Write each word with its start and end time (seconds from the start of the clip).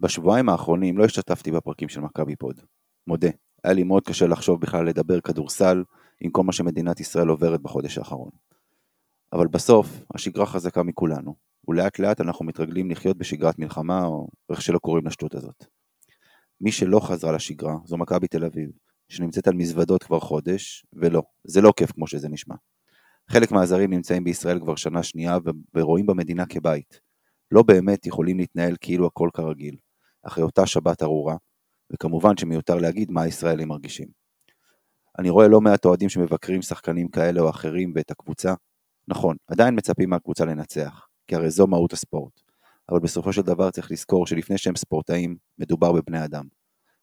בשבועיים 0.00 0.48
האחרונים 0.48 0.98
לא 0.98 1.04
השתתפתי 1.04 1.50
בפרקים 1.50 1.88
של 1.88 2.00
מכבי 2.00 2.36
פוד, 2.36 2.60
מודה. 3.06 3.28
היה 3.64 3.74
לי 3.74 3.82
מאוד 3.82 4.02
קשה 4.06 4.26
לחשוב 4.26 4.60
בכלל 4.60 4.86
לדבר 4.86 5.20
כדורסל 5.20 5.82
עם 6.20 6.30
כל 6.30 6.42
מה 6.42 6.52
שמדינת 6.52 7.00
ישראל 7.00 7.28
עוברת 7.28 7.62
בחודש 7.62 7.98
האחרון. 7.98 8.30
אבל 9.32 9.46
בסוף, 9.46 9.86
השגרה 10.14 10.46
חזקה 10.46 10.82
מכולנו, 10.82 11.34
ולאט 11.68 11.98
לאט 11.98 12.20
אנחנו 12.20 12.44
מתרגלים 12.44 12.90
לחיות 12.90 13.18
בשגרת 13.18 13.58
מלחמה, 13.58 14.04
או 14.04 14.28
איך 14.50 14.62
שלא 14.62 14.78
קוראים 14.78 15.06
לשטות 15.06 15.34
הזאת. 15.34 15.64
מי 16.60 16.72
שלא 16.72 17.00
חזרה 17.00 17.32
לשגרה 17.32 17.76
זו 17.84 17.96
מכבי 17.96 18.28
תל 18.28 18.44
אביב, 18.44 18.70
שנמצאת 19.08 19.48
על 19.48 19.54
מזוודות 19.54 20.02
כבר 20.02 20.20
חודש, 20.20 20.86
ולא, 20.92 21.22
זה 21.44 21.60
לא 21.60 21.72
כיף 21.76 21.92
כמו 21.92 22.06
שזה 22.06 22.28
נשמע. 22.28 22.54
חלק 23.30 23.52
מהזרים 23.52 23.90
נמצאים 23.90 24.24
בישראל 24.24 24.60
כבר 24.60 24.76
שנה 24.76 25.02
שנייה 25.02 25.38
ורואים 25.74 26.06
במדינה 26.06 26.46
כבית. 26.46 27.00
לא 27.50 27.62
באמת 27.62 28.06
יכולים 28.06 28.38
להתנהל 28.38 28.76
כאילו 28.80 29.06
הכל 29.06 29.28
כרגיל, 29.34 29.76
אחרי 30.22 30.44
אותה 30.44 30.66
שבת 30.66 31.02
ארורה, 31.02 31.36
וכמובן 31.92 32.36
שמיותר 32.36 32.74
להגיד 32.74 33.10
מה 33.10 33.22
הישראלים 33.22 33.68
מרגישים. 33.68 34.08
אני 35.18 35.30
רואה 35.30 35.48
לא 35.48 35.60
מעט 35.60 35.84
אוהדים 35.84 36.08
שמבקרים 36.08 36.62
שחקנים 36.62 37.08
כאלה 37.08 37.40
או 37.40 37.50
אחרים 37.50 37.92
ואת 37.94 38.10
הקבוצה. 38.10 38.54
נכון, 39.08 39.36
עדיין 39.46 39.74
מצפים 39.78 40.10
מהקבוצה 40.10 40.44
לנצח, 40.44 41.06
כי 41.26 41.34
הרי 41.34 41.50
זו 41.50 41.66
מהות 41.66 41.92
הספורט. 41.92 42.40
אבל 42.90 42.98
בסופו 42.98 43.32
של 43.32 43.42
דבר 43.42 43.70
צריך 43.70 43.90
לזכור 43.90 44.26
שלפני 44.26 44.58
שהם 44.58 44.76
ספורטאים, 44.76 45.36
מדובר 45.58 45.92
בבני 45.92 46.24
אדם. 46.24 46.44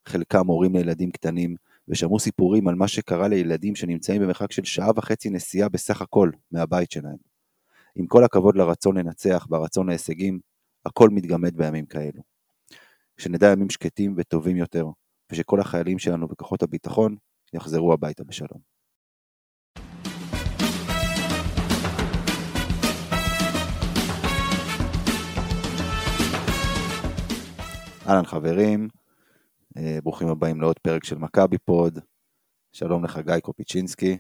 חלקם 0.08 0.48
הורים 0.48 0.76
לילדים 0.76 1.12
קטנים, 1.12 1.56
ושמעו 1.88 2.20
סיפורים 2.20 2.68
על 2.68 2.76
מה 2.76 2.88
שקרה 2.88 3.28
לילדים 3.28 3.76
שנמצאים 3.76 4.22
במרחק 4.22 4.52
של 4.52 4.64
שעה 4.64 4.92
וחצי 4.96 5.30
נסיעה 5.30 5.70
בסך 5.70 6.02
הכל 6.02 6.30
מהבית 6.52 6.92
שלהם. 6.92 7.18
עם 7.96 8.08
כל 8.08 8.24
הכבוד 8.24 8.56
לרצון 8.56 8.98
לנצח 8.98 9.48
והרצון 9.50 9.90
להישגים, 9.90 10.40
הכל 10.86 11.10
מתגמד 11.10 11.58
בימים 11.58 11.86
כאלו. 11.86 12.37
שנדע 13.18 13.52
ימים 13.52 13.70
שקטים 13.70 14.14
וטובים 14.18 14.58
יותר, 14.58 14.86
ושכל 15.32 15.60
החיילים 15.60 16.00
שלנו 16.00 16.28
וכוחות 16.32 16.64
הביטחון 16.64 17.16
יחזרו 17.54 17.94
הביתה 17.94 18.24
בשלום. 18.24 18.78
אהלן 28.08 28.26
חברים, 28.26 28.88
אה, 29.78 30.00
ברוכים 30.04 30.28
הבאים 30.28 30.62
לעוד 30.62 30.80
פרק 30.80 31.04
של 31.04 31.18
מכבי 31.18 31.58
פוד. 31.58 32.00
שלום 32.74 33.06
לך 33.06 33.18
גיא 33.18 33.40
קופיצ'ינסקי. 33.40 34.18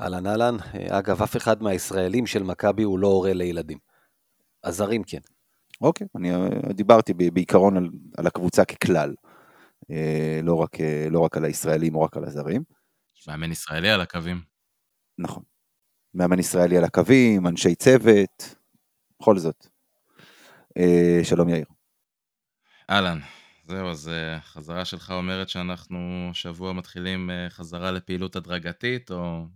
אהלן 0.00 0.26
אהלן, 0.26 0.56
אה, 0.74 0.98
אגב, 0.98 1.22
אף 1.22 1.36
אחד 1.36 1.62
מהישראלים 1.62 2.26
של 2.26 2.42
מכבי 2.42 2.82
הוא 2.82 2.98
לא 2.98 3.08
הורה 3.08 3.32
לילדים. 3.32 3.78
הזרים 4.64 5.02
כן. 5.02 5.31
אוקיי, 5.82 6.06
אני 6.16 6.34
אה, 6.34 6.72
דיברתי 6.72 7.12
בעיקרון 7.14 7.76
על, 7.76 7.90
על 8.18 8.26
הקבוצה 8.26 8.64
ככלל, 8.64 9.14
לא 10.42 10.54
רק, 10.54 10.70
לא 11.10 11.20
רק 11.20 11.36
על 11.36 11.44
הישראלים 11.44 11.94
או 11.94 12.02
רק 12.02 12.16
על 12.16 12.24
הזרים. 12.24 12.62
מאמן 13.28 13.52
ישראלי 13.52 13.90
על 13.90 14.00
הקווים. 14.00 14.42
נכון. 15.18 15.42
מאמן 16.14 16.38
ישראלי 16.38 16.76
על 16.78 16.84
הקווים, 16.84 17.46
אנשי 17.46 17.74
צוות, 17.74 18.56
בכל 19.20 19.38
זאת. 19.38 19.66
שלום 21.22 21.48
יאיר. 21.48 21.64
אהלן, 22.90 23.18
זהו, 23.64 23.90
אז 23.90 24.10
חזרה 24.40 24.84
שלך 24.84 25.10
אומרת 25.10 25.48
שאנחנו 25.48 26.30
שבוע 26.32 26.72
מתחילים 26.72 27.30
חזרה 27.48 27.90
לפעילות 27.90 28.36
הדרגתית, 28.36 29.10
או 29.10 29.46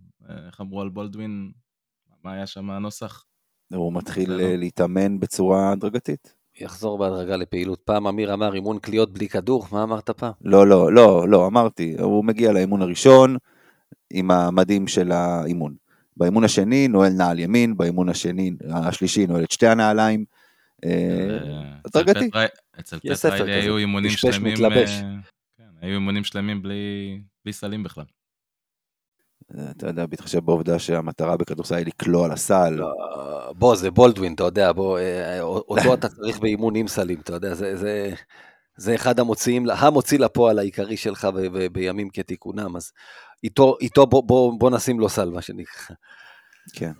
איך 0.47 0.61
אמרו 0.61 0.81
על 0.81 0.89
בולדווין? 0.89 1.51
מה 2.23 2.33
היה 2.33 2.47
שם 2.47 2.69
הנוסח? 2.69 3.25
הוא 3.73 3.93
מתחיל 3.93 4.31
לא... 4.31 4.55
להתאמן 4.55 5.19
בצורה 5.19 5.71
הדרגתית. 5.71 6.33
יחזור 6.61 6.97
בהדרגה 6.97 7.35
לפעילות. 7.35 7.79
פעם 7.79 8.07
אמיר 8.07 8.33
אמר 8.33 8.53
אימון 8.53 8.79
קליעות 8.79 9.13
בלי 9.13 9.29
כדור, 9.29 9.67
מה 9.71 9.83
אמרת 9.83 10.09
פעם? 10.09 10.31
לא, 10.41 10.67
לא, 10.67 10.93
לא, 10.93 11.29
לא, 11.29 11.47
אמרתי, 11.47 11.95
הוא 11.99 12.25
מגיע 12.25 12.51
לאימון 12.51 12.81
הראשון 12.81 13.37
עם 14.13 14.31
המדים 14.31 14.87
של 14.87 15.11
האימון. 15.11 15.75
באימון 16.17 16.43
השני 16.43 16.87
נועל 16.87 17.13
נעל 17.13 17.39
ימין, 17.39 17.77
באימון 17.77 18.09
השני, 18.09 18.51
השלישי 18.69 19.27
נועל 19.27 19.43
את 19.43 19.51
שתי 19.51 19.67
הנעליים. 19.67 20.25
הדרגתי. 21.85 22.29
אצל 22.79 22.99
פטריילי 23.15 23.53
היו 23.53 23.77
אימונים 23.77 24.11
שלמים, 24.11 24.65
אה, 24.65 24.85
כן, 25.57 25.63
היו 25.81 25.93
אימונים 25.93 26.23
שלמים 26.23 26.61
בלי, 26.61 27.21
בלי 27.45 27.53
סלים 27.53 27.83
בכלל. 27.83 28.03
אתה 29.51 29.87
יודע, 29.87 30.05
בהתחשב 30.05 30.39
בעובדה 30.39 30.79
שהמטרה 30.79 31.37
בכדורסל 31.37 31.75
היא 31.75 31.85
לקלוע 31.85 32.25
על 32.25 32.31
הסל. 32.31 32.69
לא, 32.69 32.93
בוא, 33.57 33.75
זה 33.75 33.91
בולדווין, 33.91 34.33
אתה 34.33 34.43
יודע, 34.43 34.71
בוא, 34.71 34.99
אה, 34.99 35.41
אותו 35.41 35.93
אתה 35.93 36.09
צריך 36.09 36.39
באימון 36.39 36.75
עם 36.75 36.87
סלים, 36.87 37.19
אתה 37.19 37.33
יודע, 37.33 37.53
זה, 37.53 37.75
זה, 37.75 38.13
זה 38.77 38.95
אחד 38.95 39.19
המוציאים, 39.19 39.65
המוציא 39.69 40.19
לפועל 40.19 40.59
העיקרי 40.59 40.97
שלך 40.97 41.25
ב, 41.25 41.39
ב, 41.39 41.73
בימים 41.73 42.09
כתיקונם, 42.09 42.75
אז 42.75 42.91
איתו, 43.43 43.77
איתו 43.81 44.07
בוא, 44.07 44.23
בוא, 44.23 44.59
בוא 44.59 44.69
נשים 44.69 44.99
לו 44.99 45.09
סל, 45.09 45.29
מה 45.29 45.41
שנקרא. 45.41 45.95
כן, 46.73 46.91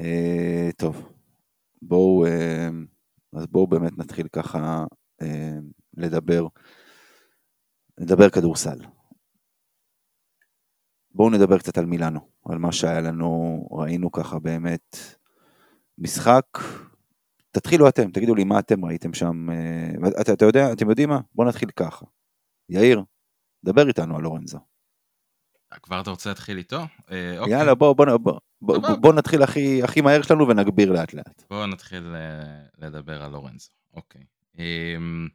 אה, 0.00 0.70
טוב, 0.76 1.08
בואו, 1.82 2.26
אה, 2.26 2.68
אז 3.32 3.46
בואו 3.46 3.66
באמת 3.66 3.98
נתחיל 3.98 4.28
ככה 4.28 4.84
אה, 5.22 5.58
לדבר, 5.96 6.46
לדבר 7.98 8.30
כדורסל. 8.30 8.78
בואו 11.14 11.30
נדבר 11.30 11.58
קצת 11.58 11.78
על 11.78 11.86
מילאנו, 11.86 12.20
על 12.48 12.58
מה 12.58 12.72
שהיה 12.72 13.00
לנו, 13.00 13.60
ראינו 13.70 14.12
ככה 14.12 14.38
באמת 14.38 14.96
משחק. 15.98 16.44
תתחילו 17.50 17.88
אתם, 17.88 18.10
תגידו 18.10 18.34
לי 18.34 18.44
מה 18.44 18.58
אתם 18.58 18.84
ראיתם 18.84 19.14
שם. 19.14 19.50
אה, 19.50 20.20
אתה, 20.20 20.32
אתה 20.32 20.44
יודע, 20.44 20.72
אתם 20.72 20.90
יודעים 20.90 21.08
מה? 21.08 21.20
בואו 21.34 21.48
נתחיל 21.48 21.70
ככה. 21.70 22.06
יאיר, 22.68 23.04
דבר 23.64 23.88
איתנו 23.88 24.16
על 24.16 24.22
לורנזו. 24.22 24.58
כבר 25.82 26.00
אתה 26.00 26.10
רוצה 26.10 26.30
להתחיל 26.30 26.58
איתו? 26.58 26.80
אה, 27.10 27.38
אוקיי. 27.38 27.52
יאללה, 27.52 27.74
בואו 27.74 27.94
בוא, 27.94 28.06
בוא, 28.16 28.38
בוא, 28.62 28.78
בוא, 28.78 28.96
בוא 28.96 29.12
נתחיל 29.12 29.42
הכי, 29.42 29.82
הכי 29.82 30.00
מהר 30.00 30.22
שלנו 30.22 30.48
ונגביר 30.48 30.92
לאט 30.92 31.14
לאט. 31.14 31.42
בואו 31.50 31.66
נתחיל 31.66 32.14
אה, 32.14 32.86
לדבר 32.86 33.22
על 33.22 33.30
לורנזו, 33.30 33.70
אוקיי. 33.94 34.22
אמ, 34.58 35.28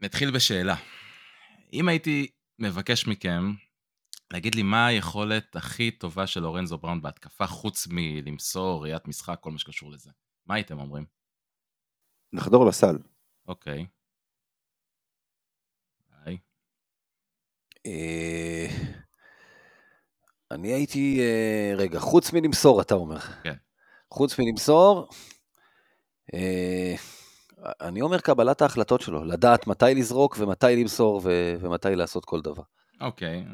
נתחיל 0.00 0.30
בשאלה. 0.30 0.74
אם 1.72 1.88
הייתי 1.88 2.26
מבקש 2.58 3.06
מכם 3.06 3.52
להגיד 4.32 4.54
לי 4.54 4.62
מה 4.62 4.86
היכולת 4.86 5.56
הכי 5.56 5.90
טובה 5.90 6.26
של 6.26 6.40
לורנזו 6.40 6.78
בראון 6.78 7.02
בהתקפה, 7.02 7.46
חוץ 7.46 7.86
מלמסור, 7.90 8.82
ראיית 8.82 9.08
משחק, 9.08 9.38
כל 9.40 9.50
מה 9.50 9.58
שקשור 9.58 9.90
לזה, 9.90 10.10
מה 10.46 10.54
הייתם 10.54 10.78
אומרים? 10.78 11.04
לחדור 12.32 12.66
לסל. 12.66 12.98
אוקיי. 13.48 13.86
היי. 16.24 16.38
אה, 17.86 18.66
אני 20.50 20.68
הייתי, 20.72 21.20
אה, 21.20 21.72
רגע, 21.76 21.98
חוץ 21.98 22.32
מלמסור, 22.32 22.80
אתה 22.80 22.94
אומר. 22.94 23.20
כן. 23.20 23.54
חוץ 24.10 24.38
מלמסור, 24.38 25.08
אה, 26.34 26.94
אני 27.80 28.00
אומר 28.00 28.20
קבלת 28.20 28.62
ההחלטות 28.62 29.00
שלו, 29.00 29.24
לדעת 29.24 29.66
מתי 29.66 29.94
לזרוק 29.96 30.36
ומתי 30.38 30.76
למסור 30.76 31.20
ומתי 31.60 31.96
לעשות 31.96 32.24
כל 32.24 32.40
דבר. 32.40 32.62
אוקיי, 33.00 33.44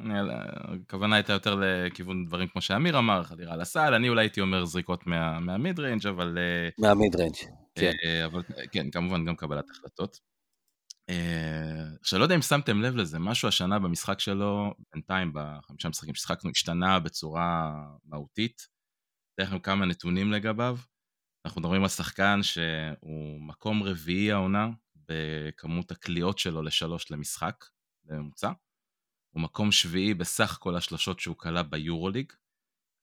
הכוונה 0.86 1.16
הייתה 1.16 1.32
יותר 1.32 1.60
לכיוון 1.60 2.26
דברים 2.26 2.48
כמו 2.48 2.60
שאמיר 2.60 2.98
אמר, 2.98 3.24
חדירה 3.24 3.56
לסל, 3.56 3.94
אני 3.94 4.08
אולי 4.08 4.22
הייתי 4.22 4.40
אומר 4.40 4.64
זריקות 4.64 5.06
מה, 5.06 5.40
מה-mid 5.40 5.78
range, 5.78 6.06
אבל... 6.06 6.38
אה, 6.38 6.68
מה-mid 6.78 7.16
range, 7.16 7.34
כן. 7.74 7.92
אה, 8.04 8.24
אבל 8.24 8.42
כן, 8.72 8.90
כמובן 8.90 9.24
גם 9.24 9.36
קבלת 9.36 9.70
החלטות. 9.70 10.18
עכשיו, 12.00 12.18
לא 12.18 12.24
יודע 12.24 12.34
אם 12.34 12.42
שמתם 12.42 12.82
לב 12.82 12.96
לזה, 12.96 13.18
משהו 13.18 13.48
השנה 13.48 13.78
במשחק 13.78 14.20
שלו, 14.20 14.74
בינתיים 14.92 15.32
בחמישה 15.34 15.88
משחקים 15.88 16.14
ששחקנו, 16.14 16.50
השתנה 16.50 16.98
בצורה 16.98 17.72
מהותית. 18.04 18.66
אתן 19.34 19.42
לכם 19.46 19.58
כמה 19.58 19.86
נתונים 19.86 20.32
לגביו. 20.32 20.76
אנחנו 21.46 21.60
מדברים 21.60 21.82
על 21.82 21.88
שחקן 21.88 22.42
שהוא 22.42 23.40
מקום 23.40 23.82
רביעי 23.82 24.32
העונה 24.32 24.68
בכמות 25.08 25.90
הקליעות 25.90 26.38
שלו 26.38 26.62
לשלוש 26.62 27.10
למשחק 27.10 27.64
בממוצע. 28.04 28.52
הוא 29.36 29.42
מקום 29.42 29.72
שביעי 29.72 30.14
בסך 30.14 30.56
כל 30.60 30.76
השלשות 30.76 31.20
שהוא 31.20 31.36
כלה 31.38 31.62
ביורוליג, 31.62 32.32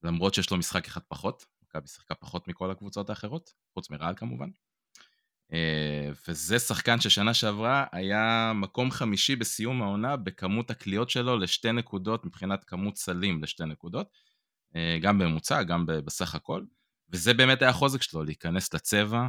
למרות 0.03 0.33
שיש 0.33 0.51
לו 0.51 0.57
משחק 0.57 0.85
אחד 0.85 1.01
פחות, 1.07 1.45
מכבי 1.63 1.87
שיחקה 1.87 2.15
פחות 2.15 2.47
מכל 2.47 2.71
הקבוצות 2.71 3.09
האחרות, 3.09 3.53
חוץ 3.73 3.89
מרעל 3.89 4.15
כמובן. 4.15 4.49
אה, 5.53 6.09
וזה 6.27 6.59
שחקן 6.59 7.01
ששנה 7.01 7.33
שעברה 7.33 7.85
היה 7.91 8.51
מקום 8.55 8.91
חמישי 8.91 9.35
בסיום 9.35 9.81
העונה 9.81 10.15
בכמות 10.17 10.71
הקליעות 10.71 11.09
שלו 11.09 11.37
לשתי 11.37 11.71
נקודות 11.71 12.25
מבחינת 12.25 12.63
כמות 12.63 12.97
סלים 12.97 13.43
לשתי 13.43 13.65
נקודות, 13.65 14.07
אה, 14.75 14.97
גם 15.01 15.17
בממוצע, 15.17 15.63
גם 15.63 15.85
בסך 15.85 16.35
הכל. 16.35 16.63
וזה 17.09 17.33
באמת 17.33 17.61
היה 17.61 17.71
החוזק 17.71 18.01
שלו, 18.01 18.23
להיכנס 18.23 18.73
לצבע, 18.73 19.27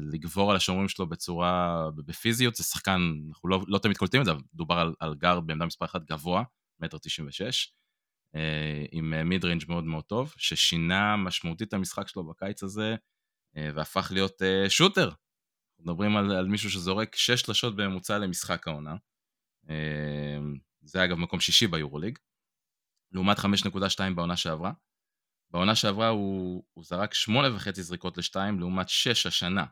לגבור 0.00 0.50
על 0.50 0.56
השומרים 0.56 0.88
שלו 0.88 1.06
בצורה, 1.06 1.84
בפיזיות, 1.96 2.54
זה 2.54 2.64
שחקן, 2.64 3.00
אנחנו 3.28 3.48
לא, 3.48 3.60
לא 3.68 3.78
תמיד 3.78 3.96
קולטים 3.96 4.20
את 4.20 4.24
זה, 4.24 4.32
אבל 4.32 4.40
דובר 4.54 4.74
על, 4.74 4.94
על 5.00 5.14
גר 5.14 5.40
בעמדה 5.40 5.66
מספר 5.66 5.84
1 5.84 6.02
גבוה, 6.04 6.42
מטר 6.80 6.98
96, 6.98 7.72
אה, 8.34 8.84
עם 8.92 9.28
מיד 9.28 9.44
ריינג' 9.44 9.64
מאוד 9.68 9.84
מאוד 9.84 10.04
טוב, 10.04 10.34
ששינה 10.36 11.16
משמעותית 11.16 11.68
את 11.68 11.74
המשחק 11.74 12.08
שלו 12.08 12.24
בקיץ 12.24 12.62
הזה, 12.62 12.96
אה, 13.56 13.70
והפך 13.74 14.08
להיות 14.12 14.42
שוטר. 14.68 15.10
מדברים 15.80 16.16
על, 16.16 16.32
על 16.32 16.46
מישהו 16.46 16.70
שזורק 16.70 17.16
6 17.16 17.40
שלשות 17.40 17.76
בממוצע 17.76 18.18
למשחק 18.18 18.68
העונה. 18.68 18.96
זה 20.82 21.04
אגב 21.04 21.16
מקום 21.16 21.40
שישי 21.40 21.66
ביורוליג, 21.66 22.18
לעומת 23.12 23.38
5.2 23.38 24.14
בעונה 24.14 24.36
שעברה. 24.36 24.72
בעונה 25.50 25.74
שעברה 25.74 26.08
הוא, 26.08 26.62
הוא 26.72 26.84
זרק 26.84 27.14
8.5 27.14 27.80
זריקות 27.80 28.18
ל-2 28.18 28.36
לעומת 28.58 28.88
6 28.88 29.26
השנה. 29.26 29.64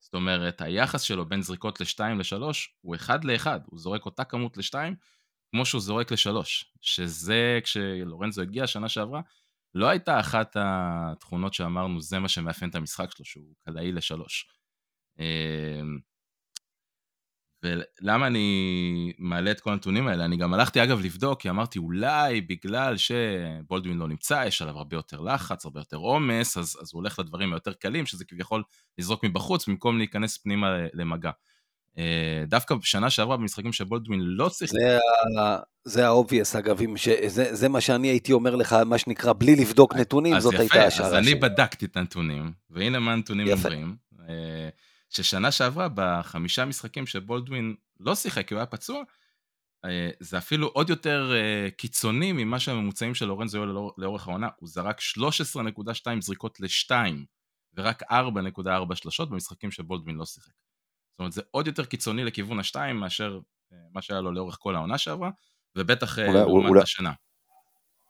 זאת 0.00 0.14
אומרת, 0.14 0.60
היחס 0.60 1.02
שלו 1.02 1.28
בין 1.28 1.42
זריקות 1.42 1.80
ל-2 1.80 2.00
ל-3 2.00 2.42
הוא 2.80 2.96
1 2.96 3.24
ל-1, 3.24 3.46
הוא 3.66 3.78
זורק 3.78 4.06
אותה 4.06 4.24
כמות 4.24 4.56
ל-2 4.56 4.74
כמו 5.50 5.66
שהוא 5.66 5.80
זורק 5.80 6.12
ל-3, 6.12 6.36
שזה, 6.80 7.58
כשלורנזו 7.62 8.42
הגיע 8.42 8.66
שנה 8.66 8.88
שעברה, 8.88 9.20
לא 9.74 9.88
הייתה 9.88 10.20
אחת 10.20 10.56
התכונות 10.60 11.54
שאמרנו, 11.54 12.00
זה 12.00 12.18
מה 12.18 12.28
שמאפיין 12.28 12.70
את 12.70 12.74
המשחק 12.74 13.10
שלו, 13.16 13.24
שהוא 13.24 13.54
קלעי 13.64 13.92
ל-3. 13.92 14.14
ולמה 17.66 18.26
אני 18.26 19.12
מעלה 19.18 19.50
את 19.50 19.60
כל 19.60 19.72
הנתונים 19.72 20.08
האלה? 20.08 20.24
אני 20.24 20.36
גם 20.36 20.54
הלכתי 20.54 20.82
אגב 20.82 21.00
לבדוק, 21.00 21.40
כי 21.40 21.50
אמרתי 21.50 21.78
אולי 21.78 22.40
בגלל 22.40 22.96
שבולדווין 22.96 23.98
לא 23.98 24.08
נמצא, 24.08 24.44
יש 24.46 24.62
עליו 24.62 24.76
הרבה 24.78 24.96
יותר 24.96 25.20
לחץ, 25.20 25.64
הרבה 25.64 25.80
יותר 25.80 25.96
עומס, 25.96 26.56
אז, 26.56 26.78
אז 26.82 26.90
הוא 26.92 27.00
הולך 27.00 27.18
לדברים 27.18 27.52
היותר 27.52 27.72
קלים, 27.72 28.06
שזה 28.06 28.24
כביכול 28.24 28.62
לזרוק 28.98 29.24
מבחוץ, 29.24 29.68
במקום 29.68 29.98
להיכנס 29.98 30.38
פנימה 30.38 30.76
למגע. 30.94 31.30
אה, 31.98 32.44
דווקא 32.46 32.74
בשנה 32.74 33.10
שעברה 33.10 33.36
במשחקים 33.36 33.72
שבולדווין 33.72 34.20
לא 34.22 34.48
צריך... 34.48 34.70
זה, 34.70 34.98
ה... 35.40 35.58
זה 35.84 36.06
האובייס 36.06 36.56
אגב, 36.56 36.80
ש... 36.96 37.08
זה, 37.26 37.54
זה 37.54 37.68
מה 37.68 37.80
שאני 37.80 38.08
הייתי 38.08 38.32
אומר 38.32 38.54
לך, 38.54 38.72
מה 38.72 38.98
שנקרא, 38.98 39.32
בלי 39.32 39.56
לבדוק 39.56 39.94
נתונים, 39.94 40.40
זאת 40.40 40.54
יפה, 40.54 40.62
הייתה 40.62 40.84
השערה 40.84 41.08
שלי. 41.08 41.18
אז 41.18 41.26
אני 41.26 41.34
בדקתי 41.34 41.84
את 41.84 41.96
הנתונים, 41.96 42.52
והנה 42.70 42.98
מה 42.98 43.12
הנתונים 43.12 43.48
אומרים. 43.48 43.96
ששנה 45.16 45.50
שעברה, 45.50 45.88
בחמישה 45.94 46.64
משחקים 46.64 47.06
שבולדווין 47.06 47.74
לא 48.00 48.14
שיחק, 48.14 48.48
כי 48.48 48.54
הוא 48.54 48.58
היה 48.58 48.66
פצוע, 48.66 49.02
אה, 49.84 50.10
זה 50.20 50.38
אפילו 50.38 50.66
עוד 50.66 50.90
יותר 50.90 51.32
אה, 51.34 51.70
קיצוני 51.70 52.32
ממה 52.32 52.60
שהממוצעים 52.60 53.14
של 53.14 53.26
לורנזו 53.26 53.58
היו 53.58 53.90
לאורך 53.98 54.28
העונה. 54.28 54.48
הוא 54.56 54.68
זרק 54.68 55.00
13.2 55.00 56.20
זריקות 56.20 56.60
ל-2 56.60 56.90
ורק 57.76 58.02
4.4 58.02 58.94
שלשות 58.94 59.30
במשחקים 59.30 59.70
שבולדווין 59.70 60.16
לא 60.16 60.24
שיחק. 60.24 60.52
זאת 61.10 61.18
אומרת, 61.18 61.32
זה 61.32 61.42
עוד 61.50 61.66
יותר 61.66 61.84
קיצוני 61.84 62.24
לכיוון 62.24 62.60
השתיים 62.60 62.96
מאשר 62.96 63.40
אה, 63.72 63.76
מה 63.92 64.02
שהיה 64.02 64.20
לו 64.20 64.32
לאורך 64.32 64.56
כל 64.60 64.74
העונה 64.74 64.98
שעברה, 64.98 65.30
ובטח 65.76 66.18
לעומת 66.18 66.82
השנה. 66.82 67.12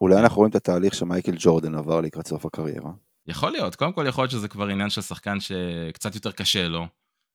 אולי 0.00 0.16
אנחנו 0.16 0.36
רואים 0.36 0.50
את 0.50 0.56
התהליך 0.56 0.94
שמייקל 0.94 1.34
ג'ורדן 1.38 1.74
עבר 1.74 2.00
לקראת 2.00 2.26
סוף 2.26 2.46
הקריירה. 2.46 2.90
יכול 3.28 3.52
להיות, 3.52 3.76
קודם 3.76 3.92
כל 3.92 4.04
יכול 4.08 4.22
להיות 4.22 4.30
שזה 4.30 4.48
כבר 4.48 4.68
עניין 4.68 4.90
של 4.90 5.00
שחקן 5.00 5.40
שקצת 5.40 6.14
יותר 6.14 6.32
קשה 6.32 6.68
לו. 6.68 6.86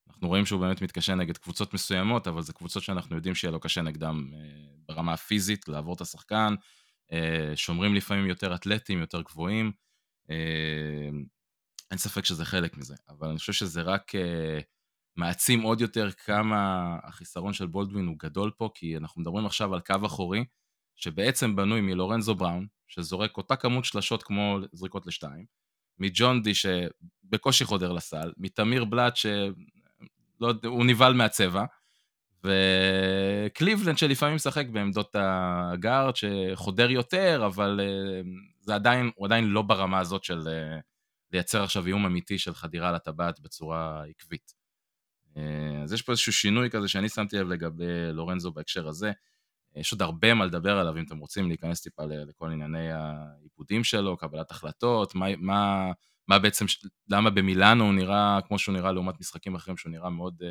אנחנו 0.08 0.28
רואים 0.28 0.46
שהוא 0.46 0.62
באמת 0.62 0.82
מתקשה 0.82 1.16
נגד 1.16 1.38
קבוצות 1.38 1.74
מסוימות, 1.74 2.28
אבל 2.28 2.42
זה 2.42 2.54
קבוצות 2.54 2.84
שאנחנו 2.84 3.16
יודעים 3.16 3.36
שיהיה 3.36 3.52
לו 3.52 3.60
קשה 3.60 3.82
נגדם 3.82 4.32
אה, 4.34 4.40
ברמה 4.88 5.14
הפיזית, 5.14 5.68
לעבור 5.68 5.94
את 5.94 6.02
השחקן. 6.02 6.56
אה, 7.12 7.52
שומרים 7.56 7.96
לפעמים 7.96 8.26
יותר 8.26 8.56
אתלטים, 8.56 9.00
יותר 9.00 9.22
גבוהים. 9.22 9.72
אה, 10.30 11.10
אין 11.92 11.98
ספק 11.98 12.26
שזה 12.26 12.46
חלק 12.46 12.78
מזה, 12.78 12.96
אבל 13.10 13.30
אני 13.30 13.38
חושב 13.38 13.54
שזה 13.54 13.82
רק 13.82 14.12
מעצים 15.16 15.62
עוד 15.62 15.82
יותר 15.82 16.12
כמה 16.12 16.96
החיסרון 17.04 17.54
של 17.54 17.68
בולדווין 17.68 18.06
הוא 18.08 18.16
גדול 18.20 18.52
פה, 18.58 18.70
כי 18.76 18.98
אנחנו 18.98 19.22
מדברים 19.22 19.46
עכשיו 19.46 19.74
על 19.74 19.80
קו 19.80 19.96
אחורי, 20.06 20.46
שבעצם 20.96 21.56
בנוי 21.56 21.82
מלורנזו 21.82 22.36
בראון, 22.36 22.68
שזורק 22.88 23.38
אותה 23.38 23.56
כמות 23.56 23.86
שלשות 23.86 24.24
כמו 24.24 24.60
זריקות 24.72 25.08
לשתיים, 25.08 25.46
מג'ון 26.00 26.42
די 26.42 26.54
שבקושי 26.54 27.66
חודר 27.66 27.92
לסל, 27.92 28.32
מתמיר 28.38 28.86
בלאט 28.86 29.16
שהוא 29.16 29.54
לא, 30.40 30.54
נבהל 30.64 31.14
מהצבע, 31.14 31.66
וקליבלנד 32.44 33.98
שלפעמים 33.98 34.36
משחק 34.36 34.68
בעמדות 34.68 35.16
הגארד 35.20 36.14
שחודר 36.16 36.92
יותר, 36.92 37.44
אבל 37.46 37.80
אה, 37.84 38.22
זה 38.60 38.76
עדיין, 38.76 39.12
הוא 39.16 39.28
עדיין 39.28 39.46
לא 39.46 39.62
ברמה 39.62 40.00
הזאת 40.00 40.24
של 40.24 40.48
אה, 40.48 40.80
לייצר 41.32 41.64
עכשיו 41.64 41.88
איום 41.88 42.06
אמיתי 42.06 42.38
של 42.38 42.54
חדירה 42.54 42.92
לטבעת 42.92 43.40
בצורה 43.40 44.04
עקבית. 44.10 44.54
אה, 45.38 45.82
אז 45.84 45.94
יש 45.94 46.02
פה 46.02 46.12
איזשהו 46.12 46.34
שינוי 46.34 46.70
כזה 46.70 46.88
שאני 46.88 47.10
שמתי 47.10 47.38
לב 47.38 47.48
לגבי 47.48 48.12
לורנזו 48.12 48.52
בהקשר 48.52 48.88
הזה. 48.88 49.12
יש 49.76 49.92
עוד 49.92 50.02
הרבה 50.02 50.34
מה 50.34 50.46
לדבר 50.46 50.78
עליו, 50.78 50.98
אם 50.98 51.04
אתם 51.04 51.18
רוצים 51.18 51.48
להיכנס 51.48 51.82
טיפה 51.82 52.04
לכל 52.06 52.52
ענייני 52.52 52.92
העיבודים 52.92 53.84
שלו, 53.84 54.18
קבלת 54.18 54.52
החלטות, 54.52 55.16
מה, 55.16 55.26
מה, 55.38 55.92
מה 56.28 56.40
בעצם, 56.40 56.66
למה 57.10 57.30
במילאנו 57.30 57.84
הוא 57.84 57.94
נראה 57.94 58.40
כמו 58.48 58.60
שהוא 58.60 58.74
נראה 58.74 58.92
לעומת 58.92 59.20
משחקים 59.20 59.56
אחרים, 59.56 59.78
שהוא 59.78 59.92
נראה 59.92 60.10
מאוד 60.10 60.42
uh, 60.42 60.46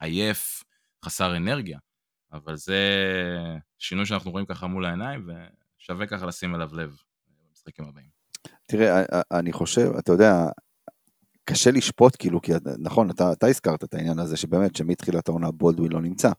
עייף, 0.00 0.64
חסר 1.04 1.36
אנרגיה. 1.36 1.78
אבל 2.32 2.56
זה 2.56 2.82
שינוי 3.78 4.06
שאנחנו 4.06 4.30
רואים 4.30 4.46
ככה 4.46 4.66
מול 4.66 4.84
העיניים, 4.84 5.30
ושווה 5.78 6.06
ככה 6.06 6.26
לשים 6.26 6.54
אליו 6.54 6.74
לב 6.74 6.96
במשחקים 7.48 7.84
הבאים. 7.84 8.08
תראה, 8.66 9.02
אני 9.32 9.52
חושב, 9.52 9.90
אתה 9.98 10.12
יודע, 10.12 10.46
קשה 11.44 11.70
לשפוט, 11.70 12.16
כאילו, 12.18 12.42
כי 12.42 12.52
נכון, 12.78 13.10
אתה, 13.10 13.32
אתה 13.32 13.46
הזכרת 13.46 13.84
את 13.84 13.94
העניין 13.94 14.18
הזה, 14.18 14.36
שבאמת, 14.36 14.76
שמתחילת 14.76 15.28
העונה 15.28 15.50
בולדווין 15.50 15.92
לא 15.92 16.00
נמצא. 16.00 16.30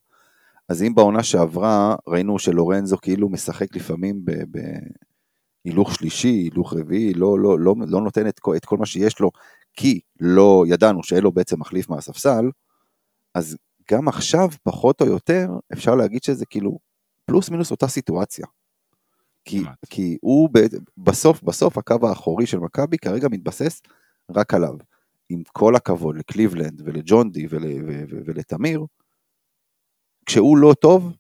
אז 0.70 0.84
אם 0.84 0.96
בעונה 0.96 1.24
שעברה 1.24 1.96
ראינו 2.08 2.40
שלורנזו 2.40 2.98
כאילו 3.02 3.30
משחק 3.30 3.76
לפעמים 3.76 4.22
בהילוך 5.66 5.96
שלישי, 5.96 6.28
הילוך 6.28 6.74
רביעי, 6.74 7.14
לא, 7.14 7.40
לא, 7.40 7.60
לא, 7.60 7.76
לא 7.88 8.02
נותן 8.02 8.28
את, 8.28 8.40
את 8.56 8.66
כל 8.66 8.78
מה 8.78 8.86
שיש 8.86 9.20
לו, 9.20 9.32
כי 9.74 10.00
לא 10.20 10.64
ידענו 10.68 11.04
שאין 11.04 11.24
לו 11.24 11.32
בעצם 11.32 11.60
מחליף 11.60 11.90
מהספסל, 11.90 12.50
אז 13.36 13.58
גם 13.92 14.08
עכשיו, 14.08 14.50
פחות 14.64 15.02
או 15.02 15.06
יותר, 15.06 15.50
אפשר 15.74 15.96
להגיד 15.96 16.24
שזה 16.24 16.46
כאילו 16.46 16.80
פלוס 17.26 17.50
מינוס 17.50 17.72
אותה 17.72 17.88
סיטואציה. 17.88 18.46
כי, 19.46 19.64
כי 19.90 20.18
הוא 20.22 20.50
בסוף, 20.98 21.44
בסוף 21.44 21.78
הקו 21.78 22.08
האחורי 22.08 22.46
של 22.46 22.60
מכבי 22.60 22.98
כרגע 22.98 23.28
מתבסס 23.32 23.82
רק 24.32 24.54
עליו. 24.54 24.74
עם 25.30 25.42
כל 25.52 25.76
הכבוד 25.76 26.18
לקליבלנד 26.18 26.82
ולג'ון 26.86 27.32
די 27.32 27.48
ול, 27.50 27.64
ולתמיר, 28.26 28.86
כשהוא 30.26 30.58
לא 30.58 30.74
טוב, 30.82 31.14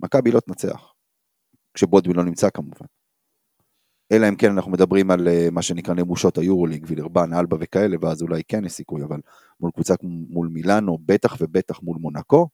מכבי 0.00 0.30
לא 0.30 0.40
תנצח. 0.40 0.92
כשבודווין 1.74 2.16
לא 2.16 2.24
נמצא 2.24 2.50
כמובן. 2.50 2.86
אלא 4.12 4.28
אם 4.28 4.36
כן 4.36 4.52
אנחנו 4.52 4.70
מדברים 4.70 5.10
על 5.10 5.28
uh, 5.28 5.50
מה 5.50 5.62
שנקרא 5.62 5.94
נמושות 5.94 6.38
היורוליג, 6.38 6.84
וילרבן, 6.88 7.34
אלבה 7.34 7.56
וכאלה, 7.60 7.96
ואז 8.02 8.22
אולי 8.22 8.42
כן 8.48 8.64
יש 8.64 8.72
סיכוי, 8.72 9.04
אבל 9.04 9.20
מול 9.60 9.70
קבוצה 9.70 9.94
מול 10.02 10.48
מילאנו, 10.48 10.98
בטח 11.06 11.36
ובטח 11.40 11.82
מול 11.82 11.96
מונקו, 12.00 12.48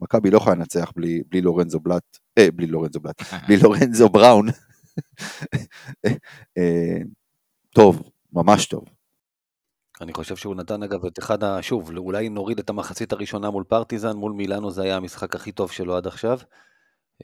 מכבי 0.00 0.30
לא 0.30 0.36
יכולה 0.36 0.56
לנצח 0.56 0.92
בלי, 0.96 1.22
בלי 1.30 1.40
לורנזו 1.40 1.80
בלאט, 1.80 2.18
אה, 2.38 2.50
בלי 2.54 2.66
לורנזו 2.66 3.00
בלאט, 3.00 3.22
בלי 3.46 3.56
לורנזו 3.56 4.08
בראון. 4.08 4.46
אה, 6.58 6.98
טוב, 7.74 8.02
ממש 8.32 8.66
טוב. 8.66 8.84
אני 10.02 10.12
חושב 10.12 10.36
שהוא 10.36 10.54
נתן 10.54 10.82
אגב 10.82 11.04
את 11.06 11.18
אחד 11.18 11.44
ה... 11.44 11.62
שוב, 11.62 11.96
אולי 11.96 12.28
נוריד 12.28 12.58
את 12.58 12.70
המחצית 12.70 13.12
הראשונה 13.12 13.50
מול 13.50 13.64
פרטיזן, 13.64 14.16
מול 14.16 14.32
מילאנו 14.32 14.70
זה 14.70 14.82
היה 14.82 14.96
המשחק 14.96 15.34
הכי 15.34 15.52
טוב 15.52 15.70
שלו 15.70 15.96
עד 15.96 16.06
עכשיו. 16.06 16.38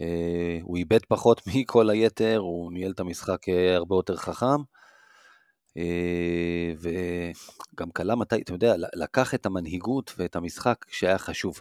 אה, 0.00 0.58
הוא 0.62 0.76
איבד 0.76 1.04
פחות 1.08 1.42
מכל 1.54 1.90
היתר, 1.90 2.38
הוא 2.38 2.72
ניהל 2.72 2.92
את 2.92 3.00
המשחק 3.00 3.48
אה, 3.48 3.76
הרבה 3.76 3.96
יותר 3.96 4.16
חכם. 4.16 4.62
אה, 5.76 6.72
וגם 6.80 7.90
קלה 7.90 8.14
מתי, 8.14 8.40
אתה 8.40 8.52
יודע, 8.52 8.74
לקח 8.94 9.34
את 9.34 9.46
המנהיגות 9.46 10.14
ואת 10.18 10.36
המשחק 10.36 10.84
שהיה 10.88 11.18
חשוב. 11.18 11.60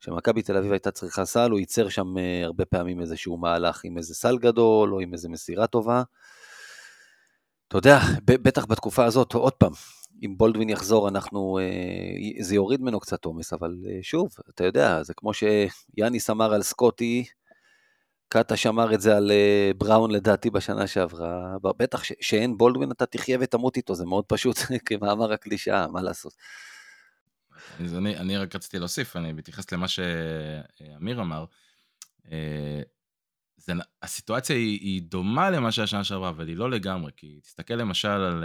כשמכבי 0.00 0.42
תל 0.42 0.56
אביב 0.56 0.72
הייתה 0.72 0.90
צריכה 0.90 1.24
סל, 1.24 1.50
הוא 1.50 1.58
ייצר 1.58 1.88
שם 1.88 2.14
הרבה 2.44 2.64
פעמים 2.64 3.00
איזשהו 3.00 3.36
מהלך 3.36 3.80
עם 3.84 3.98
איזה 3.98 4.14
סל 4.14 4.38
גדול 4.38 4.94
או 4.94 5.00
עם 5.00 5.12
איזה 5.12 5.28
מסירה 5.28 5.66
טובה. 5.66 6.02
אתה 7.68 7.78
יודע, 7.78 7.98
בטח 8.24 8.66
בתקופה 8.66 9.04
הזאת, 9.04 9.34
עוד 9.34 9.52
פעם, 9.52 9.72
אם 10.24 10.34
בולדווין 10.36 10.68
יחזור, 10.68 11.08
אנחנו, 11.08 11.58
אה, 11.58 12.42
זה 12.42 12.54
יוריד 12.54 12.80
ממנו 12.80 13.00
קצת 13.00 13.24
עומס, 13.24 13.52
אבל 13.52 13.76
אה, 13.86 13.98
שוב, 14.02 14.28
אתה 14.50 14.64
יודע, 14.64 15.02
זה 15.02 15.14
כמו 15.14 15.30
שיאניס 15.34 16.30
אמר 16.30 16.54
על 16.54 16.62
סקוטי, 16.62 17.24
קטש 18.28 18.66
אמר 18.66 18.94
את 18.94 19.00
זה 19.00 19.16
על 19.16 19.30
אה, 19.30 19.70
בראון 19.78 20.10
לדעתי 20.10 20.50
בשנה 20.50 20.86
שעברה, 20.86 21.56
בטח 21.62 22.02
שאין 22.20 22.56
בולדווין 22.56 22.90
אתה 22.90 23.06
תחיה 23.06 23.38
ותמות 23.40 23.76
איתו, 23.76 23.94
זה 23.94 24.06
מאוד 24.06 24.24
פשוט 24.24 24.56
כמאמר 24.86 25.32
הקלישאה, 25.32 25.88
מה 25.88 26.02
לעשות. 26.02 26.32
אז 27.84 27.94
אני, 27.94 28.16
אני 28.16 28.36
רק 28.36 28.54
רציתי 28.54 28.78
להוסיף, 28.78 29.16
אני 29.16 29.32
מתייחס 29.32 29.72
למה 29.72 29.86
שאמיר 29.88 31.20
אמר. 31.20 31.44
זה, 33.56 33.72
הסיטואציה 34.02 34.56
היא, 34.56 34.80
היא 34.80 35.02
דומה 35.02 35.50
למה 35.50 35.72
שהיה 35.72 35.86
שנה 35.86 36.04
שעברה, 36.04 36.28
אבל 36.28 36.48
היא 36.48 36.56
לא 36.56 36.70
לגמרי, 36.70 37.12
כי 37.16 37.40
תסתכל 37.42 37.74
למשל 37.74 38.08
על... 38.08 38.44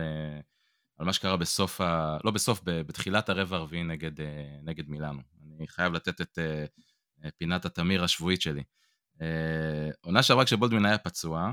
על 1.01 1.05
מה 1.05 1.13
שקרה 1.13 1.37
בסוף, 1.37 1.81
ה... 1.81 2.17
לא 2.23 2.31
בסוף, 2.31 2.61
בתחילת 2.65 3.29
הרבע 3.29 3.57
הרביעי 3.57 3.83
נגד, 3.83 4.21
אה, 4.21 4.59
נגד 4.63 4.89
מילאנו. 4.89 5.21
אני 5.57 5.67
חייב 5.67 5.93
לתת 5.93 6.21
את 6.21 6.39
אה, 6.39 6.65
אה, 7.23 7.29
פינת 7.37 7.65
התמיר 7.65 8.03
השבועית 8.03 8.41
שלי. 8.41 8.63
עונה 10.01 10.23
שעברה 10.23 10.45
כשבולדווין 10.45 10.85
היה 10.85 10.97
פצוע, 10.97 11.51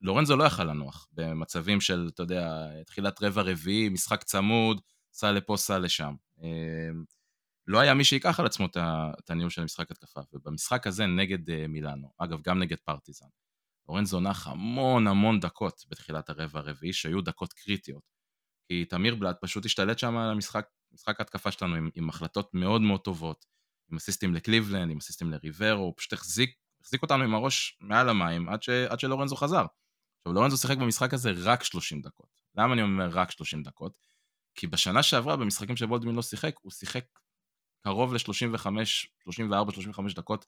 לורנזו 0.00 0.36
לא 0.36 0.44
יכל 0.44 0.64
לנוח 0.64 1.08
במצבים 1.12 1.80
של, 1.80 2.10
אתה 2.14 2.22
יודע, 2.22 2.66
תחילת 2.86 3.22
רבע 3.22 3.42
רביעי, 3.42 3.88
משחק 3.88 4.22
צמוד, 4.22 4.80
סע 5.12 5.32
לפה, 5.32 5.56
סע 5.56 5.78
לשם. 5.78 6.14
לא 7.66 7.78
היה 7.78 7.94
מי 7.94 8.04
שיקח 8.04 8.40
על 8.40 8.46
עצמו 8.46 8.66
את 9.18 9.30
הניהול 9.30 9.50
של 9.50 9.62
המשחק 9.62 9.90
התקפה. 9.90 10.20
ובמשחק 10.32 10.86
הזה 10.86 11.06
נגד 11.06 11.66
מילאנו, 11.68 12.12
אגב, 12.18 12.40
גם 12.42 12.58
נגד 12.58 12.78
פרטיזן, 12.84 13.26
לורנזו 13.88 14.20
נח 14.20 14.46
המון 14.46 15.06
המון 15.06 15.40
דקות 15.40 15.84
בתחילת 15.88 16.30
הרבע 16.30 16.58
הרביעי, 16.58 16.92
שהיו 16.92 17.20
דקות 17.20 17.52
קריטיות. 17.52 18.21
כי 18.68 18.84
תמיר 18.84 19.14
בלאט 19.14 19.36
פשוט 19.40 19.66
השתלט 19.66 19.98
שם 19.98 20.16
על 20.16 20.30
המשחק, 20.30 20.66
משחק 20.92 21.20
ההתקפה 21.20 21.50
שלנו 21.50 21.76
עם, 21.76 21.90
עם 21.94 22.08
החלטות 22.08 22.54
מאוד 22.54 22.80
מאוד 22.80 23.00
טובות, 23.00 23.44
עם 23.90 23.96
אסיסטים 23.96 24.34
לקליבלנד, 24.34 24.90
עם 24.90 24.98
אסיסטים 24.98 25.30
לריברו, 25.30 25.82
הוא 25.82 25.94
פשוט 25.96 26.12
החזיק, 26.12 26.50
החזיק 26.82 27.02
אותנו 27.02 27.24
עם 27.24 27.34
הראש 27.34 27.78
מעל 27.80 28.08
המים 28.08 28.48
עד, 28.48 28.62
ש, 28.62 28.68
עד 28.68 29.00
שלורנזו 29.00 29.36
חזר. 29.36 29.64
עכשיו, 30.18 30.34
לורנזו 30.34 30.56
שיחק 30.56 30.76
במשחק 30.76 31.14
הזה 31.14 31.30
רק 31.36 31.64
30 31.64 32.00
דקות. 32.00 32.28
למה 32.56 32.74
אני 32.74 32.82
אומר 32.82 33.08
רק 33.12 33.30
30 33.30 33.62
דקות? 33.62 33.92
כי 34.54 34.66
בשנה 34.66 35.02
שעברה, 35.02 35.36
במשחקים 35.36 35.76
שבולדמין 35.76 36.14
לא 36.14 36.22
שיחק, 36.22 36.54
הוא 36.62 36.72
שיחק 36.72 37.04
קרוב 37.84 38.14
ל-35, 38.14 38.66
34, 39.24 39.72
35 39.72 40.14
דקות. 40.14 40.46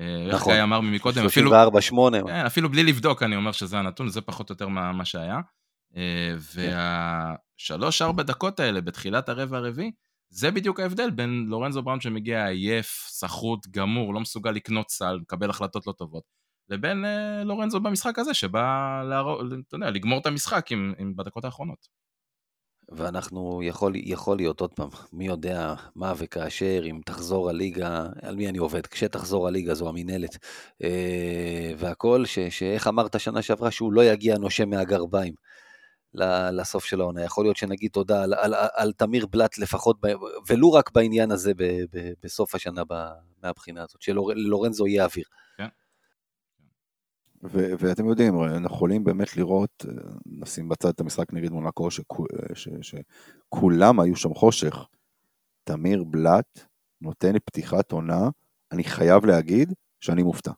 אה, 0.00 0.26
נכון. 0.28 0.52
איך 0.52 0.56
גיא 0.56 0.62
אמר 0.62 0.80
מקודם, 0.80 1.26
אפילו... 1.26 1.50
34, 1.50 1.80
8. 1.80 2.18
כן, 2.26 2.46
אפילו 2.46 2.70
בלי 2.70 2.82
לבדוק, 2.82 3.22
אני 3.22 3.36
אומר 3.36 3.52
שזה 3.52 3.78
הנתון, 3.78 4.08
זה 4.08 4.20
פחות 4.20 4.50
או 4.50 4.52
יותר 4.52 4.68
מה, 4.68 4.92
מה 4.92 5.04
שהיה. 5.04 5.40
אה. 5.96 6.34
והשלוש-ארבע 7.58 8.22
דקות 8.22 8.60
האלה 8.60 8.80
בתחילת 8.80 9.28
הרבע 9.28 9.56
הרביעי, 9.56 9.92
זה 10.30 10.50
בדיוק 10.50 10.80
ההבדל 10.80 11.10
בין 11.10 11.46
לורנזו 11.48 11.82
בראון 11.82 12.00
שמגיע 12.00 12.46
עייף, 12.46 13.06
סחוט, 13.08 13.66
גמור, 13.70 14.14
לא 14.14 14.20
מסוגל 14.20 14.50
לקנות 14.50 14.90
סל, 14.90 15.18
מקבל 15.22 15.50
החלטות 15.50 15.86
לא 15.86 15.92
טובות, 15.92 16.22
לבין 16.68 17.04
אה, 17.04 17.44
לורנזו 17.44 17.80
במשחק 17.80 18.18
הזה, 18.18 18.34
שבא, 18.34 19.02
להר... 19.08 19.40
אתה 19.68 19.76
יודע, 19.76 19.90
לגמור 19.90 20.18
את 20.18 20.26
המשחק 20.26 20.72
עם, 20.72 20.94
עם 20.98 21.16
בדקות 21.16 21.44
האחרונות. 21.44 21.88
ואנחנו, 22.88 23.62
יכול, 23.62 23.92
יכול 23.96 24.36
להיות 24.36 24.60
עוד 24.60 24.72
פעם, 24.72 24.88
מי 25.12 25.26
יודע 25.26 25.74
מה 25.96 26.12
וכאשר, 26.16 26.82
אם 26.84 27.00
תחזור 27.04 27.48
הליגה, 27.48 28.06
על 28.22 28.36
מי 28.36 28.48
אני 28.48 28.58
עובד, 28.58 28.86
כשתחזור 28.86 29.48
הליגה 29.48 29.74
זו 29.74 29.88
המינהלת, 29.88 30.36
אה, 30.82 31.72
והכל, 31.78 32.24
שאיך 32.50 32.86
אמרת 32.86 33.20
שנה 33.20 33.42
שעברה, 33.42 33.70
שהוא 33.70 33.92
לא 33.92 34.04
יגיע 34.04 34.38
נושה 34.38 34.64
מהגרביים. 34.64 35.34
לסוף 36.52 36.84
של 36.84 37.00
העונה. 37.00 37.24
יכול 37.24 37.44
להיות 37.44 37.56
שנגיד 37.56 37.90
תודה 37.90 38.22
על, 38.22 38.34
על, 38.34 38.54
על, 38.54 38.68
על 38.74 38.92
תמיר 38.92 39.26
בלאט 39.26 39.58
לפחות, 39.58 39.96
ב, 40.00 40.06
ולו 40.48 40.72
רק 40.72 40.90
בעניין 40.92 41.30
הזה 41.30 41.54
ב, 41.54 41.62
ב, 41.92 42.12
בסוף 42.22 42.54
השנה 42.54 42.82
ב, 42.88 42.94
מהבחינה 43.42 43.82
הזאת, 43.82 44.02
שלורנזו 44.02 44.86
יהיה 44.86 45.04
אוויר. 45.04 45.24
כן. 45.56 45.68
ו- 47.44 47.72
ואתם 47.78 48.08
יודעים, 48.08 48.42
אנחנו 48.42 48.66
יכולים 48.66 49.04
באמת 49.04 49.36
לראות, 49.36 49.84
נשים 50.26 50.68
בצד 50.68 50.88
את 50.88 51.00
המשחק 51.00 51.32
נגד 51.32 51.50
מונקו, 51.50 51.88
שכולם 53.50 54.00
היו 54.00 54.16
שם 54.16 54.34
חושך. 54.34 54.86
תמיר 55.64 56.04
בלאט 56.04 56.60
נותן 57.00 57.38
פתיחת 57.38 57.92
עונה, 57.92 58.28
אני 58.72 58.84
חייב 58.84 59.26
להגיד 59.26 59.72
שאני 60.00 60.22
מופתע. 60.22 60.52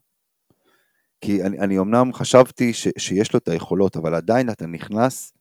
כי 1.20 1.42
אני, 1.42 1.58
אני 1.58 1.78
אמנם 1.78 2.12
חשבתי 2.12 2.72
ש, 2.72 2.88
שיש 2.98 3.32
לו 3.32 3.38
את 3.38 3.48
היכולות, 3.48 3.96
אבל 3.96 4.14
עדיין 4.14 4.50
אתה 4.50 4.66
נכנס 4.66 5.32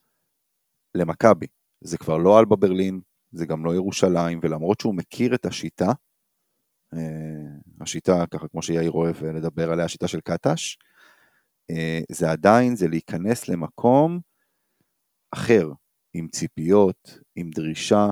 למכבי. 0.97 1.47
זה 1.83 1.97
כבר 1.97 2.17
לא 2.17 2.39
אלבה 2.39 2.55
ברלין, 2.55 3.01
זה 3.31 3.45
גם 3.45 3.65
לא 3.65 3.75
ירושלים, 3.75 4.39
ולמרות 4.43 4.79
שהוא 4.79 4.95
מכיר 4.95 5.35
את 5.35 5.45
השיטה, 5.45 5.91
אה, 6.93 7.57
השיטה, 7.81 8.23
ככה 8.33 8.47
כמו 8.47 8.61
שיאיר 8.61 8.91
אוהב 8.91 9.23
לדבר 9.23 9.71
עליה, 9.71 9.85
השיטה 9.85 10.07
של 10.07 10.19
קטש, 10.21 10.77
אה, 11.71 11.99
זה 12.11 12.31
עדיין, 12.31 12.75
זה 12.75 12.87
להיכנס 12.87 13.47
למקום 13.47 14.19
אחר, 15.31 15.69
עם 16.13 16.27
ציפיות, 16.27 17.19
עם 17.35 17.49
דרישה, 17.49 18.09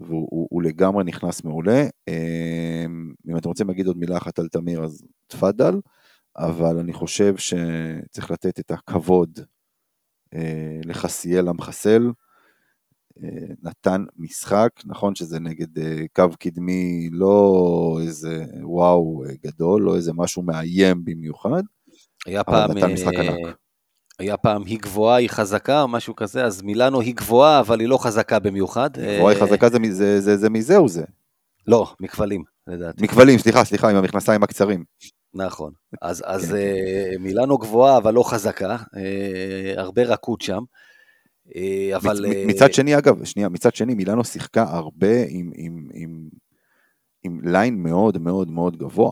והוא 0.00 0.28
הוא, 0.30 0.48
הוא 0.50 0.62
לגמרי 0.62 1.04
נכנס 1.04 1.44
מעולה. 1.44 1.82
אה, 2.08 2.84
אם 3.28 3.36
אתם 3.36 3.48
רוצים 3.48 3.68
להגיד 3.68 3.86
עוד 3.86 3.96
מילה 3.96 4.16
אחת 4.16 4.38
על 4.38 4.48
תמיר, 4.48 4.84
אז 4.84 5.04
תפאדל, 5.26 5.74
אבל 6.36 6.78
אני 6.78 6.92
חושב 6.92 7.36
שצריך 7.36 8.30
לתת 8.30 8.60
את 8.60 8.70
הכבוד 8.70 9.40
לחסיאל 10.84 11.48
המחסל, 11.48 12.02
נתן 13.62 14.04
משחק, 14.16 14.68
נכון 14.84 15.14
שזה 15.14 15.40
נגד 15.40 15.78
אה, 15.78 16.04
קו 16.12 16.28
קדמי 16.38 17.08
לא 17.12 17.98
איזה 18.02 18.44
וואו 18.62 19.24
אה, 19.24 19.34
גדול, 19.44 19.82
לא 19.82 19.96
איזה 19.96 20.12
משהו 20.14 20.42
מאיים 20.42 21.04
במיוחד, 21.04 21.62
היה 22.26 22.44
פעם, 22.44 22.70
נתן 22.70 22.92
משחק 22.92 23.14
ענק. 23.14 23.46
אה, 23.46 23.52
היה 24.18 24.36
פעם 24.36 24.64
היא 24.64 24.78
גבוהה, 24.78 25.16
היא 25.16 25.28
חזקה, 25.28 25.82
או 25.82 25.88
משהו 25.88 26.16
כזה, 26.16 26.44
אז 26.44 26.62
מילאנו 26.62 27.00
היא 27.00 27.14
גבוהה, 27.14 27.60
אבל 27.60 27.80
היא 27.80 27.88
לא 27.88 27.98
חזקה 27.98 28.38
במיוחד. 28.38 28.90
גבוהה, 28.92 29.34
היא 29.34 29.42
חזקה, 29.42 29.68
זה, 29.68 29.78
זה, 29.90 30.20
זה, 30.20 30.36
זה 30.36 30.50
מזהו 30.50 30.88
זה. 30.88 31.04
לא, 31.66 31.94
מכבלים, 32.00 32.42
לדעתי. 32.66 33.04
מכבלים, 33.04 33.38
סליחה, 33.38 33.64
סליחה, 33.64 33.90
עם 33.90 33.96
המכנסיים 33.96 34.42
הקצרים. 34.42 34.84
נכון. 35.34 35.72
אז, 36.02 36.22
אז 36.26 36.50
כן. 36.52 37.22
מילאנו 37.22 37.58
גבוהה, 37.58 37.96
אבל 37.96 38.14
לא 38.14 38.22
חזקה, 38.30 38.76
הרבה 39.76 40.02
רכות 40.02 40.40
שם. 40.40 40.62
אה, 41.56 41.96
אבל... 41.96 42.24
אה, 42.26 42.44
מצד 42.46 42.72
שני, 42.72 42.98
אגב, 42.98 43.24
שנייה, 43.24 43.48
מצד 43.48 43.74
שני, 43.74 43.94
מילאנו 43.94 44.24
שיחקה 44.24 44.62
הרבה 44.62 45.24
עם, 45.28 45.50
עם, 45.54 45.88
עם, 45.94 46.28
עם 47.24 47.40
ליין 47.44 47.82
מאוד 47.82 48.18
מאוד 48.18 48.50
מאוד 48.50 48.76
גבוה. 48.76 49.10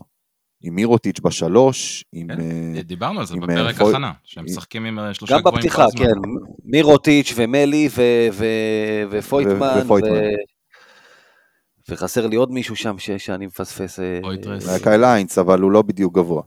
עם 0.63 0.75
מירוטיץ' 0.75 1.19
בשלוש, 1.19 2.05
עם... 2.13 2.27
כן, 2.27 2.41
אה, 2.75 2.81
דיברנו 2.83 3.19
על 3.19 3.25
זה 3.25 3.35
בפרק 3.35 3.77
פוי... 3.77 3.89
הכנה, 3.89 4.11
שהם 4.23 4.45
משחקים 4.45 4.85
עם 4.85 5.13
שלושה 5.13 5.39
גבוהים. 5.39 5.55
גם 5.55 5.57
בפתיחה, 5.57 5.85
כן. 5.97 6.13
מירוטיץ' 6.63 7.33
ומלי 7.35 7.89
ו... 7.91 8.01
ו... 8.33 8.45
ופויטמן. 9.11 9.81
ו... 9.87 9.93
וחסר 11.89 12.27
לי 12.27 12.35
עוד 12.35 12.51
מישהו 12.51 12.75
שם 12.75 12.99
ש... 12.99 13.11
שאני 13.11 13.45
מפספס. 13.45 13.99
קייל 14.83 15.03
היינס, 15.03 15.37
אבל 15.37 15.61
הוא 15.61 15.71
לא 15.71 15.81
בדיוק 15.81 16.15
גבוה. 16.15 16.43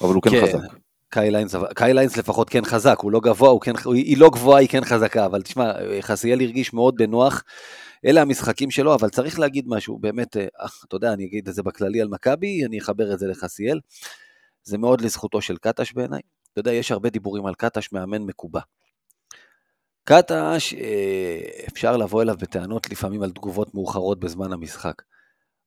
אבל 0.00 0.14
הוא 0.14 0.22
כן, 0.22 0.30
כן 0.30 0.46
חזק. 0.46 0.81
קייל 1.12 1.29
היינס, 1.29 1.54
קייל 1.74 1.93
היינס 1.93 2.16
לפחות 2.16 2.50
כן 2.50 2.64
חזק, 2.64 2.96
הוא 2.98 3.12
לא 3.12 3.20
גבוה, 3.20 3.50
הוא 3.50 3.60
כן, 3.60 3.72
היא 3.94 4.18
לא 4.18 4.30
גבוהה, 4.30 4.60
היא 4.60 4.68
כן 4.68 4.84
חזקה, 4.84 5.26
אבל 5.26 5.42
תשמע, 5.42 5.72
חסיאל 6.00 6.40
הרגיש 6.40 6.72
מאוד 6.72 6.96
בנוח, 6.96 7.42
אלה 8.06 8.22
המשחקים 8.22 8.70
שלו, 8.70 8.94
אבל 8.94 9.08
צריך 9.08 9.38
להגיד 9.38 9.64
משהו, 9.68 9.98
באמת, 9.98 10.36
אה, 10.36 10.46
אתה 10.88 10.96
יודע, 10.96 11.12
אני 11.12 11.24
אגיד 11.24 11.48
את 11.48 11.54
זה 11.54 11.62
בכללי 11.62 12.00
על 12.00 12.08
מכבי, 12.08 12.64
אני 12.66 12.78
אחבר 12.78 13.12
את 13.14 13.18
זה 13.18 13.26
לחסיאל, 13.26 13.80
זה 14.62 14.78
מאוד 14.78 15.00
לזכותו 15.00 15.40
של 15.40 15.56
קטש 15.56 15.92
בעיניי, 15.92 16.20
אתה 16.52 16.60
יודע, 16.60 16.72
יש 16.72 16.92
הרבה 16.92 17.10
דיבורים 17.10 17.46
על 17.46 17.54
קטש 17.54 17.92
מאמן 17.92 18.22
מקובע. 18.22 18.60
קטש, 20.04 20.74
אה, 20.74 21.40
אפשר 21.68 21.96
לבוא 21.96 22.22
אליו 22.22 22.36
בטענות 22.40 22.90
לפעמים 22.90 23.22
על 23.22 23.30
תגובות 23.30 23.74
מאוחרות 23.74 24.20
בזמן 24.20 24.52
המשחק. 24.52 24.94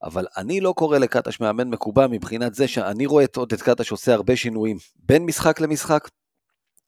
אבל 0.05 0.25
אני 0.37 0.61
לא 0.61 0.73
קורא 0.77 0.97
לקטש 0.97 1.39
מאמן 1.39 1.69
מקובע 1.69 2.07
מבחינת 2.07 2.55
זה 2.55 2.67
שאני 2.67 3.05
רואה 3.05 3.23
את 3.23 3.35
עודד 3.35 3.61
קטש 3.61 3.91
עושה 3.91 4.13
הרבה 4.13 4.35
שינויים 4.35 4.77
בין 4.95 5.25
משחק 5.25 5.59
למשחק, 5.59 6.09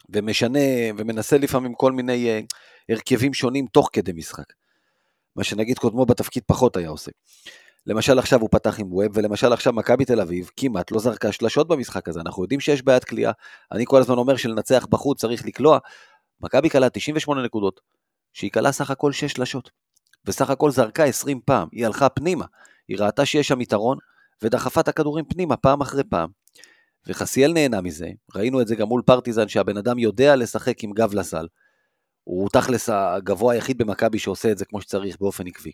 ומשנה 0.09 0.59
ומנסה 0.97 1.38
לפעמים 1.38 1.74
כל 1.74 1.91
מיני 1.91 2.39
uh, 2.39 2.55
הרכבים 2.89 3.33
שונים 3.33 3.67
תוך 3.67 3.89
כדי 3.93 4.12
משחק. 4.15 4.53
מה 5.36 5.43
שנגיד 5.43 5.77
קודמו 5.77 6.05
בתפקיד 6.05 6.43
פחות 6.45 6.77
היה 6.77 6.89
עושה. 6.89 7.12
למשל 7.86 8.19
עכשיו 8.19 8.41
הוא 8.41 8.50
פתח 8.51 8.79
עם 8.79 8.93
ווב, 8.93 9.12
ולמשל 9.13 9.53
עכשיו 9.53 9.74
מכבי 9.74 10.05
תל 10.05 10.21
אביב 10.21 10.50
כמעט 10.57 10.91
לא 10.91 11.00
זרקה 11.00 11.31
שלשות 11.31 11.67
במשחק 11.67 12.09
הזה, 12.09 12.19
אנחנו 12.19 12.43
יודעים 12.43 12.59
שיש 12.59 12.81
בעיית 12.81 13.03
כליאה, 13.03 13.31
אני 13.71 13.83
כל 13.88 14.01
הזמן 14.01 14.17
אומר 14.17 14.36
שלנצח 14.36 14.86
בחוץ 14.89 15.21
צריך 15.21 15.45
לקלוע, 15.45 15.79
מכבי 16.41 16.69
קלה 16.69 16.89
98 16.89 17.43
נקודות, 17.43 17.81
שהיא 18.33 18.51
קלה 18.51 18.71
סך 18.71 18.91
הכל 18.91 19.12
6 19.12 19.31
שלשות, 19.31 19.71
וסך 20.25 20.50
הכל 20.50 20.71
זרקה 20.71 21.03
20 21.03 21.39
פעם, 21.45 21.67
היא 21.71 21.86
הלכה 21.86 22.09
פנימה, 22.09 22.45
היא 22.88 22.98
ראתה 23.00 23.25
שיש 23.25 23.48
שם 23.48 23.62
יתרון, 23.62 23.98
ודחפה 24.41 24.82
את 24.82 24.88
הכדורים 24.88 25.25
פנימה 25.25 25.58
פעם 25.58 25.82
אחרי 25.82 26.03
פעם. 26.03 26.29
וחסיאל 27.08 27.53
נהנה 27.53 27.82
מזה, 27.82 28.10
ראינו 28.36 28.62
את 28.62 28.67
זה 28.67 28.75
גם 28.75 28.88
מול 28.88 29.01
פרטיזן, 29.01 29.48
שהבן 29.48 29.77
אדם 29.77 30.00
יודע 30.00 30.36
לשחק 30.36 30.84
עם 30.84 30.91
גב 30.91 31.13
לסל. 31.13 31.48
הוא 32.24 32.50
תכלס 32.50 32.89
הגבוה 32.89 33.53
היחיד 33.53 33.77
במכבי 33.77 34.20
שעושה 34.20 34.51
את 34.51 34.58
זה 34.58 34.65
כמו 34.65 34.82
שצריך 34.82 35.17
באופן 35.20 35.48
עקבי. 35.48 35.72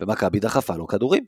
ומכבי 0.00 0.40
דחפה 0.40 0.76
לו 0.76 0.86
כדורים. 0.86 1.24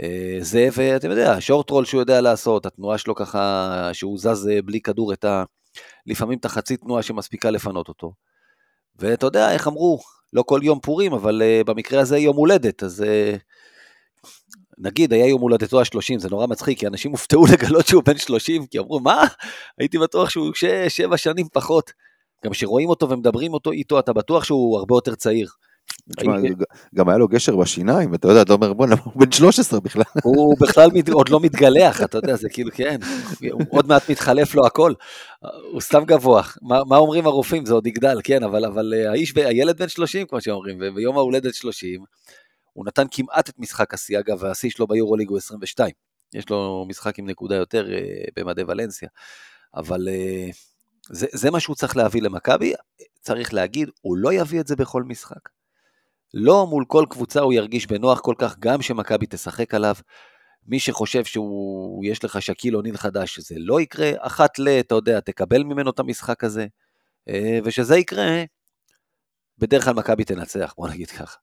אה, 0.00 0.36
זה, 0.40 0.68
ואתם 0.72 1.10
יודעים, 1.10 1.28
השורט 1.28 1.70
רול 1.70 1.84
שהוא 1.84 2.00
יודע 2.00 2.20
לעשות, 2.20 2.66
התנועה 2.66 2.98
שלו 2.98 3.14
ככה, 3.14 3.90
שהוא 3.92 4.18
זז 4.18 4.48
אה, 4.48 4.62
בלי 4.62 4.80
כדור 4.80 5.12
את 5.12 5.24
ה... 5.24 5.44
לפעמים 6.06 6.38
את 6.38 6.44
החצי 6.44 6.76
תנועה 6.76 7.02
שמספיקה 7.02 7.50
לפנות 7.50 7.88
אותו. 7.88 8.12
ואתה 8.96 9.26
יודע, 9.26 9.52
איך 9.52 9.68
אמרו, 9.68 10.00
לא 10.32 10.42
כל 10.42 10.60
יום 10.62 10.80
פורים, 10.80 11.12
אבל 11.12 11.42
uh, 11.42 11.64
במקרה 11.64 12.00
הזה 12.00 12.18
יום 12.18 12.36
הולדת, 12.36 12.82
אז 12.82 13.04
נגיד 14.78 15.12
היה 15.12 15.26
יום 15.26 15.40
הולדתו 15.40 15.80
ה-30, 15.80 16.18
זה 16.18 16.28
נורא 16.30 16.46
מצחיק, 16.46 16.78
כי 16.78 16.86
אנשים 16.86 17.10
הופתעו 17.10 17.46
לגלות 17.52 17.86
שהוא 17.86 18.02
בן 18.06 18.18
30, 18.18 18.66
כי 18.66 18.78
אמרו, 18.78 19.00
מה? 19.00 19.24
הייתי 19.78 19.98
בטוח 19.98 20.30
שהוא 20.30 20.52
6-7 21.12 21.16
שנים 21.16 21.46
פחות. 21.52 21.92
גם 22.44 22.52
כשרואים 22.52 22.88
אותו 22.88 23.10
ומדברים 23.10 23.52
אותו 23.52 23.72
איתו, 23.72 23.98
אתה 23.98 24.12
בטוח 24.12 24.44
שהוא 24.44 24.78
הרבה 24.78 24.94
יותר 24.94 25.14
צעיר. 25.14 25.48
תשמע, 26.16 26.36
גם 26.94 27.08
היה 27.08 27.18
לו 27.18 27.28
גשר 27.28 27.56
בשיניים, 27.56 28.14
אתה 28.14 28.28
יודע, 28.28 28.42
אתה 28.42 28.52
אומר, 28.52 28.72
בוא'נה, 28.72 28.94
הוא 29.04 29.12
בן 29.16 29.32
13 29.32 29.80
בכלל. 29.80 30.02
הוא 30.24 30.56
בכלל 30.60 30.90
עוד 31.12 31.28
לא 31.28 31.40
מתגלח, 31.40 32.02
אתה 32.02 32.18
יודע, 32.18 32.36
זה 32.36 32.48
כאילו, 32.48 32.70
כן, 32.74 32.98
עוד 33.68 33.86
מעט 33.86 34.10
מתחלף 34.10 34.54
לו 34.54 34.66
הכל. 34.66 34.92
הוא 35.72 35.80
סתם 35.80 36.04
גבוה. 36.04 36.42
מה 36.62 36.96
אומרים 36.96 37.26
הרופאים? 37.26 37.66
זה 37.66 37.74
עוד 37.74 37.86
יגדל, 37.86 38.20
כן, 38.24 38.42
אבל 38.42 38.94
האיש, 39.08 39.36
הילד 39.36 39.78
בן 39.78 39.88
30, 39.88 40.26
כמו 40.26 40.40
שאומרים, 40.40 40.78
וביום 40.80 41.16
ההולדת 41.16 41.54
30, 41.54 42.04
הוא 42.74 42.86
נתן 42.86 43.04
כמעט 43.10 43.48
את 43.48 43.58
משחק 43.58 43.94
השיא, 43.94 44.18
אגב, 44.18 44.42
והשיא 44.42 44.70
שלו 44.70 44.86
ביורוליג 44.86 45.28
הוא 45.28 45.38
22. 45.38 45.90
יש 46.34 46.50
לו 46.50 46.86
משחק 46.88 47.18
עם 47.18 47.26
נקודה 47.26 47.54
יותר 47.54 47.86
uh, 47.86 48.30
במדי 48.36 48.62
ולנסיה. 48.62 49.08
אבל 49.74 50.08
uh, 50.08 50.54
זה, 51.10 51.26
זה 51.32 51.50
מה 51.50 51.60
שהוא 51.60 51.76
צריך 51.76 51.96
להביא 51.96 52.22
למכבי, 52.22 52.72
צריך 53.20 53.54
להגיד, 53.54 53.88
הוא 54.00 54.16
לא 54.16 54.32
יביא 54.32 54.60
את 54.60 54.66
זה 54.66 54.76
בכל 54.76 55.02
משחק. 55.02 55.48
לא 56.34 56.66
מול 56.66 56.84
כל 56.88 57.04
קבוצה 57.10 57.40
הוא 57.40 57.52
ירגיש 57.52 57.86
בנוח 57.86 58.20
כל 58.20 58.34
כך, 58.38 58.58
גם 58.58 58.82
שמכבי 58.82 59.26
תשחק 59.30 59.74
עליו. 59.74 59.94
מי 60.66 60.80
שחושב 60.80 61.24
שהוא, 61.24 62.04
יש 62.04 62.24
לך 62.24 62.42
שקיל 62.42 62.76
אוניל 62.76 62.96
חדש, 62.96 63.34
שזה 63.34 63.54
לא 63.58 63.80
יקרה, 63.80 64.10
אחת 64.18 64.58
ל, 64.58 64.68
אתה 64.68 64.94
יודע, 64.94 65.20
תקבל 65.20 65.62
ממנו 65.62 65.90
את 65.90 65.98
המשחק 65.98 66.44
הזה, 66.44 66.66
אה, 67.28 67.58
ושזה 67.64 67.96
יקרה, 67.96 68.44
בדרך 69.58 69.84
כלל 69.84 69.94
מכבי 69.94 70.24
תנצח, 70.24 70.74
בוא 70.76 70.88
נגיד 70.88 71.10
ככה. 71.10 71.36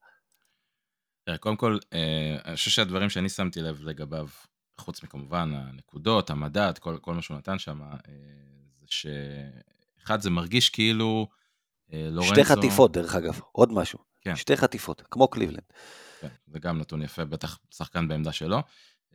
קודם 1.40 1.56
כל, 1.56 1.78
אה, 1.94 2.38
אני 2.46 2.56
חושב 2.56 2.72
שהדברים 2.72 3.10
שאני 3.10 3.30
שמתי 3.30 3.62
לב 3.62 3.82
לגביו, 3.84 4.28
חוץ 4.78 5.04
מכמובן 5.04 5.52
הנקודות, 5.54 6.30
המדד, 6.30 6.78
כל, 6.78 6.98
כל 7.02 7.14
מה 7.14 7.22
שהוא 7.22 7.38
נתן 7.38 7.60
שם, 7.60 7.82
אה, 7.82 7.98
זה 8.80 8.86
שאחד, 8.90 10.22
זה 10.22 10.30
מרגיש 10.30 10.70
כאילו 10.70 11.28
לורנזו... 11.90 12.34
שתי 12.34 12.44
חטיפות, 12.44 12.92
דרך 12.92 13.16
אגב, 13.16 13.40
עוד 13.52 13.72
משהו. 13.72 14.00
כן. 14.22 14.36
שתי 14.36 14.58
חטיפות, 14.58 15.02
כמו 15.12 15.28
קליבלנד. 15.28 15.64
כן, 16.22 16.28
זה 16.48 16.60
גם 16.60 16.78
נתון 16.78 17.02
יפה, 17.02 17.26
בטח 17.26 17.60
שחקן 17.72 18.08
בעמדה 18.08 18.32
שלו. 18.32 18.62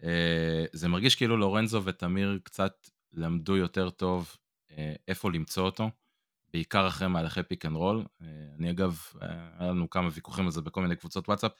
אה, 0.03 0.65
זה 0.73 0.89
מרגיש 0.89 1.15
כאילו 1.15 1.37
לורנזו 1.37 1.85
ותמיר 1.85 2.39
קצת 2.43 2.91
למדו 3.13 3.57
יותר 3.57 3.91
טוב 3.91 4.37
אה, 4.71 4.95
איפה 5.09 5.31
למצוא 5.31 5.65
אותו, 5.65 5.91
בעיקר 6.53 6.89
אחרי 6.89 7.09
מהלכי 7.09 7.43
פיק 7.43 7.67
אנד 7.67 7.77
רול. 7.77 8.05
אני 8.59 8.71
אגב, 8.71 9.01
אה, 9.23 9.29
היה 9.59 9.71
לנו 9.71 9.91
כמה 9.91 10.09
ויכוחים 10.13 10.45
על 10.45 10.51
זה 10.51 10.61
בכל 10.61 10.83
מיני 10.83 10.97
קבוצות 10.97 11.29
וואטסאפ. 11.29 11.53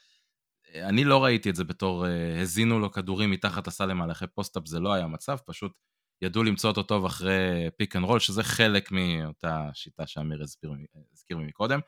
אני 0.75 1.03
לא 1.03 1.23
ראיתי 1.23 1.49
את 1.49 1.55
זה 1.55 1.63
בתור, 1.63 2.05
הזינו 2.41 2.79
לו 2.79 2.91
כדורים 2.91 3.31
מתחת 3.31 3.67
לסל 3.67 3.85
למהלכי 3.85 4.27
post-up, 4.27 4.67
זה 4.67 4.79
לא 4.79 4.93
היה 4.93 5.07
מצב, 5.07 5.37
פשוט 5.45 5.71
ידעו 6.21 6.43
למצוא 6.43 6.69
אותו 6.69 6.83
טוב 6.83 7.05
אחרי 7.05 7.69
pick 7.77 7.95
and 7.95 8.05
roll, 8.05 8.19
שזה 8.19 8.43
חלק 8.43 8.91
מאותה 8.91 9.69
שיטה 9.73 10.07
שאמיר 10.07 10.43
הזכיר 11.13 11.37
מקודם. 11.37 11.79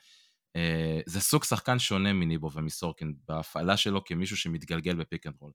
זה 1.05 1.19
סוג 1.19 1.43
שחקן 1.43 1.79
שונה 1.79 2.13
מניבו 2.13 2.51
ומסורקין 2.53 3.13
בהפעלה 3.27 3.77
שלו 3.77 4.03
כמישהו 4.03 4.37
שמתגלגל 4.37 4.95
ב-pick 4.95 5.27
and 5.27 5.35
roll. 5.39 5.51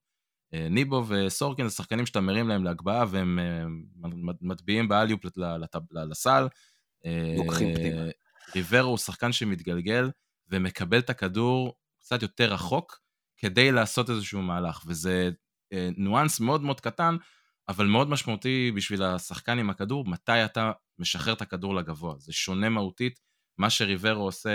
אה, 0.54 0.68
ניבו 0.70 1.04
וסורקין 1.08 1.68
זה 1.68 1.74
שחקנים 1.74 2.06
שאתה 2.06 2.20
מרים 2.20 2.48
להם 2.48 2.64
להגבהה 2.64 3.04
והם 3.10 3.38
אה, 3.38 3.64
מטביעים 4.40 4.88
ב-alley-oop 4.88 5.20
לסל. 5.92 6.48
לוקחים 7.36 7.68
אה, 7.68 7.74
פנימה. 7.74 8.02
ריברו 8.54 8.88
הוא 8.88 8.98
שחקן 8.98 9.32
שמתגלגל 9.32 10.10
ומקבל 10.48 10.98
את 10.98 11.10
הכדור 11.10 11.74
קצת 12.00 12.22
יותר 12.22 12.52
רחוק 12.52 13.03
כדי 13.36 13.72
לעשות 13.72 14.10
איזשהו 14.10 14.42
מהלך, 14.42 14.82
וזה 14.86 15.30
ניואנס 15.96 16.40
מאוד 16.40 16.62
מאוד 16.62 16.80
קטן, 16.80 17.16
אבל 17.68 17.86
מאוד 17.86 18.08
משמעותי 18.08 18.72
בשביל 18.76 19.02
השחקן 19.02 19.58
עם 19.58 19.70
הכדור, 19.70 20.04
מתי 20.04 20.44
אתה 20.44 20.72
משחרר 20.98 21.32
את 21.32 21.42
הכדור 21.42 21.74
לגבוה. 21.74 22.14
זה 22.18 22.32
שונה 22.32 22.68
מהותית, 22.68 23.20
מה 23.58 23.70
שריברו 23.70 24.22
עושה 24.22 24.50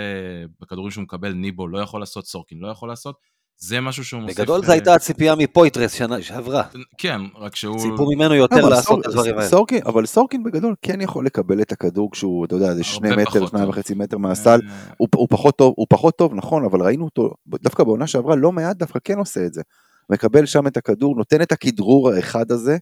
בכדורים 0.60 0.90
שהוא 0.90 1.04
מקבל, 1.04 1.32
ניבו 1.32 1.68
לא 1.68 1.78
יכול 1.78 2.00
לעשות, 2.00 2.26
סורקין 2.26 2.58
לא 2.58 2.68
יכול 2.68 2.88
לעשות, 2.88 3.16
זה 3.62 3.80
משהו 3.80 4.04
שהוא 4.04 4.22
מוסיף... 4.22 4.38
בגדול 4.38 4.64
זו 4.64 4.72
הייתה 4.72 4.94
הציפייה 4.94 5.34
מפויטרס 5.34 5.92
שנה 5.92 6.22
שעברה. 6.22 6.62
כן, 6.98 7.20
רק 7.34 7.56
שהוא... 7.56 7.78
ציפו 7.78 8.10
ממנו 8.10 8.34
יותר 8.34 8.68
לעשות 8.68 9.00
את 9.00 9.06
הדברים 9.06 9.38
האלה. 9.38 9.48
סורקין, 9.48 9.80
אבל 9.86 10.06
סורקין 10.06 10.42
בגדול 10.42 10.74
כן 10.82 11.00
יכול 11.00 11.26
לקבל 11.26 11.62
את 11.62 11.72
הכדור 11.72 12.10
כשהוא, 12.12 12.44
אתה 12.44 12.54
יודע, 12.54 12.74
זה 12.74 12.84
שני 12.84 13.16
מטר, 13.16 13.46
שניים 13.46 13.68
וחצי 13.68 13.94
מטר 13.94 14.18
מהסל. 14.18 14.60
אה. 14.68 14.92
הוא 14.98 15.28
פחות 15.30 15.56
טוב, 15.56 15.74
הוא 15.76 15.86
פחות 15.90 16.16
טוב, 16.16 16.34
נכון, 16.34 16.64
אבל 16.64 16.82
ראינו 16.82 17.04
אותו, 17.04 17.34
דווקא 17.46 17.84
בעונה 17.84 18.06
שעברה, 18.06 18.36
לא 18.36 18.52
מעט 18.52 18.76
דווקא 18.76 18.98
כן 19.04 19.18
עושה 19.18 19.46
את 19.46 19.54
זה. 19.54 19.62
מקבל 20.10 20.46
שם 20.46 20.66
את 20.66 20.76
הכדור, 20.76 21.16
נותן 21.16 21.42
את 21.42 21.52
הכדרור 21.52 22.10
האחד 22.10 22.50
הזה. 22.50 22.78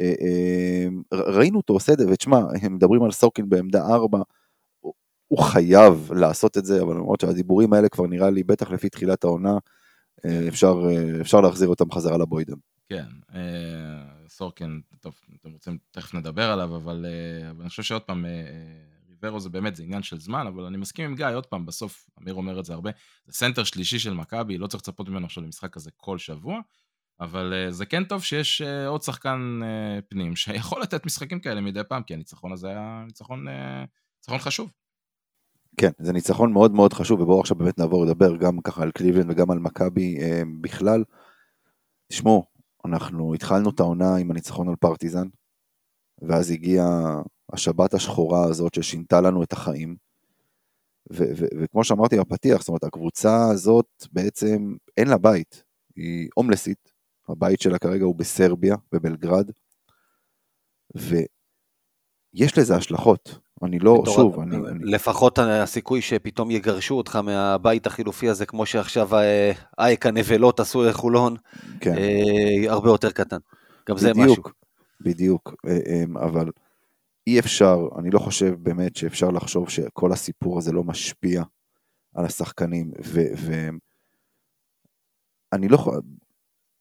אה, 0.00 0.12
אה, 0.20 1.18
ראינו 1.18 1.56
אותו 1.56 1.72
עושה 1.72 1.92
את 1.92 1.98
זה, 1.98 2.04
ותשמע, 2.08 2.40
הם 2.62 2.74
מדברים 2.74 3.02
על 3.02 3.12
סורקין 3.12 3.48
בעמדה 3.48 3.86
ארבע. 3.86 4.18
הוא 5.28 5.38
חייב 5.38 6.10
לעשות 6.12 6.58
את 6.58 6.64
זה, 6.64 6.82
אבל 6.82 6.94
למרות 6.94 7.20
שהדיבורים 7.20 7.72
האלה 7.72 7.88
כבר 7.88 8.06
נראה 8.06 8.30
לי, 8.30 8.42
בטח 8.42 8.70
לפי 8.70 8.88
תחילת 8.88 9.24
העונה, 9.24 9.52
אה, 9.52 9.58
אפשר, 10.48 10.74
אה, 10.88 11.20
אפשר 11.20 11.40
להחזיר 11.40 11.68
אותם 11.68 11.92
חזרה 11.92 12.18
לבוידם. 12.18 12.56
כן, 12.88 13.06
אה, 13.34 14.28
סורקין, 14.28 14.80
טוב, 15.00 15.14
אתם 15.40 15.50
רוצים, 15.52 15.78
תכף 15.90 16.14
נדבר 16.14 16.50
עליו, 16.50 16.76
אבל, 16.76 17.06
אבל 17.50 17.60
אני 17.60 17.68
חושב 17.68 17.82
שעוד 17.82 18.02
פעם, 18.02 18.24
ריברו 19.08 19.40
זה 19.40 19.48
באמת, 19.48 19.76
זה 19.76 19.82
עניין 19.82 20.02
של 20.02 20.20
זמן, 20.20 20.46
אבל 20.46 20.64
אני 20.64 20.76
מסכים 20.76 21.04
עם 21.04 21.16
גיא, 21.16 21.26
עוד 21.26 21.46
פעם, 21.46 21.66
בסוף, 21.66 22.06
אמיר 22.22 22.34
אומר 22.34 22.60
את 22.60 22.64
זה 22.64 22.72
הרבה, 22.72 22.90
זה 23.26 23.32
סנטר 23.32 23.64
שלישי 23.64 23.98
של 23.98 24.14
מכבי, 24.14 24.58
לא 24.58 24.66
צריך 24.66 24.82
לצפות 24.82 25.08
ממנו 25.08 25.26
עכשיו 25.26 25.42
למשחק 25.42 25.72
כזה 25.72 25.90
כל 25.96 26.18
שבוע, 26.18 26.60
אבל 27.20 27.54
זה 27.70 27.86
כן 27.86 28.04
טוב 28.04 28.22
שיש 28.22 28.62
עוד 28.62 29.02
שחקן 29.02 29.60
פנים 30.08 30.36
שיכול 30.36 30.82
לתת 30.82 31.06
משחקים 31.06 31.40
כאלה 31.40 31.60
מדי 31.60 31.80
פעם, 31.88 32.02
כי 32.02 32.14
הניצחון 32.14 32.52
הזה 32.52 32.68
היה 32.68 33.02
ניצחון, 33.06 33.46
ניצחון 34.18 34.38
חשוב. 34.38 34.70
כן, 35.76 35.90
זה 35.98 36.12
ניצחון 36.12 36.52
מאוד 36.52 36.72
מאוד 36.72 36.92
חשוב, 36.92 37.20
ובואו 37.20 37.40
עכשיו 37.40 37.56
באמת 37.56 37.78
נעבור 37.78 38.04
לדבר 38.06 38.36
גם 38.36 38.60
ככה 38.60 38.82
על 38.82 38.90
קליבלנד 38.90 39.30
וגם 39.30 39.50
על 39.50 39.58
מכבי 39.58 40.18
אה, 40.20 40.42
בכלל. 40.60 41.04
תשמעו, 42.08 42.44
אנחנו 42.84 43.34
התחלנו 43.34 43.70
את 43.70 43.80
העונה 43.80 44.16
עם 44.16 44.30
הניצחון 44.30 44.68
על 44.68 44.76
פרטיזן, 44.76 45.28
ואז 46.22 46.50
הגיעה 46.50 47.22
השבת 47.52 47.94
השחורה 47.94 48.44
הזאת 48.44 48.74
ששינתה 48.74 49.20
לנו 49.20 49.42
את 49.42 49.52
החיים. 49.52 49.96
ו- 51.12 51.32
ו- 51.36 51.62
וכמו 51.62 51.84
שאמרתי 51.84 52.18
בפתיח, 52.18 52.60
זאת 52.60 52.68
אומרת, 52.68 52.84
הקבוצה 52.84 53.50
הזאת 53.50 53.86
בעצם 54.12 54.74
אין 54.96 55.08
לה 55.08 55.18
בית, 55.18 55.64
היא 55.96 56.28
הומלסית, 56.34 56.92
הבית 57.28 57.60
שלה 57.60 57.78
כרגע 57.78 58.04
הוא 58.04 58.16
בסרביה, 58.16 58.76
בבלגרד, 58.92 59.50
ויש 60.94 62.58
לזה 62.58 62.76
השלכות. 62.76 63.43
אני 63.64 63.78
לא, 63.78 64.02
שוב, 64.06 64.40
אני... 64.40 64.56
לפחות 64.80 65.38
הסיכוי 65.38 66.00
שפתאום 66.00 66.50
יגרשו 66.50 66.94
אותך 66.94 67.16
מהבית 67.16 67.86
החילופי 67.86 68.28
הזה, 68.28 68.46
כמו 68.46 68.66
שעכשיו 68.66 69.08
אייק 69.78 70.06
הנבלות 70.06 70.60
עשו 70.60 70.82
לחולון, 70.82 71.36
כן. 71.80 71.94
אה, 71.98 72.72
הרבה 72.72 72.90
יותר 72.90 73.10
קטן. 73.10 73.36
גם 73.88 73.98
זה 73.98 74.10
בדיוק, 74.10 74.28
משהו. 74.28 74.42
בדיוק, 75.00 75.54
אה, 75.66 75.78
אה, 75.86 76.04
אבל 76.26 76.50
אי 77.26 77.38
אפשר, 77.38 77.88
אני 77.98 78.10
לא 78.10 78.18
חושב 78.18 78.54
באמת 78.62 78.96
שאפשר 78.96 79.30
לחשוב 79.30 79.68
שכל 79.68 80.12
הסיפור 80.12 80.58
הזה 80.58 80.72
לא 80.72 80.84
משפיע 80.84 81.42
על 82.14 82.24
השחקנים, 82.24 82.90
ואני 85.52 85.68
לא 85.68 85.74
יכול... 85.74 86.00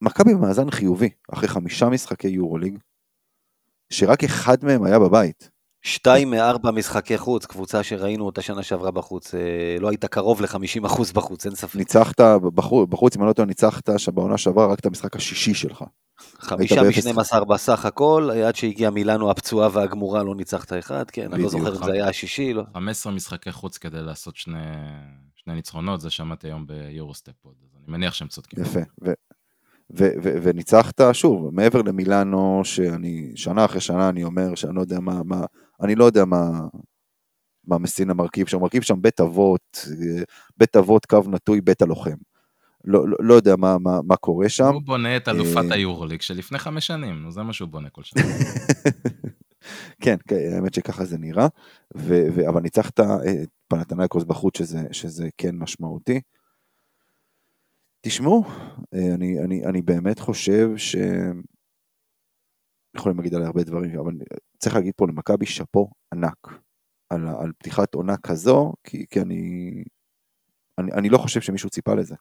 מכבי 0.02 0.34
במאזן 0.34 0.72
חיובי, 0.72 1.10
אחרי 1.34 1.48
חמישה 1.48 1.90
משחקי 1.90 2.28
יורוליג, 2.28 2.80
שרק 3.90 4.24
אחד 4.24 4.58
מהם 4.66 4.84
היה 4.84 5.00
בבית. 5.00 5.50
שתיים 5.84 6.32
מארבע 6.32 6.72
משחקי 6.72 7.18
חוץ, 7.18 7.46
קבוצה 7.46 7.84
שראינו 7.84 8.26
אותה 8.26 8.42
שנה 8.42 8.64
שעברה 8.64 8.92
בחוץ, 8.92 9.36
אה, 9.36 9.40
לא 9.80 9.90
היית 9.90 10.06
קרוב 10.06 10.42
ל-50% 10.42 11.14
בחוץ, 11.14 11.46
אין 11.46 11.56
ספק. 11.56 11.76
ניצחת 11.76 12.22
בחוץ, 12.56 12.90
בחוץ 12.90 13.16
אם 13.16 13.22
אני 13.22 13.28
לא 13.28 13.34
טועה, 13.34 13.46
ניצחת 13.46 13.90
בעונה 14.14 14.38
שעברה 14.38 14.66
רק 14.66 14.80
את 14.80 14.86
המשחק 14.86 15.16
השישי 15.16 15.54
שלך. 15.54 15.84
חמישה 16.40 16.84
משנים 16.84 17.20
עשר 17.20 17.44
בסך 17.44 17.86
הכל, 17.86 18.30
עד 18.46 18.56
שהגיעה 18.56 18.92
מילאנו 18.92 19.32
הפצועה 19.32 19.70
והגמורה 19.74 20.24
לא 20.24 20.36
ניצחת 20.36 20.74
אחד, 20.74 21.12
כן, 21.12 21.34
אני 21.34 21.44
לא 21.44 21.50
זוכר 21.50 21.76
אם 21.76 21.84
זה 21.86 21.92
היה 21.92 22.08
השישי. 22.08 22.54
לא. 22.54 22.64
15 22.74 23.12
משחקי 23.12 23.52
חוץ 23.52 23.78
כדי 23.78 24.02
לעשות 24.02 24.36
שני, 24.36 24.58
שני 25.36 25.54
ניצחונות, 25.54 26.02
זה 26.02 26.10
שמעתי 26.10 26.48
היום 26.48 26.68
ביורוסטפ 26.68 27.34
עוד, 27.42 27.56
אז 27.64 27.70
אני 27.78 27.92
מניח 27.98 28.14
שהם 28.14 28.28
צודקים. 28.28 28.64
יפה, 28.64 28.80
ו- 28.80 29.14
ו- 29.98 30.14
ו- 30.24 30.38
וניצחת, 30.44 31.02
שוב, 31.14 31.50
מעבר 31.54 31.82
למילאנו, 31.82 32.62
שאני, 32.64 33.32
שנה 33.36 33.66
אחרי 33.66 33.82
שנה 33.82 34.10
אני 34.10 34.24
אומר 34.24 34.56
שאני 34.56 34.76
לא 34.76 34.82
יודע 34.82 35.00
מה, 35.00 35.22
מה 35.24 35.46
אני 35.84 35.96
לא 35.96 36.06
יודע 36.06 36.26
מה, 36.26 36.50
מה 37.68 37.78
מסינה 37.78 38.14
מרכיב 38.14 38.48
שם, 38.48 38.62
מרכיב 38.62 38.82
שם 38.82 39.02
בית 39.02 39.20
אבות, 39.20 39.88
בית 40.58 40.76
אבות 40.76 41.06
קו 41.06 41.22
נטוי 41.28 41.62
בית 41.62 41.82
הלוחם. 41.82 42.16
לא, 42.86 43.08
לא, 43.08 43.18
לא 43.20 43.34
יודע 43.34 43.56
מה, 43.56 43.78
מה, 43.78 44.00
מה 44.04 44.16
קורה 44.16 44.50
שם. 44.50 44.74
הוא 44.74 44.82
בונה 44.82 45.18
את 45.18 45.28
אלופת 45.28 45.72
אה, 45.72 45.76
היורוליג 45.76 46.22
שלפני 46.22 46.60
חמש 46.60 46.88
שנים, 46.88 47.32
זה 47.32 47.44
מה 47.44 47.54
שהוא 47.54 47.70
בונה 47.70 47.90
כל 47.90 48.04
שנה. 48.04 48.22
כן, 50.02 50.16
כן, 50.28 50.36
האמת 50.56 50.74
שככה 50.74 51.06
זה 51.06 51.18
נראה, 51.18 51.48
ו, 51.98 52.28
ו, 52.36 52.50
אבל 52.50 52.62
ניצחת 52.62 53.00
את 53.00 53.50
פנתנייקוס 53.68 54.24
בחוץ, 54.24 54.58
שזה, 54.58 54.82
שזה 54.92 55.30
כן 55.38 55.56
משמעותי. 55.56 56.22
תשמעו, 58.02 58.44
אה, 58.94 59.14
אני, 59.14 59.40
אני, 59.40 59.66
אני 59.66 59.82
באמת 59.82 60.20
חושב 60.20 60.70
ש... 60.78 60.96
יכולים 62.96 63.18
להגיד 63.18 63.34
עליה 63.34 63.48
הרבה 63.48 63.64
דברים, 63.64 64.00
אבל 64.00 64.14
צריך 64.58 64.76
להגיד 64.76 64.94
פה 64.98 65.08
למכבי 65.08 65.46
שאפו 65.46 65.90
ענק 66.14 66.48
על, 67.10 67.28
על 67.28 67.52
פתיחת 67.58 67.94
עונה 67.94 68.18
כזו, 68.18 68.74
כי, 68.84 69.06
כי 69.10 69.22
אני, 69.22 69.72
אני, 70.78 70.92
אני 70.92 71.10
לא 71.10 71.18
חושב 71.18 71.42
שמישהו 71.42 71.70
ציפה 71.70 71.96
לזה. 71.96 72.16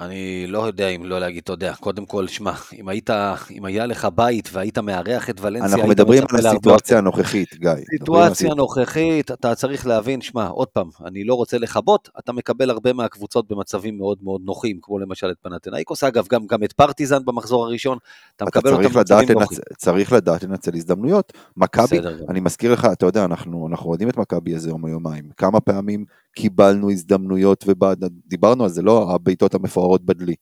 אני 0.00 0.46
לא 0.46 0.66
יודע 0.66 0.88
אם 0.88 1.04
לא 1.04 1.20
להגיד, 1.20 1.42
אתה 1.42 1.52
יודע, 1.52 1.74
קודם 1.74 2.06
כל, 2.06 2.26
שמע, 2.28 2.52
אם 2.78 2.88
היית, 2.88 3.10
אם 3.50 3.64
היה 3.64 3.86
לך 3.86 4.08
בית 4.14 4.48
והיית 4.52 4.78
מארח 4.78 5.30
את 5.30 5.40
ולנסיה, 5.40 5.76
אנחנו 5.76 5.88
מדברים 5.88 6.22
על 6.30 6.46
הסיטואציה 6.46 6.98
הנוכחית, 6.98 7.54
גיא. 7.54 7.70
סיטואציה 7.98 8.54
נוכחית, 8.54 9.30
אתה 9.30 9.54
צריך 9.54 9.86
להבין, 9.86 10.20
שמע, 10.20 10.46
עוד 10.46 10.68
פעם, 10.68 10.88
אני 11.04 11.24
לא 11.24 11.34
רוצה 11.34 11.58
לכבות, 11.58 12.08
אתה 12.18 12.32
מקבל 12.32 12.70
הרבה 12.70 12.92
מהקבוצות 12.92 13.48
במצבים 13.48 13.98
מאוד 13.98 14.18
מאוד 14.22 14.40
נוחים, 14.44 14.78
כמו 14.82 14.98
למשל 14.98 15.30
את 15.30 15.36
פנתנאיקוס, 15.42 16.04
אגב, 16.04 16.26
גם, 16.30 16.46
גם 16.46 16.64
את 16.64 16.72
פרטיזן 16.72 17.24
במחזור 17.24 17.64
הראשון, 17.64 17.98
אתה 18.36 18.44
מקבל 18.44 18.72
אותם 18.72 18.88
במצבים 18.88 19.28
נוחים. 19.30 19.58
צריך 19.76 20.12
לדעת 20.12 20.42
לנצל 20.42 20.74
הזדמנויות. 20.74 21.32
מכבי, 21.56 21.98
אני 22.28 22.40
מזכיר 22.40 22.72
לך, 22.72 22.88
אתה 22.92 23.06
יודע, 23.06 23.24
אנחנו 23.24 23.68
אוהדים 23.84 24.08
את 24.08 24.16
מכבי 24.16 24.54
איזה 24.54 24.68
יום 24.68 24.82
או 24.82 24.88
יומיים, 24.88 25.24
כמה 25.36 25.60
פעמים 25.60 26.04
קיבלנו 26.32 26.90
הזדמנויות 26.90 27.64
ודיברנו 27.68 28.64
על 28.64 28.70
זה, 28.70 28.82
לא 28.82 29.14
הבעיטות 29.14 29.54
המפוארות 29.54 30.04
בדלי. 30.04 30.34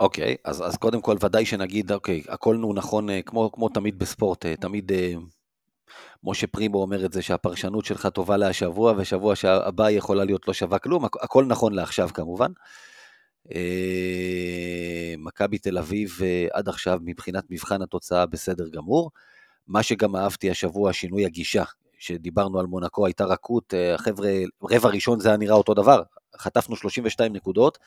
אוקיי, 0.00 0.34
okay, 0.34 0.36
אז, 0.44 0.66
אז 0.66 0.76
קודם 0.76 1.00
כל 1.00 1.16
ודאי 1.20 1.46
שנגיד, 1.46 1.92
אוקיי, 1.92 2.22
okay, 2.26 2.32
הכל 2.32 2.56
נו 2.56 2.72
נכון, 2.74 3.10
אה, 3.10 3.22
כמו, 3.22 3.52
כמו 3.52 3.68
תמיד 3.68 3.98
בספורט, 3.98 4.46
אה, 4.46 4.56
תמיד 4.56 4.92
אה, 4.92 5.14
משה 6.24 6.46
פרימו 6.46 6.78
אומר 6.82 7.04
את 7.04 7.12
זה 7.12 7.22
שהפרשנות 7.22 7.84
שלך 7.84 8.06
טובה 8.06 8.36
להשבוע, 8.36 8.94
ושבוע 8.96 9.34
הבא 9.44 9.90
יכולה 9.90 10.24
להיות 10.24 10.48
לא 10.48 10.54
שווה 10.54 10.78
כלום, 10.78 11.04
הכל 11.04 11.44
נכון 11.44 11.72
לעכשיו 11.72 12.08
כמובן. 12.14 12.52
מכבי 15.18 15.58
תל 15.58 15.78
אביב 15.78 16.18
עד 16.52 16.68
עכשיו 16.68 16.98
מבחינת 17.02 17.44
מבחן 17.50 17.82
התוצאה 17.82 18.26
בסדר 18.26 18.68
גמור. 18.68 19.10
מה 19.66 19.82
שגם 19.82 20.16
אהבתי 20.16 20.50
השבוע, 20.50 20.92
שינוי 20.92 21.24
הגישה. 21.24 21.64
שדיברנו 22.04 22.60
על 22.60 22.66
מונקו, 22.66 23.06
הייתה 23.06 23.24
רכות, 23.24 23.74
החבר'ה, 23.94 24.30
רבע 24.70 24.88
ראשון 24.88 25.20
זה 25.20 25.28
היה 25.28 25.36
נראה 25.36 25.54
אותו 25.54 25.74
דבר, 25.74 26.02
חטפנו 26.36 26.76
32 26.76 27.32
נקודות, 27.32 27.78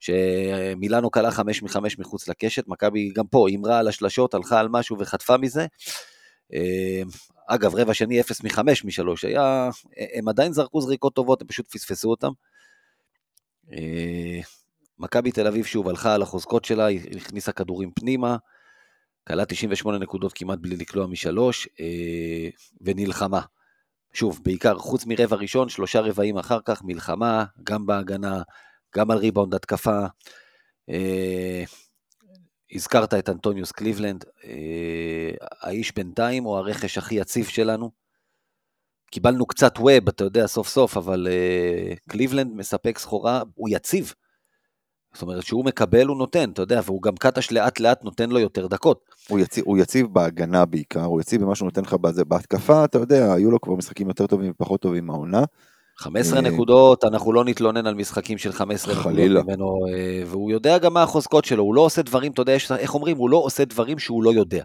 שמילאנו 0.00 1.10
קלה 1.10 1.30
5 1.30 1.62
מ-5 1.62 1.76
מחוץ 1.98 2.28
לקשת, 2.28 2.68
מכבי 2.68 3.12
גם 3.14 3.26
פה 3.26 3.48
הימרה 3.48 3.78
על 3.78 3.88
השלשות, 3.88 4.34
הלכה 4.34 4.60
על 4.60 4.68
משהו 4.68 4.98
וחטפה 4.98 5.36
מזה. 5.36 5.66
אה, 6.52 7.02
אגב, 7.46 7.74
רבע 7.74 7.94
שני 7.94 8.20
0 8.20 8.44
מ-5 8.44 8.58
מ-3, 8.60 9.28
היה, 9.28 9.70
הם 10.14 10.28
עדיין 10.28 10.52
זרקו 10.52 10.80
זריקות 10.80 11.14
טובות, 11.14 11.42
הם 11.42 11.48
פשוט 11.48 11.68
פספסו 11.68 12.10
אותם. 12.10 12.30
אה, 13.72 14.40
מכבי 14.98 15.32
תל 15.32 15.46
אביב 15.46 15.64
שוב 15.64 15.88
הלכה 15.88 16.14
על 16.14 16.22
החוזקות 16.22 16.64
שלה, 16.64 16.86
היא 16.86 17.16
הכניסה 17.16 17.52
כדורים 17.52 17.90
פנימה, 17.94 18.36
כלה 19.30 19.44
98 19.44 19.98
נקודות 19.98 20.32
כמעט 20.32 20.58
בלי 20.58 20.76
לקלוע 20.76 21.06
משלוש, 21.06 21.68
אה, 21.80 22.48
ונלחמה. 22.80 23.40
שוב, 24.12 24.40
בעיקר 24.44 24.78
חוץ 24.78 25.06
מרבע 25.06 25.36
ראשון, 25.36 25.68
שלושה 25.68 26.00
רבעים 26.00 26.38
אחר 26.38 26.58
כך, 26.64 26.82
מלחמה, 26.84 27.44
גם 27.62 27.86
בהגנה, 27.86 28.42
גם 28.96 29.10
על 29.10 29.18
ריבאונד 29.18 29.54
התקפה. 29.54 30.06
אה, 30.90 31.64
הזכרת 32.72 33.14
את 33.14 33.28
אנטוניוס 33.28 33.72
קליבלנד, 33.72 34.24
אה, 34.44 35.30
האיש 35.60 35.94
בינתיים 35.94 36.44
הוא 36.44 36.56
הרכש 36.56 36.98
הכי 36.98 37.14
יציב 37.14 37.46
שלנו. 37.46 37.90
קיבלנו 39.10 39.46
קצת 39.46 39.74
ווב, 39.78 40.08
אתה 40.08 40.24
יודע, 40.24 40.46
סוף 40.46 40.68
סוף, 40.68 40.96
אבל 40.96 41.28
אה, 41.30 41.94
קליבלנד 42.08 42.52
מספק 42.54 42.98
סחורה, 42.98 43.42
הוא 43.54 43.68
יציב. 43.72 44.14
זאת 45.12 45.22
אומרת, 45.22 45.44
שהוא 45.44 45.64
מקבל, 45.64 46.06
הוא 46.06 46.16
נותן, 46.16 46.50
אתה 46.50 46.62
יודע, 46.62 46.80
והוא 46.84 47.02
גם 47.02 47.16
קטש 47.16 47.52
לאט 47.52 47.80
לאט 47.80 48.04
נותן 48.04 48.30
לו 48.30 48.38
יותר 48.38 48.66
דקות. 48.66 49.00
הוא 49.28 49.38
יציב, 49.38 49.64
הוא 49.66 49.78
יציב 49.78 50.06
בהגנה 50.06 50.64
בעיקר, 50.64 51.04
הוא 51.04 51.20
יציב 51.20 51.42
במה 51.42 51.54
שהוא 51.54 51.66
נותן 51.66 51.82
לך 51.82 51.94
בזה. 51.94 52.24
בהתקפה, 52.24 52.84
אתה 52.84 52.98
יודע, 52.98 53.32
היו 53.32 53.50
לו 53.50 53.60
כבר 53.60 53.74
משחקים 53.74 54.08
יותר 54.08 54.26
טובים 54.26 54.50
ופחות 54.50 54.80
טובים 54.80 55.06
מהעונה. 55.06 55.44
15 55.96 56.36
אה, 56.36 56.42
נקודות, 56.42 57.04
אנחנו 57.04 57.32
לא 57.32 57.44
נתלונן 57.44 57.86
על 57.86 57.94
משחקים 57.94 58.38
של 58.38 58.52
15 58.52 58.94
נקודות 58.94 59.44
ממנו, 59.46 59.86
אה, 59.88 60.22
והוא 60.26 60.50
יודע 60.50 60.78
גם 60.78 60.94
מה 60.94 61.02
החוזקות 61.02 61.44
שלו, 61.44 61.62
הוא 61.62 61.74
לא 61.74 61.80
עושה 61.80 62.02
דברים, 62.02 62.32
אתה 62.32 62.42
יודע, 62.42 62.56
איך 62.78 62.94
אומרים, 62.94 63.16
הוא 63.16 63.30
לא 63.30 63.36
עושה 63.36 63.64
דברים 63.64 63.98
שהוא 63.98 64.22
לא 64.22 64.32
יודע. 64.32 64.62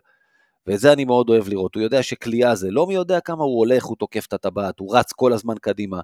ואת 0.67 0.79
זה 0.79 0.93
אני 0.93 1.05
מאוד 1.05 1.29
אוהב 1.29 1.47
לראות, 1.47 1.75
הוא 1.75 1.83
יודע 1.83 2.03
שכליאה 2.03 2.55
זה 2.55 2.71
לא 2.71 2.87
מי 2.87 2.93
יודע 2.93 3.19
כמה 3.19 3.43
הוא 3.43 3.59
הולך, 3.59 3.85
הוא 3.85 3.95
תוקף 3.95 4.25
את 4.25 4.33
הטבעת, 4.33 4.79
הוא 4.79 4.97
רץ 4.97 5.11
כל 5.11 5.33
הזמן 5.33 5.55
קדימה, 5.61 5.99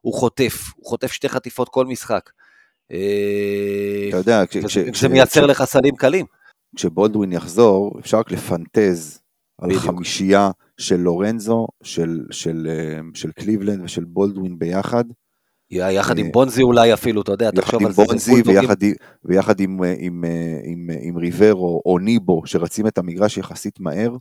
הוא 0.00 0.14
חוטף, 0.14 0.72
הוא 0.76 0.86
חוטף 0.86 1.12
שתי 1.12 1.28
חטיפות 1.28 1.68
כל 1.68 1.86
משחק. 1.86 2.30
אה, 2.92 4.06
אתה 4.08 4.16
יודע, 4.16 4.42
זה 4.94 5.08
מייצר 5.08 5.46
לך 5.46 5.64
סלים 5.64 5.96
קלים. 5.96 6.26
כשבולדווין 6.76 7.32
יחזור, 7.32 7.92
אפשר 8.00 8.18
רק 8.18 8.30
לפנטז 8.30 9.20
על 9.62 9.74
חמישייה 9.74 10.50
של 10.78 10.96
לורנזו, 10.96 11.66
של, 11.82 12.20
של, 12.30 12.68
אה, 12.70 13.00
של 13.14 13.30
קליבלנד 13.32 13.84
ושל 13.84 14.04
בולדווין 14.04 14.58
ביחד. 14.58 15.04
יחד 15.70 16.18
עם 16.18 16.26
אה, 16.26 16.30
בונזי 16.32 16.62
אולי 16.62 16.92
אפילו, 16.92 17.22
אתה 17.22 17.32
יודע, 17.32 17.50
תחשוב 17.50 17.86
על 17.86 17.92
זה. 17.92 18.02
יחד 18.02 18.02
עם 18.02 18.06
בונזי 18.06 18.42
ויחד, 19.24 19.60
עם 21.02 21.16
ריברו 21.16 21.82
או 21.86 21.98
ניבו, 21.98 22.42
שרצים 22.44 22.86
את 22.86 22.98
המגרש 22.98 23.38
יחסית 23.38 23.80
מהר. 23.80 24.16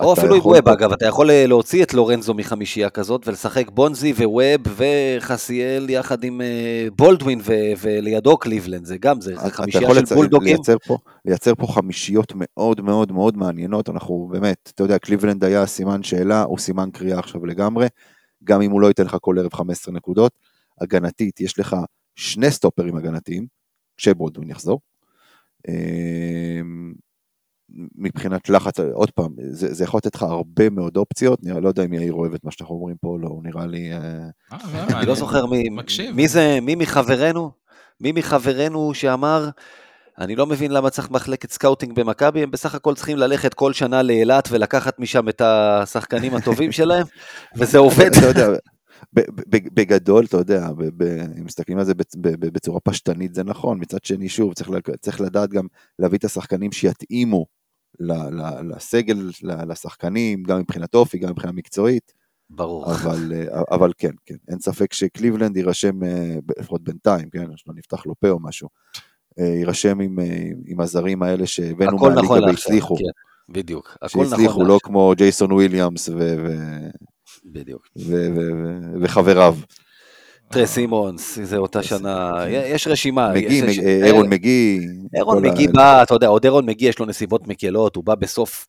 או 0.00 0.12
אפילו 0.12 0.34
עם 0.34 0.40
ווב, 0.40 0.68
אגב, 0.68 0.92
אתה 0.92 1.06
יכול 1.06 1.30
אה, 1.30 1.46
להוציא 1.46 1.82
את 1.82 1.94
לורנזו 1.94 2.34
מחמישייה 2.34 2.90
כזאת 2.90 3.28
ולשחק 3.28 3.70
בונזי 3.70 4.12
וווב 4.12 4.60
וחסיאל 4.76 5.90
יחד 5.90 6.24
עם 6.24 6.40
אה, 6.40 6.88
בולדווין 6.96 7.40
ולידו 7.80 8.36
קליבלנד, 8.36 8.84
זה 8.84 8.98
גם, 8.98 9.20
זה 9.20 9.36
חמישייה 9.36 9.94
של 9.94 10.14
בולדוגים. 10.14 10.54
לייצר 10.54 10.76
פה, 10.86 10.98
לייצר 11.24 11.54
פה 11.54 11.66
חמישיות 11.66 12.32
מאוד 12.34 12.80
מאוד 12.80 13.12
מאוד 13.12 13.36
מעניינות, 13.36 13.88
אנחנו 13.88 14.28
באמת, 14.32 14.70
אתה 14.74 14.82
יודע, 14.82 14.98
קליבלנד 14.98 15.44
היה 15.44 15.66
סימן 15.66 16.02
שאלה, 16.02 16.42
הוא 16.42 16.58
סימן 16.58 16.90
קריאה 16.92 17.18
עכשיו 17.18 17.46
לגמרי, 17.46 17.86
גם 18.44 18.62
אם 18.62 18.70
הוא 18.70 18.80
לא 18.80 18.86
ייתן 18.86 19.04
לך 19.04 19.16
כל 19.20 19.38
ערב 19.38 19.54
15 19.54 19.94
נקודות, 19.94 20.32
הגנתית, 20.80 21.40
יש 21.40 21.58
לך 21.58 21.76
שני 22.14 22.50
סטופרים 22.50 22.96
הגנתיים, 22.96 23.46
כשבולדווין 23.96 24.50
יחזור. 24.50 24.80
מבחינת 27.96 28.48
לחץ, 28.48 28.80
עוד 28.80 29.10
פעם, 29.10 29.34
זה, 29.50 29.74
זה 29.74 29.84
יכול 29.84 29.98
לתת 29.98 30.14
לך 30.14 30.22
הרבה 30.22 30.70
מאוד 30.70 30.96
אופציות, 30.96 31.40
אני 31.46 31.62
לא 31.62 31.68
יודע 31.68 31.84
אם 31.84 31.92
יאיר 31.92 32.12
אוהב 32.12 32.34
את 32.34 32.44
מה 32.44 32.50
שאנחנו 32.50 32.74
אומרים 32.74 32.96
פה, 33.00 33.16
לא, 33.20 33.28
הוא 33.28 33.42
נראה 33.44 33.66
לי... 33.66 33.92
אה, 33.92 33.98
אה, 34.52 34.58
לא, 34.90 34.98
אני 34.98 35.06
לא 35.06 35.14
זוכר 35.14 35.46
מי, 35.46 35.68
מי 36.14 36.28
זה, 36.28 36.58
מי 36.62 36.74
מחברינו, 36.74 37.50
מי 38.00 38.12
מחברינו 38.12 38.94
שאמר, 38.94 39.48
אני 40.18 40.36
לא 40.36 40.46
מבין 40.46 40.70
למה 40.70 40.90
צריך 40.90 41.10
מחלקת 41.10 41.50
scouting 41.50 42.00
במכבי, 42.00 42.42
הם 42.42 42.50
בסך 42.50 42.74
הכל 42.74 42.94
צריכים 42.94 43.16
ללכת 43.16 43.54
כל 43.54 43.72
שנה 43.72 44.02
לאילת 44.02 44.48
ולקחת 44.52 44.98
משם 44.98 45.28
את 45.28 45.40
השחקנים 45.40 46.34
הטובים 46.34 46.72
שלהם, 46.72 47.06
וזה 47.58 47.78
עובד. 47.78 48.10
אתה 48.16 48.26
יודע, 48.26 48.48
בגדול, 49.52 50.24
אתה 50.24 50.36
יודע, 50.36 50.68
אם 51.38 51.44
מסתכלים 51.44 51.78
על 51.78 51.84
זה 51.84 51.94
בצורה 52.38 52.80
פשטנית 52.80 53.34
זה 53.34 53.44
נכון, 53.44 53.78
מצד 53.80 54.04
שני, 54.04 54.28
שוב, 54.28 54.54
צריך 55.00 55.20
לדעת 55.20 55.50
גם 55.50 55.66
להביא 55.98 56.18
את 56.18 56.24
השחקנים 56.24 56.72
שיתאימו 56.72 57.46
לסגל, 58.70 59.30
לשחקנים, 59.42 60.42
גם 60.42 60.58
מבחינת 60.58 60.94
אופי, 60.94 61.18
גם 61.18 61.30
מבחינה 61.30 61.52
מקצועית. 61.52 62.12
ברור. 62.50 62.92
אבל, 62.92 63.32
אבל 63.70 63.92
כן, 63.98 64.10
כן, 64.26 64.34
אין 64.48 64.58
ספק 64.58 64.92
שקליבלנד 64.92 65.56
יירשם, 65.56 66.04
אה, 66.04 66.36
לפחות 66.58 66.82
בינתיים, 66.82 67.30
כן, 67.30 67.56
שלא 67.56 67.74
נפתח 67.74 68.06
לו 68.06 68.14
פה 68.20 68.30
או 68.30 68.40
משהו, 68.40 68.68
אה, 69.38 69.44
יירשם 69.44 70.00
עם, 70.00 70.18
אה, 70.20 70.48
עם 70.66 70.80
הזרים 70.80 71.22
האלה 71.22 71.46
שהבאנו 71.46 71.98
מהליגה 71.98 72.22
נכון 72.22 72.44
והצליחו. 72.44 72.96
כן, 72.96 73.02
בדיוק, 73.48 73.96
הכל 74.02 74.06
נכון. 74.06 74.26
שהצליחו, 74.28 74.64
לא 74.64 74.78
כמו 74.82 75.12
ג'ייסון 75.16 75.52
וויליאמס 75.52 76.08
ו... 76.08 76.36
בדיוק. 77.44 77.88
וחבריו. 79.02 79.56
טרי 80.50 80.66
סימונס, 80.66 81.38
זה 81.42 81.56
אותה 81.56 81.82
שנה, 81.82 82.32
יש 82.48 82.88
רשימה. 82.88 83.32
מגי, 83.32 83.62
ארון 84.04 84.28
מגי. 84.28 84.80
ארון 85.14 85.46
מגי 85.46 85.68
בא, 85.68 86.02
אתה 86.02 86.14
יודע, 86.14 86.26
עוד 86.26 86.44
ארון 86.44 86.66
מגי 86.66 86.86
יש 86.86 86.98
לו 86.98 87.06
נסיבות 87.06 87.48
מקלות, 87.48 87.96
הוא 87.96 88.04
בא 88.04 88.14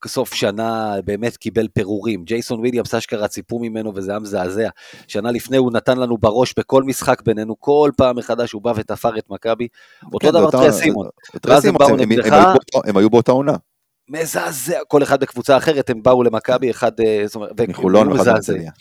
בסוף 0.06 0.34
שנה, 0.34 0.96
באמת 1.06 1.38
קיבל 1.38 1.68
פירורים. 1.74 2.24
ג'ייסון 2.24 2.60
וויליאמס 2.60 2.94
אשכרה 2.94 3.28
ציפו 3.28 3.60
ממנו 3.60 3.92
וזה 3.96 4.12
היה 4.12 4.20
מזעזע. 4.20 4.70
שנה 5.08 5.32
לפני 5.32 5.58
הוא 5.58 5.72
נתן 5.72 5.98
לנו 5.98 6.18
בראש 6.18 6.54
בכל 6.58 6.84
משחק 6.84 7.22
בינינו, 7.22 7.56
כל 7.60 7.92
פעם 7.98 8.16
מחדש 8.18 8.52
הוא 8.52 8.62
בא 8.62 8.74
ותפר 8.76 9.18
את 9.18 9.24
מכבי. 9.30 9.68
אותו 10.14 10.28
כן, 10.28 10.34
דבר 10.34 10.52
טרי 10.52 10.74
סימון. 10.74 11.08
הם 12.86 12.98
היו 12.98 13.10
באותה 13.10 13.32
עונה. 13.32 13.56
מזעזע, 14.10 14.80
כל 14.88 15.04
אחד 15.04 15.20
בקבוצה 15.20 15.58
אחרת, 15.58 15.90
הם 15.90 16.04
באו 16.04 16.24
למכבי, 16.24 16.72
אחד, 16.72 16.92
אה, 17.00 17.24
זאת 17.26 17.36
אומרת, 17.36 17.52
מחולון 17.68 18.12
ואחד 18.12 18.32
מהרצליה. 18.32 18.72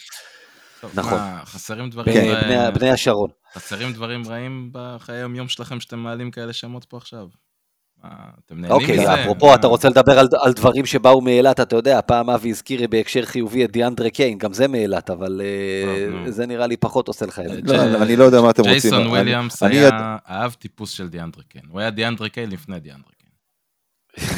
נכון. 0.95 1.19
חסרים 1.45 1.91
דברים... 1.91 2.17
רעים. 2.17 2.75
בני 2.75 2.91
השרון. 2.91 3.31
חסרים 3.55 3.93
דברים 3.93 4.23
רעים 4.29 4.71
בחיי 4.73 5.17
היום-יום 5.17 5.49
שלכם 5.49 5.81
שאתם 5.81 5.99
מעלים 5.99 6.31
כאלה 6.31 6.53
שמות 6.53 6.85
פה 6.85 6.97
עכשיו? 6.97 7.29
אתם 8.01 8.61
נהנים 8.61 8.71
אוקיי, 8.71 8.99
מזה? 8.99 9.11
אוקיי, 9.11 9.23
אפרופו, 9.25 9.55
אתה 9.55 9.67
רוצה 9.67 9.89
לדבר 9.89 10.19
על, 10.19 10.29
על 10.41 10.53
דברים 10.53 10.87
שבאו 10.87 11.21
מאילת, 11.21 11.61
אתה 11.61 11.77
יודע, 11.77 12.01
פעם 12.01 12.31
אבי 12.31 12.51
הזכיר 12.51 12.89
בהקשר 12.91 13.25
חיובי 13.25 13.65
את 13.65 13.71
דיאנדרה 13.71 14.11
קיין, 14.11 14.39
גם 14.39 14.53
זה 14.53 14.69
מאילת, 14.69 15.11
אבל 15.11 15.41
אה, 15.45 16.31
זה 16.31 16.47
נראה 16.47 16.67
לי 16.67 16.77
פחות 16.77 17.09
עושה 17.09 17.27
לך 17.27 17.41
את 17.41 17.67
זה. 17.67 17.77
לא, 17.77 18.03
אני 18.03 18.17
לא 18.17 18.25
יודע 18.25 18.41
מה 18.41 18.51
אתם 18.51 18.63
רוצים. 18.63 18.81
ג'ייסון 18.81 19.07
וויליאמס 19.07 19.63
היה 19.63 20.17
אהב 20.29 20.53
טיפוס 20.53 20.91
של 20.91 21.09
דיאנדרה 21.09 21.43
קיין, 21.49 21.65
הוא 21.69 21.81
היה 21.81 21.91
דיאנדרה 21.91 22.29
קיין 22.29 22.51
לפני 22.51 22.81
דיאנדרה 22.81 23.11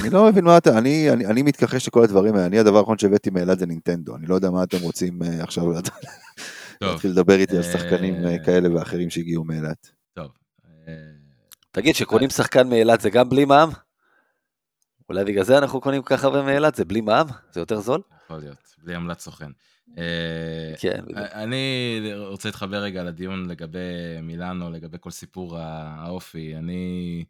אני 0.01 0.11
לא 0.11 0.27
מבין 0.27 0.45
מה 0.45 0.59
אתה, 0.59 0.79
אני, 0.79 1.11
אני, 1.11 1.27
אני 1.27 1.43
מתכחש 1.43 1.89
לכל 1.89 2.05
הדברים 2.05 2.35
האלה, 2.35 2.47
אני 2.47 2.59
הדבר 2.59 2.79
האחרון 2.79 2.99
שהבאתי 2.99 3.31
מאלעד 3.31 3.59
זה 3.59 3.67
נינטנדו, 3.67 4.17
אני 4.17 4.27
לא 4.27 4.35
יודע 4.35 4.51
מה 4.51 4.63
אתם 4.63 4.77
רוצים 4.83 5.23
uh, 5.23 5.43
עכשיו 5.43 5.65
להתחיל 6.81 7.11
לדבר 7.11 7.35
איתי 7.35 7.57
על 7.57 7.63
שחקנים 7.63 8.15
uh, 8.25 8.45
כאלה 8.45 8.75
ואחרים 8.75 9.11
שהגיעו 9.11 9.45
מאילת. 9.45 9.91
טוב. 10.15 10.31
תגיד, 11.71 11.95
שקונים 11.95 12.31
שחקן 12.31 12.69
מאילת 12.69 13.01
זה 13.01 13.11
גם 13.11 13.29
בלי 13.29 13.45
מע"מ? 13.45 13.71
אולי 15.09 15.25
בגלל 15.25 15.45
זה 15.45 15.59
אנחנו 15.59 15.81
קונים 15.81 16.03
ככה 16.03 16.27
הרבה 16.27 16.43
מאילת, 16.43 16.75
זה 16.75 16.85
בלי 16.85 17.01
מע"מ? 17.01 17.27
זה 17.53 17.61
יותר 17.61 17.81
זול? 17.81 18.01
יכול 18.25 18.39
להיות, 18.39 18.75
בלי 18.85 18.95
עמלת 18.95 19.21
סוכן. 19.21 19.51
אה, 19.99 20.75
כן, 20.79 21.01
בדיוק. 21.03 21.19
אני 21.19 22.01
רוצה 22.15 22.49
להתחבר 22.49 22.77
רגע 22.77 23.05
לדיון 23.05 23.49
לגבי 23.49 24.21
מילאנו, 24.23 24.71
לגבי 24.71 24.97
כל 25.01 25.11
סיפור 25.11 25.59
האופי. 25.59 26.57
אני, 26.57 27.25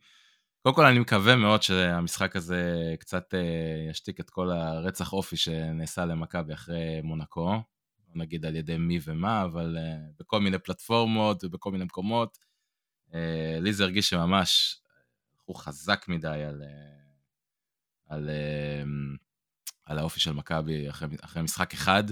קודם 0.69 0.77
כל 0.77 0.87
אני 0.87 0.99
מקווה 0.99 1.37
מאוד 1.37 1.63
שהמשחק 1.63 2.37
הזה 2.37 2.95
קצת 3.01 3.35
אה, 3.35 3.91
ישתיק 3.91 4.21
את 4.21 4.31
כל 4.31 4.51
הרצח 4.51 5.13
אופי 5.13 5.37
שנעשה 5.37 6.05
למכבי 6.05 6.55
אחרי 6.55 7.01
מונקו. 7.03 7.47
לא 7.47 7.63
נגיד 8.15 8.45
על 8.45 8.57
ידי 8.57 8.77
מי 8.77 8.99
ומה, 9.05 9.45
אבל 9.45 9.77
אה, 9.79 9.97
בכל 10.19 10.41
מיני 10.41 10.59
פלטפורמות 10.59 11.45
ובכל 11.45 11.71
מיני 11.73 11.85
מקומות. 11.85 12.39
לי 13.61 13.73
זה 13.73 13.85
הרגיש 13.85 14.09
שממש 14.09 14.81
הלכו 15.33 15.55
חזק 15.55 16.05
מדי 16.09 16.29
על, 16.29 16.63
על, 18.07 18.31
על 19.85 19.99
האופי 19.99 20.21
של 20.21 20.33
מכבי 20.33 20.91
אחרי, 20.91 21.09
אחרי 21.23 21.43
משחק 21.43 21.75
אחד. 21.75 22.05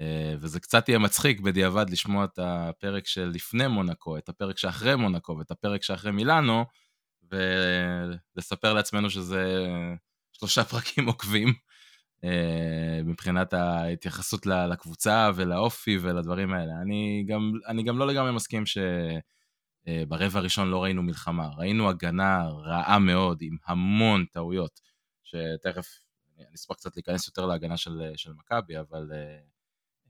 אה, 0.00 0.34
וזה 0.40 0.60
קצת 0.60 0.88
יהיה 0.88 0.98
מצחיק 0.98 1.40
בדיעבד 1.40 1.90
לשמוע 1.90 2.24
את 2.24 2.38
הפרק 2.42 3.06
של 3.06 3.32
מונקו, 3.68 4.18
את 4.18 4.28
הפרק 4.28 4.58
שאחרי 4.58 4.96
מונקו 4.96 5.36
ואת 5.38 5.50
הפרק 5.50 5.82
שאחרי 5.82 6.12
מילאנו, 6.12 6.64
ולספר 7.30 8.74
לעצמנו 8.74 9.10
שזה 9.10 9.66
שלושה 10.32 10.64
פרקים 10.64 11.06
עוקבים 11.12 11.54
אה, 12.24 13.00
מבחינת 13.04 13.52
ההתייחסות 13.52 14.46
לקבוצה 14.46 15.30
ולאופי 15.34 15.98
ולדברים 16.00 16.52
האלה. 16.52 16.72
אני 16.82 17.24
גם, 17.28 17.52
אני 17.66 17.82
גם 17.82 17.98
לא 17.98 18.06
לגמרי 18.06 18.32
מסכים 18.32 18.64
שברבע 18.66 20.38
הראשון 20.38 20.68
לא 20.68 20.82
ראינו 20.82 21.02
מלחמה, 21.02 21.48
ראינו 21.56 21.88
הגנה 21.88 22.48
רעה 22.48 22.98
מאוד 22.98 23.38
עם 23.42 23.56
המון 23.66 24.24
טעויות, 24.32 24.80
שתכף 25.24 25.86
אני 26.38 26.54
אשמח 26.54 26.76
קצת 26.76 26.96
להיכנס 26.96 27.26
יותר 27.26 27.46
להגנה 27.46 27.76
של, 27.76 28.12
של 28.16 28.32
מכבי, 28.32 28.78
אבל... 28.78 29.10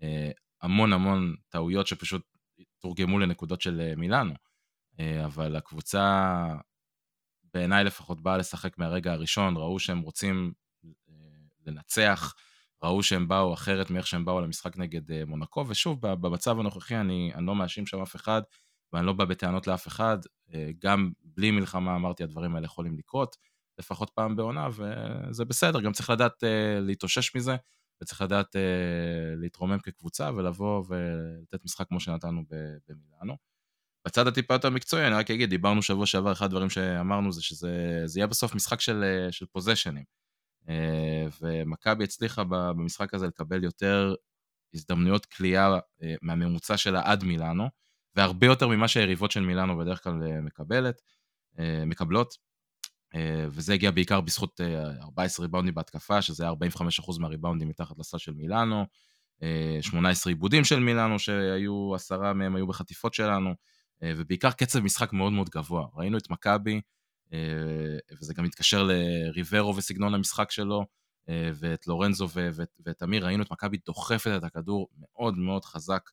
אה, 0.02 0.30
המון 0.62 0.92
המון 0.92 1.36
טעויות 1.48 1.86
שפשוט 1.86 2.22
תורגמו 2.78 3.18
לנקודות 3.18 3.60
של 3.60 3.80
אה, 3.80 3.96
מילאנו. 3.96 4.34
אה, 5.00 5.24
אבל 5.24 5.56
הקבוצה, 5.56 6.46
בעיניי 7.56 7.84
לפחות, 7.84 8.20
באה 8.20 8.36
לשחק 8.36 8.78
מהרגע 8.78 9.12
הראשון, 9.12 9.56
ראו 9.56 9.78
שהם 9.78 10.00
רוצים 10.00 10.52
לנצח, 11.66 12.34
ראו 12.82 13.02
שהם 13.02 13.28
באו 13.28 13.54
אחרת 13.54 13.90
מאיך 13.90 14.06
שהם 14.06 14.24
באו 14.24 14.40
למשחק 14.40 14.76
נגד 14.76 15.24
מונקו, 15.24 15.64
ושוב, 15.68 16.00
במצב 16.00 16.60
הנוכחי 16.60 16.96
אני, 16.96 17.32
אני 17.34 17.46
לא 17.46 17.54
מאשים 17.54 17.86
שם 17.86 18.00
אף 18.02 18.16
אחד, 18.16 18.42
ואני 18.92 19.06
לא 19.06 19.12
בא 19.12 19.24
בטענות 19.24 19.66
לאף 19.66 19.86
אחד, 19.88 20.18
גם 20.78 21.12
בלי 21.22 21.50
מלחמה 21.50 21.96
אמרתי, 21.96 22.22
הדברים 22.22 22.54
האלה 22.54 22.64
יכולים 22.64 22.98
לקרות, 22.98 23.36
לפחות 23.78 24.10
פעם 24.10 24.36
בעונה, 24.36 24.68
וזה 24.72 25.44
בסדר, 25.44 25.80
גם 25.80 25.92
צריך 25.92 26.10
לדעת 26.10 26.42
להתאושש 26.80 27.36
מזה, 27.36 27.56
וצריך 28.02 28.22
לדעת 28.22 28.56
להתרומם 29.36 29.78
כקבוצה 29.78 30.30
ולבוא 30.36 30.84
ולתת 30.88 31.64
משחק 31.64 31.88
כמו 31.88 32.00
שנתנו 32.00 32.42
במילאנו. 32.88 33.36
בצד 34.06 34.26
הטיפה 34.26 34.54
יותר 34.54 34.70
מקצועי, 34.70 35.06
אני 35.06 35.14
רק 35.14 35.30
אגיד, 35.30 35.50
דיברנו 35.50 35.82
שבוע 35.82 36.06
שעבר, 36.06 36.32
אחד 36.32 36.46
הדברים 36.46 36.70
שאמרנו 36.70 37.32
זה 37.32 37.42
שזה 37.42 37.70
יהיה 38.16 38.26
בסוף 38.26 38.54
משחק 38.54 38.80
של, 38.80 39.04
אה, 39.04 39.32
של 39.32 39.46
פוזיישנים. 39.46 40.04
Uh, 40.62 40.68
ומכבי 41.40 42.04
הצליחה 42.04 42.44
במשחק 42.44 43.14
הזה 43.14 43.26
לקבל 43.26 43.64
יותר 43.64 44.14
הזדמנויות 44.74 45.26
כליאה 45.26 45.78
uh, 45.78 46.04
מהממוצע 46.22 46.76
שלה 46.76 47.02
עד 47.04 47.24
מילאנו, 47.24 47.68
והרבה 48.16 48.46
יותר 48.46 48.68
ממה 48.68 48.88
שהיריבות 48.88 49.30
של 49.30 49.40
מילאנו 49.40 49.78
בדרך 49.78 50.04
כלל 50.04 50.40
מקבלת, 50.42 51.02
מקבלות. 51.86 52.34
אה, 53.14 53.46
וזה 53.48 53.74
הגיע 53.74 53.90
בעיקר 53.90 54.20
בזכות 54.20 54.60
14 55.00 55.42
אה, 55.42 55.46
ריבאונדים 55.46 55.74
בהתקפה, 55.74 56.22
שזה 56.22 56.44
היה 56.44 56.52
45% 56.52 57.18
מהריבאונדים 57.18 57.68
מתחת 57.68 57.98
לסל 57.98 58.18
של 58.18 58.32
מילאנו, 58.32 58.86
18 59.80 60.30
אה, 60.30 60.34
עיבודים 60.34 60.64
של 60.64 60.80
מילאנו, 60.80 61.18
שהיו, 61.18 61.94
עשרה 61.94 62.32
מהם 62.32 62.56
היו 62.56 62.66
בחטיפות 62.66 63.14
שלנו, 63.14 63.50
ובעיקר 64.02 64.50
קצב 64.50 64.80
משחק 64.80 65.12
מאוד 65.12 65.32
מאוד 65.32 65.48
גבוה. 65.48 65.86
ראינו 65.94 66.18
את 66.18 66.30
מכבי, 66.30 66.80
וזה 68.20 68.34
גם 68.34 68.44
מתקשר 68.44 68.82
לריברו 68.82 69.76
וסגנון 69.76 70.14
המשחק 70.14 70.50
שלו, 70.50 70.84
ואת 71.28 71.86
לורנזו 71.86 72.28
ואת, 72.32 72.80
ואת 72.86 73.02
אמיר, 73.02 73.26
ראינו 73.26 73.42
את 73.42 73.50
מכבי 73.50 73.76
דוחפת 73.86 74.30
את 74.36 74.44
הכדור 74.44 74.88
מאוד 74.98 75.38
מאוד 75.38 75.64
חזק 75.64 76.10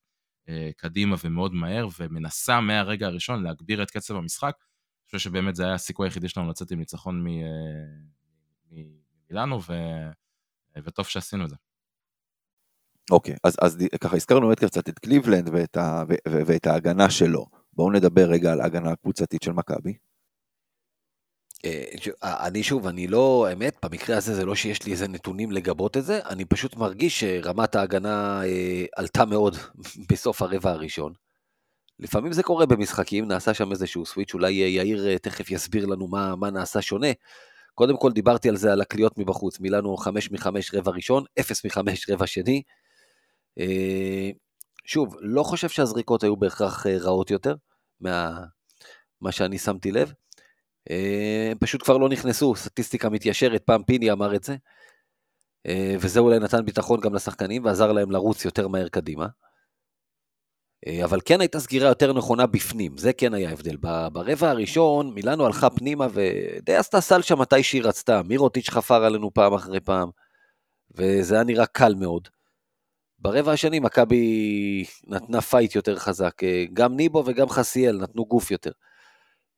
קדימה 0.77 1.15
ומאוד 1.23 1.53
מהר, 1.53 1.87
ומנסה 1.99 2.61
מהרגע 2.61 3.07
הראשון 3.07 3.43
להגביר 3.43 3.83
את 3.83 3.91
קצב 3.91 4.15
המשחק, 4.15 4.55
חושב 5.05 5.19
שבאמת 5.19 5.55
זה 5.55 5.63
היה 5.65 5.73
הסיכוי 5.73 6.07
היחידי 6.07 6.29
שלנו 6.29 6.49
לצאת 6.49 6.71
עם 6.71 6.79
ניצחון 6.79 7.25
ממילאנו, 8.71 9.61
ו... 9.63 9.73
וטוב 10.83 11.05
שעשינו 11.05 11.43
את 11.45 11.49
זה. 11.49 11.55
אוקיי, 13.11 13.33
okay, 13.33 13.37
אז, 13.43 13.55
אז 13.61 13.77
ככה 14.01 14.15
הזכרנו 14.15 14.47
באמת 14.47 14.63
קצת 14.63 14.89
את 14.89 14.99
קליבלנד 14.99 15.49
ואת, 15.49 15.77
ה, 15.77 16.03
ו, 16.09 16.13
ו, 16.29 16.41
ואת 16.45 16.67
ההגנה 16.67 17.09
שלו. 17.09 17.62
בואו 17.75 17.91
נדבר 17.91 18.29
רגע 18.29 18.51
על 18.51 18.61
ההגנה 18.61 18.91
הקבוצתית 18.91 19.43
של 19.43 19.51
מכבי. 19.51 19.93
אה, 21.65 21.83
אני 22.23 22.63
שוב, 22.63 22.87
אני 22.87 23.07
לא, 23.07 23.47
האמת, 23.49 23.85
במקרה 23.85 24.17
הזה 24.17 24.35
זה 24.35 24.45
לא 24.45 24.55
שיש 24.55 24.85
לי 24.85 24.91
איזה 24.91 25.07
נתונים 25.07 25.51
לגבות 25.51 25.97
את 25.97 26.05
זה, 26.05 26.19
אני 26.29 26.45
פשוט 26.45 26.75
מרגיש 26.75 27.19
שרמת 27.19 27.75
ההגנה 27.75 28.41
אה, 28.45 28.85
עלתה 28.95 29.25
מאוד 29.25 29.57
בסוף 30.11 30.41
הרבע 30.41 30.71
הראשון. 30.71 31.13
לפעמים 31.99 32.33
זה 32.33 32.43
קורה 32.43 32.65
במשחקים, 32.65 33.27
נעשה 33.27 33.53
שם 33.53 33.71
איזשהו 33.71 34.05
סוויץ', 34.05 34.33
אולי 34.33 34.51
יאיר 34.51 35.07
אה, 35.07 35.17
תכף 35.17 35.51
יסביר 35.51 35.85
לנו 35.85 36.07
מה, 36.07 36.35
מה 36.35 36.49
נעשה 36.49 36.81
שונה. 36.81 37.07
קודם 37.75 37.97
כל 37.97 38.11
דיברתי 38.11 38.49
על 38.49 38.57
זה, 38.57 38.71
על 38.71 38.81
הקליעות 38.81 39.17
מבחוץ, 39.17 39.59
מילאנו 39.59 39.97
5 39.97 40.31
מ-5 40.31 40.47
רבע 40.73 40.91
ראשון, 40.91 41.23
0 41.39 41.65
מ-5 41.65 41.79
רבע 42.09 42.27
שני. 42.27 42.61
אה, 44.85 44.89
שוב, 44.89 45.15
לא 45.19 45.43
חושב 45.43 45.69
שהזריקות 45.69 46.23
היו 46.23 46.35
בהכרח 46.35 46.87
אה, 46.87 46.97
רעות 46.97 47.31
יותר 47.31 47.55
ממה 48.01 49.31
שאני 49.31 49.57
שמתי 49.57 49.91
לב. 49.91 50.13
הם 51.51 51.57
פשוט 51.59 51.83
כבר 51.83 51.97
לא 51.97 52.09
נכנסו, 52.09 52.55
סטטיסטיקה 52.55 53.09
מתיישרת, 53.09 53.63
פעם 53.63 53.83
פיני 53.83 54.11
אמר 54.11 54.35
את 54.35 54.43
זה. 54.43 54.55
וזה 55.99 56.19
אולי 56.19 56.39
נתן 56.39 56.65
ביטחון 56.65 56.99
גם 56.99 57.13
לשחקנים 57.13 57.65
ועזר 57.65 57.91
להם 57.91 58.11
לרוץ 58.11 58.45
יותר 58.45 58.67
מהר 58.67 58.87
קדימה. 58.87 59.27
אה, 60.87 61.05
אבל 61.05 61.19
כן 61.25 61.41
הייתה 61.41 61.59
סגירה 61.59 61.89
יותר 61.89 62.13
נכונה 62.13 62.45
בפנים, 62.45 62.97
זה 62.97 63.13
כן 63.13 63.33
היה 63.33 63.51
הבדל. 63.51 63.77
ברבע 64.13 64.49
הראשון, 64.49 65.13
מילאנו 65.13 65.45
הלכה 65.45 65.69
פנימה 65.69 66.07
ודי 66.13 66.75
עשתה 66.75 67.01
סל 67.01 67.21
שם 67.21 67.39
מתי 67.39 67.63
שהיא 67.63 67.83
רצתה. 67.83 68.21
מירוטיץ' 68.23 68.69
חפר 68.69 69.03
עלינו 69.03 69.33
פעם 69.33 69.53
אחרי 69.53 69.79
פעם, 69.79 70.09
וזה 70.95 71.35
היה 71.35 71.43
נראה 71.43 71.65
קל 71.65 71.95
מאוד. 71.95 72.27
ברבע 73.23 73.51
השני 73.51 73.79
מכבי 73.79 74.85
נתנה 75.07 75.41
פייט 75.41 75.75
יותר 75.75 75.99
חזק, 75.99 76.43
אה, 76.43 76.65
גם 76.73 76.95
ניבו 76.95 77.23
וגם 77.25 77.49
חסיאל 77.49 77.97
נתנו 77.97 78.25
גוף 78.25 78.51
יותר. 78.51 78.71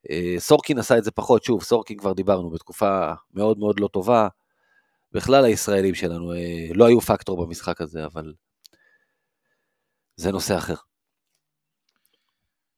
אה, 0.09 0.35
סורקין 0.37 0.79
עשה 0.79 0.97
את 0.97 1.03
זה 1.03 1.11
פחות, 1.11 1.43
שוב, 1.43 1.63
סורקין 1.63 1.97
כבר 1.97 2.13
דיברנו, 2.13 2.49
בתקופה 2.49 3.13
מאוד 3.33 3.59
מאוד 3.59 3.79
לא 3.79 3.87
טובה. 3.87 4.27
בכלל 5.11 5.45
הישראלים 5.45 5.95
שלנו 5.95 6.33
לא 6.73 6.85
היו 6.85 7.01
פקטור 7.01 7.45
במשחק 7.45 7.81
הזה, 7.81 8.05
אבל 8.05 8.33
זה 10.15 10.31
נושא 10.31 10.57
אחר. 10.57 10.75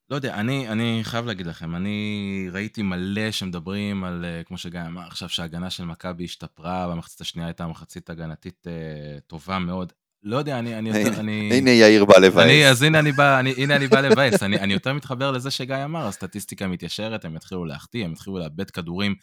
לא 0.10 0.16
יודע, 0.16 0.36
אני, 0.36 0.70
אני 0.70 1.00
חייב 1.04 1.26
להגיד 1.26 1.48
לכם, 1.48 1.76
אני 1.76 2.50
ראיתי 2.52 2.82
מלא 2.82 3.32
שמדברים 3.32 4.04
על, 4.04 4.26
אה, 4.26 4.44
כמו 4.44 4.58
שגיא 4.58 4.82
אמר 4.88 5.08
עכשיו, 5.08 5.30
שההגנה 5.30 5.70
של 5.70 5.86
מכבי 5.86 6.24
השתפרה, 6.24 6.86
והמחצית 6.90 7.22
השנייה 7.22 7.48
הייתה 7.48 7.68
מחצית 7.68 8.10
הגנתית 8.10 8.68
טובה 9.28 9.60
מאוד. 9.60 9.94
לא 10.24 10.38
יודע, 10.38 10.60
אני... 10.60 10.78
אני, 10.78 10.90
הנה, 10.90 11.20
אני 11.20 11.58
הנה 11.58 11.70
יאיר 11.70 12.06
בא 12.06 12.18
לבאס. 12.18 12.46
אני, 12.46 12.70
אז 12.70 12.82
הנה 12.82 13.00
אני 13.00 13.12
בא, 13.12 13.40
אני, 13.40 13.54
הנה 13.58 13.76
אני 13.76 13.88
בא 13.88 14.00
לבאס. 14.00 14.44
אני, 14.44 14.60
אני 14.60 14.74
יותר 14.74 14.94
מתחבר 14.94 15.32
לזה 15.32 15.52
שגיא 15.52 15.76
אמר, 15.86 16.08
הסטטיסטיקה 16.08 16.68
מתיישרת, 16.68 17.26
הם 17.26 17.36
יתחילו 17.36 17.66
להחטיא, 17.66 18.06
הם 18.06 18.12
יתחילו 18.12 18.38
לאבד 18.38 18.70
כדורים. 18.70 19.16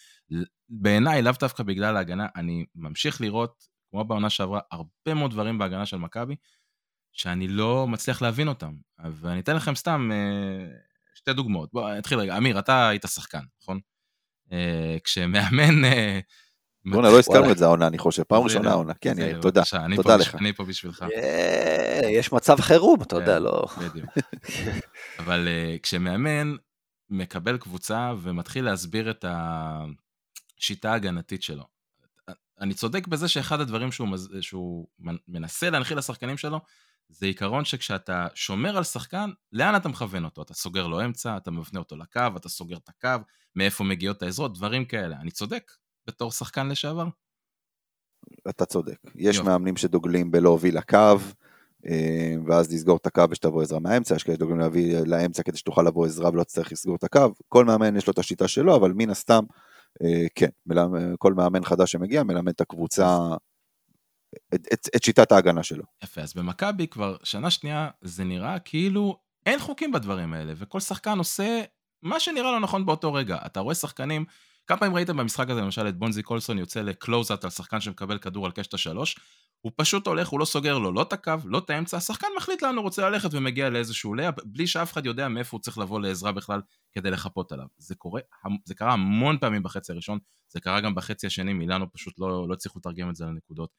בעיניי, 0.68 1.22
לאו 1.22 1.32
דווקא 1.40 1.62
בגלל 1.62 1.96
ההגנה, 1.96 2.26
אני 2.36 2.64
ממשיך 2.74 3.20
לראות, 3.20 3.64
כמו 3.90 4.04
בעונה 4.04 4.30
שעברה, 4.30 4.60
הרבה 4.70 5.14
מאוד 5.14 5.30
דברים 5.30 5.58
בהגנה 5.58 5.86
של 5.86 5.96
מכבי, 5.96 6.34
שאני 7.12 7.48
לא 7.48 7.86
מצליח 7.86 8.22
להבין 8.22 8.48
אותם. 8.48 8.74
ואני 9.12 9.40
אתן 9.40 9.56
לכם 9.56 9.74
סתם 9.74 10.10
אה, 10.12 10.66
שתי 11.14 11.32
דוגמאות. 11.32 11.68
בוא, 11.72 11.94
נתחיל 11.94 12.18
רגע. 12.18 12.36
אמיר, 12.36 12.58
אתה 12.58 12.88
היית 12.88 13.04
שחקן, 13.06 13.42
נכון? 13.62 13.80
אה, 14.52 14.96
כשמאמן... 15.04 15.84
אה, 16.86 16.92
בוא'נה, 16.92 17.10
לא 17.10 17.18
הזכרנו 17.18 17.52
את 17.52 17.58
זה 17.58 17.64
העונה, 17.64 17.86
אני 17.86 17.98
חושב. 17.98 18.22
פעם 18.22 18.42
ראשונה 18.42 18.70
העונה. 18.70 18.94
כן, 18.94 19.18
יאיר, 19.18 19.40
תודה. 19.40 19.62
תודה 19.96 20.16
לך. 20.16 20.34
אני 20.34 20.52
פה 20.52 20.64
בשבילך. 20.64 21.04
יש 22.10 22.32
מצב 22.32 22.60
חירום, 22.60 23.02
אתה 23.02 23.16
יודע, 23.16 23.36
כן, 23.36 23.42
לא... 23.42 23.64
בדיוק. 23.78 24.10
אבל 25.20 25.48
כשמאמן 25.82 26.56
מקבל 27.10 27.58
קבוצה 27.58 28.12
ומתחיל 28.22 28.64
להסביר 28.64 29.10
את 29.10 29.24
השיטה 29.28 30.92
ההגנתית 30.92 31.42
שלו, 31.42 31.64
אני 32.60 32.74
צודק 32.74 33.06
בזה 33.06 33.28
שאחד 33.28 33.60
הדברים 33.60 33.92
שהוא, 33.92 34.08
שהוא 34.40 34.86
מנסה 35.28 35.70
להנחיל 35.70 35.98
לשחקנים 35.98 36.36
שלו, 36.36 36.60
זה 37.08 37.26
עיקרון 37.26 37.64
שכשאתה 37.64 38.26
שומר 38.34 38.76
על 38.76 38.84
שחקן, 38.84 39.30
לאן 39.52 39.76
אתה 39.76 39.88
מכוון 39.88 40.24
אותו? 40.24 40.42
אתה 40.42 40.54
סוגר 40.54 40.86
לו 40.86 41.04
אמצע, 41.04 41.36
אתה 41.36 41.50
מפנה 41.50 41.78
אותו 41.78 41.96
לקו, 41.96 42.20
אתה 42.36 42.48
סוגר 42.48 42.76
את 42.76 42.88
הקו, 42.88 43.24
מאיפה 43.56 43.84
מגיעות 43.84 44.22
העזרות, 44.22 44.54
דברים 44.54 44.84
כאלה. 44.84 45.16
אני 45.16 45.30
צודק 45.30 45.72
בתור 46.06 46.32
שחקן 46.32 46.68
לשעבר? 46.68 47.06
אתה 48.48 48.64
צודק. 48.64 48.96
יש 49.14 49.36
יופי. 49.36 49.48
מאמנים 49.48 49.76
שדוגלים 49.76 50.30
בלהוביל 50.30 50.78
לקו, 50.78 51.16
אה, 51.86 52.34
ואז 52.46 52.72
לסגור 52.72 52.96
את 52.96 53.06
הקו 53.06 53.24
ושתבוא 53.30 53.62
עזרה 53.62 53.78
מהאמצע, 53.78 54.14
יש 54.14 54.22
כאלה 54.22 54.36
שדוגלים 54.36 54.58
להביא 54.58 54.96
לאמצע 55.06 55.42
כדי 55.42 55.56
שתוכל 55.56 55.82
לבוא 55.82 56.06
עזרה 56.06 56.30
ולא 56.30 56.44
תצטרך 56.44 56.72
לסגור 56.72 56.96
את 56.96 57.04
הקו. 57.04 57.32
כל 57.48 57.64
מאמן 57.64 57.96
יש 57.96 58.06
לו 58.06 58.12
את 58.12 58.18
השיטה 58.18 58.48
שלו, 58.48 58.76
אבל 58.76 58.92
מן 58.92 59.10
הסתם, 59.10 59.44
אה, 60.02 60.26
כן, 60.34 60.48
כל 61.18 61.34
מאמן 61.34 61.64
חדש 61.64 61.92
שמגיע 61.92 62.22
מלמד 62.22 62.52
את 62.52 62.60
הקבוצה 62.60 63.18
את, 64.54 64.66
את, 64.72 64.88
את 64.96 65.02
שיטת 65.04 65.32
ההגנה 65.32 65.62
שלו. 65.62 65.84
יפה, 66.04 66.20
אז 66.20 66.34
במכבי 66.34 66.86
כבר 66.86 67.16
שנה 67.24 67.50
שנייה 67.50 67.90
זה 68.02 68.24
נראה 68.24 68.58
כאילו 68.58 69.18
אין 69.46 69.58
חוקים 69.58 69.92
בדברים 69.92 70.32
האלה, 70.32 70.52
וכל 70.56 70.80
שחקן 70.80 71.18
עושה 71.18 71.62
מה 72.02 72.20
שנראה 72.20 72.52
לו 72.52 72.60
נכון 72.60 72.86
באותו 72.86 73.14
רגע. 73.14 73.38
אתה 73.46 73.60
רואה 73.60 73.74
שחקנים, 73.74 74.24
כמה 74.66 74.78
פעמים 74.78 74.96
ראיתם 74.96 75.16
במשחק 75.16 75.50
הזה 75.50 75.60
למשל 75.60 75.88
את 75.88 75.98
בונזי 75.98 76.22
קולסון 76.22 76.58
יוצא 76.58 76.80
לקלוזאט 76.80 77.44
על 77.44 77.50
שחקן 77.50 77.80
שמקבל 77.80 78.18
כדור 78.18 78.46
על 78.46 78.52
קשת 78.52 78.74
השלוש, 78.74 79.16
הוא 79.60 79.72
פשוט 79.76 80.06
הולך, 80.06 80.28
הוא 80.28 80.40
לא 80.40 80.44
סוגר 80.44 80.78
לו 80.78 80.92
לא 80.92 81.02
את 81.02 81.12
הקו, 81.12 81.32
לא 81.44 81.58
את 81.58 81.70
האמצע, 81.70 81.96
השחקן 81.96 82.26
מחליט 82.36 82.62
לאן 82.62 82.76
הוא 82.76 82.82
רוצה 82.82 83.10
ללכת 83.10 83.28
ומגיע 83.32 83.70
לאיזשהו 83.70 84.14
לאה, 84.14 84.30
בלי 84.44 84.66
שאף 84.66 84.92
אחד 84.92 85.06
יודע 85.06 85.28
מאיפה 85.28 85.56
הוא 85.56 85.62
צריך 85.62 85.78
לבוא 85.78 86.00
לעזרה 86.00 86.32
בכלל 86.32 86.60
כדי 86.92 87.10
לחפות 87.10 87.52
עליו. 87.52 87.66
זה 87.76 87.94
קורה, 87.94 88.20
זה 88.64 88.74
קרה 88.74 88.92
המון 88.92 89.38
פעמים 89.38 89.62
בחצי 89.62 89.92
הראשון, 89.92 90.18
זה 90.48 90.60
קרה 90.60 90.80
גם 90.80 90.94
בחצי 90.94 91.26
השני, 91.26 91.52
מילאנו 91.52 91.92
פשוט 91.92 92.18
לא, 92.18 92.48
לא 92.48 92.54
הצליחו 92.54 92.78
לתרגם 92.78 93.10
את 93.10 93.16
זה 93.16 93.24
לנקודות. 93.24 93.70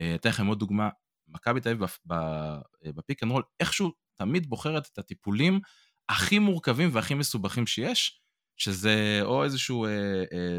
אה, 0.00 0.14
אתן 0.14 0.28
לכם 0.28 0.46
עוד 0.46 0.58
דוגמה, 0.58 0.88
מכבי 1.28 1.60
תל 1.60 1.68
אביב 1.68 1.82
אה, 2.12 2.58
ב-pick 2.84 3.22
and 3.22 3.32
roll, 3.32 3.42
איכשהו 3.60 3.92
תמיד 4.14 4.46
בוחרת 4.46 4.88
את 4.92 4.98
הטיפולים 4.98 5.60
הכי 6.08 6.38
מורכבים 6.38 6.88
והכי 6.92 7.14
מסובכים 7.14 7.66
שיש, 7.66 8.21
שזה 8.56 9.20
או 9.22 9.44
איזשהו 9.44 9.86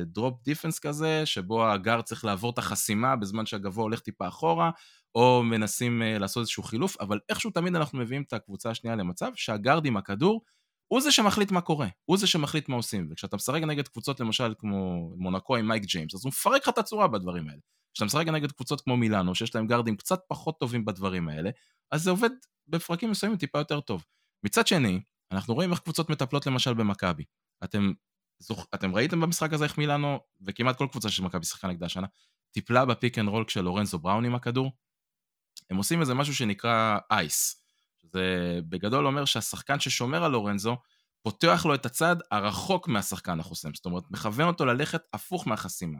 drop 0.05 0.33
אה, 0.33 0.43
defense 0.43 0.77
אה, 0.77 0.81
כזה, 0.81 1.25
שבו 1.25 1.67
הגארד 1.67 2.01
צריך 2.01 2.25
לעבור 2.25 2.51
את 2.51 2.57
החסימה 2.57 3.15
בזמן 3.15 3.45
שהגבוה 3.45 3.83
הולך 3.83 3.99
טיפה 3.99 4.27
אחורה, 4.27 4.71
או 5.15 5.43
מנסים 5.43 6.01
אה, 6.01 6.19
לעשות 6.19 6.41
איזשהו 6.41 6.63
חילוף, 6.63 6.97
אבל 7.01 7.19
איכשהו 7.29 7.51
תמיד 7.51 7.75
אנחנו 7.75 7.99
מביאים 7.99 8.23
את 8.27 8.33
הקבוצה 8.33 8.69
השנייה 8.69 8.95
למצב 8.95 9.31
שהגארד 9.35 9.85
עם 9.85 9.97
הכדור, 9.97 10.41
הוא 10.87 11.01
זה 11.01 11.11
שמחליט 11.11 11.51
מה 11.51 11.61
קורה, 11.61 11.87
הוא 12.05 12.17
זה 12.17 12.27
שמחליט 12.27 12.69
מה 12.69 12.75
עושים, 12.75 13.07
וכשאתה 13.11 13.35
משחק 13.35 13.61
נגד 13.61 13.87
קבוצות 13.87 14.19
למשל 14.19 14.53
כמו 14.57 15.09
מונקו 15.17 15.55
עם 15.55 15.67
מייק 15.67 15.83
ג'יימס, 15.83 16.15
אז 16.15 16.25
הוא 16.25 16.29
מפרק 16.29 16.61
לך 16.61 16.69
את 16.69 16.77
הצורה 16.77 17.07
בדברים 17.07 17.49
האלה. 17.49 17.59
כשאתה 17.93 18.05
משחק 18.05 18.27
נגד 18.27 18.51
קבוצות 18.51 18.81
כמו 18.81 18.97
מילאנו, 18.97 19.35
שיש 19.35 19.55
להם 19.55 19.67
גארדים 19.67 19.97
קצת 19.97 20.19
פחות 20.27 20.59
טובים 20.59 20.85
בדברים 20.85 21.29
האלה, 21.29 21.49
אז 21.91 22.03
זה 22.03 22.09
עובד 22.09 22.29
בפרקים 22.67 23.11
מסוימים 23.11 23.37
טיפה 23.37 23.59
יותר 23.59 23.79
טוב. 23.79 24.05
מצד 24.45 24.67
שני, 24.67 25.01
אנחנו 25.31 25.53
רואים 25.53 25.71
איך 25.71 25.79
קבוצות 25.79 26.09
מטפלות 26.09 26.47
למשל 26.47 26.73
במכבי. 26.73 27.23
אתם, 27.63 27.91
זוכ... 28.39 28.67
אתם 28.75 28.95
ראיתם 28.95 29.21
במשחק 29.21 29.53
הזה 29.53 29.63
איך 29.63 29.77
מילאנו, 29.77 30.19
וכמעט 30.47 30.77
כל 30.77 30.87
קבוצה 30.91 31.09
של 31.09 31.23
מכבי 31.23 31.45
שיחקה 31.45 31.67
נגדה 31.67 31.85
השנה, 31.85 32.07
טיפלה 32.51 32.85
בפיק 32.85 33.19
אנד 33.19 33.29
רול 33.29 33.45
כשלורנזו 33.45 33.99
בראון 33.99 34.25
עם 34.25 34.35
הכדור. 34.35 34.71
הם 35.69 35.77
עושים 35.77 36.01
איזה 36.01 36.13
משהו 36.13 36.35
שנקרא 36.35 36.97
ice. 37.11 37.63
זה 38.03 38.59
בגדול 38.69 39.07
אומר 39.07 39.25
שהשחקן 39.25 39.79
ששומר 39.79 40.23
על 40.23 40.31
לורנזו, 40.31 40.77
פותח 41.21 41.65
לו 41.65 41.75
את 41.75 41.85
הצד 41.85 42.15
הרחוק 42.31 42.87
מהשחקן 42.87 43.39
החוסם. 43.39 43.73
זאת 43.73 43.85
אומרת, 43.85 44.03
מכוון 44.11 44.47
אותו 44.47 44.65
ללכת 44.65 45.01
הפוך 45.13 45.47
מהחסימה, 45.47 45.99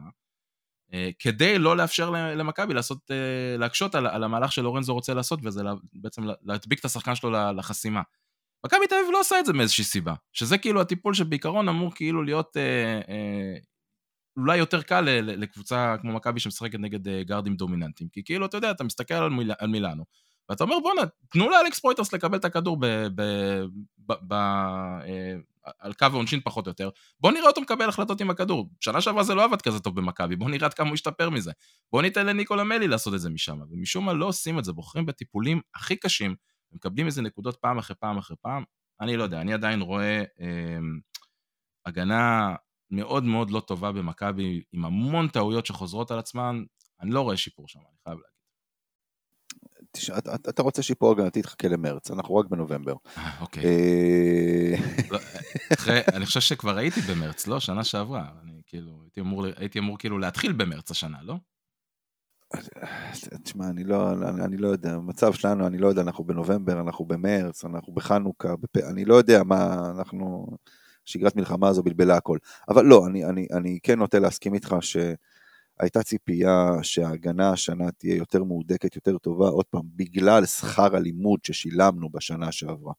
אה, 0.92 1.10
כדי 1.18 1.58
לא 1.58 1.76
לאפשר 1.76 2.10
למכבי 2.10 2.74
לעשות, 2.74 3.10
אה, 3.10 3.56
להקשות 3.58 3.94
על, 3.94 4.06
על 4.06 4.24
המהלך 4.24 4.52
שלורנזו 4.52 4.94
רוצה 4.94 5.14
לעשות, 5.14 5.40
וזה 5.42 5.62
בעצם 5.92 6.22
להדביק 6.42 6.80
את 6.80 6.84
השחקן 6.84 7.14
שלו 7.14 7.30
לחסימה. 7.30 8.02
מכבי 8.66 8.86
תל 8.88 8.94
אביב 8.94 9.10
לא 9.12 9.20
עושה 9.20 9.40
את 9.40 9.46
זה 9.46 9.52
מאיזושהי 9.52 9.84
סיבה, 9.84 10.14
שזה 10.32 10.58
כאילו 10.58 10.80
הטיפול 10.80 11.14
שבעיקרון 11.14 11.68
אמור 11.68 11.94
כאילו 11.94 12.22
להיות 12.22 12.56
אה, 12.56 13.00
אה, 13.08 13.56
אולי 14.36 14.56
יותר 14.56 14.82
קל 14.82 15.00
לקבוצה 15.22 15.96
כמו 16.00 16.12
מכבי 16.12 16.40
שמשחקת 16.40 16.78
נגד 16.78 17.08
אה, 17.08 17.22
גארדים 17.22 17.56
דומיננטיים, 17.56 18.08
כי 18.12 18.24
כאילו, 18.24 18.46
אתה 18.46 18.56
יודע, 18.56 18.70
אתה 18.70 18.84
מסתכל 18.84 19.14
על, 19.14 19.30
מיל, 19.30 19.52
על 19.58 19.68
מילאנו, 19.68 20.04
ואתה 20.48 20.64
אומר 20.64 20.76
בואנה, 20.82 21.02
תנו 21.30 21.50
לאלכס 21.50 21.80
פרויטרס 21.80 22.12
לקבל 22.12 22.38
את 22.38 22.44
הכדור 22.44 22.76
ב, 22.80 22.86
ב, 23.14 23.22
ב, 24.06 24.12
ב, 24.28 24.32
אה, 24.32 25.34
על 25.78 25.92
קו 25.92 26.06
העונשין 26.12 26.40
פחות 26.44 26.66
או 26.66 26.70
יותר, 26.70 26.88
בוא 27.20 27.32
נראה 27.32 27.46
אותו 27.46 27.60
מקבל 27.60 27.88
החלטות 27.88 28.20
עם 28.20 28.30
הכדור. 28.30 28.70
שנה 28.80 29.00
שעברה 29.00 29.22
זה 29.22 29.34
לא 29.34 29.44
עבד 29.44 29.62
כזה 29.62 29.80
טוב 29.80 29.96
במכבי, 29.96 30.36
בוא 30.36 30.50
נראה 30.50 30.66
עד 30.66 30.74
כמה 30.74 30.88
הוא 30.88 30.94
ישתפר 30.94 31.30
מזה. 31.30 31.52
בוא 31.92 32.02
ניתן 32.02 32.26
לניקולה 32.26 32.64
מלי 32.64 32.88
לעשות 32.88 33.14
את 33.14 33.20
זה 33.20 33.30
משם, 33.30 33.58
ומשום 33.70 34.06
מה 34.06 34.12
לא 34.12 34.26
עושים 34.26 34.58
את 34.58 34.64
זה, 34.64 34.72
בוחרים 34.72 35.06
בטיפולים 35.06 35.60
הכי 35.74 35.96
קשים, 35.96 36.34
ומקבלים 36.74 37.06
איזה 37.06 37.22
נקודות 37.22 37.56
פעם 37.56 37.78
אחרי 37.78 37.96
פעם 37.96 38.18
אחרי 38.18 38.36
פעם, 38.42 38.64
אני 39.00 39.16
לא 39.16 39.22
יודע, 39.22 39.40
אני 39.40 39.52
עדיין 39.52 39.80
רואה 39.80 40.24
אה, 40.40 40.78
הגנה 41.86 42.54
מאוד 42.90 43.24
מאוד 43.24 43.50
לא 43.50 43.60
טובה 43.60 43.92
במכבי, 43.92 44.62
עם 44.72 44.84
המון 44.84 45.28
טעויות 45.28 45.66
שחוזרות 45.66 46.10
על 46.10 46.18
עצמן, 46.18 46.64
אני 47.00 47.10
לא 47.10 47.20
רואה 47.20 47.36
שיפור 47.36 47.68
שם, 47.68 47.78
אני 47.78 47.98
חייב 48.04 48.18
להגיד. 48.18 48.34
תשמע, 49.92 50.18
אתה, 50.18 50.34
אתה 50.34 50.62
רוצה 50.62 50.82
שיפור 50.82 51.12
הגנתי, 51.12 51.42
תחכה 51.42 51.68
למרץ, 51.68 52.10
אנחנו 52.10 52.36
רק 52.36 52.46
בנובמבר. 52.46 52.94
אה, 53.16 53.40
אוקיי. 53.40 53.64
אה, 53.64 54.74
לא, 55.10 55.18
אחרי, 55.72 56.00
אני 56.12 56.26
חושב 56.26 56.40
שכבר 56.40 56.76
הייתי 56.76 57.00
במרץ, 57.00 57.46
לא? 57.46 57.60
שנה 57.60 57.84
שעברה. 57.84 58.28
אני 58.42 58.62
כאילו, 58.66 59.00
הייתי 59.02 59.20
אמור, 59.20 59.46
הייתי 59.56 59.78
אמור 59.78 59.98
כאילו 59.98 60.18
להתחיל 60.18 60.52
במרץ 60.52 60.90
השנה, 60.90 61.22
לא? 61.22 61.36
תשמע, 63.42 63.68
אני 63.68 63.84
לא, 63.84 64.12
אני 64.44 64.56
לא 64.56 64.68
יודע, 64.68 64.92
המצב 64.92 65.32
שלנו, 65.32 65.66
אני 65.66 65.78
לא 65.78 65.88
יודע, 65.88 66.02
אנחנו 66.02 66.24
בנובמבר, 66.24 66.80
אנחנו 66.80 67.04
במרץ, 67.04 67.64
אנחנו 67.64 67.92
בחנוכה, 67.92 68.56
בפ... 68.56 68.76
אני 68.76 69.04
לא 69.04 69.14
יודע 69.14 69.42
מה, 69.42 69.90
אנחנו, 69.96 70.46
שגרת 71.04 71.36
מלחמה 71.36 71.68
הזו 71.68 71.82
בלבלה 71.82 72.16
הכל. 72.16 72.38
אבל 72.68 72.84
לא, 72.84 73.06
אני, 73.06 73.24
אני, 73.24 73.46
אני 73.52 73.78
כן 73.82 73.98
נוטה 73.98 74.18
להסכים 74.18 74.54
איתך 74.54 74.76
שהייתה 74.80 76.02
ציפייה 76.02 76.70
שההגנה 76.82 77.50
השנה 77.50 77.90
תהיה 77.90 78.16
יותר 78.16 78.44
מהודקת, 78.44 78.96
יותר 78.96 79.18
טובה, 79.18 79.48
עוד 79.48 79.64
פעם, 79.66 79.82
בגלל 79.96 80.46
שכר 80.46 80.96
הלימוד 80.96 81.44
ששילמנו 81.44 82.08
בשנה 82.10 82.52
שעברה. 82.52 82.92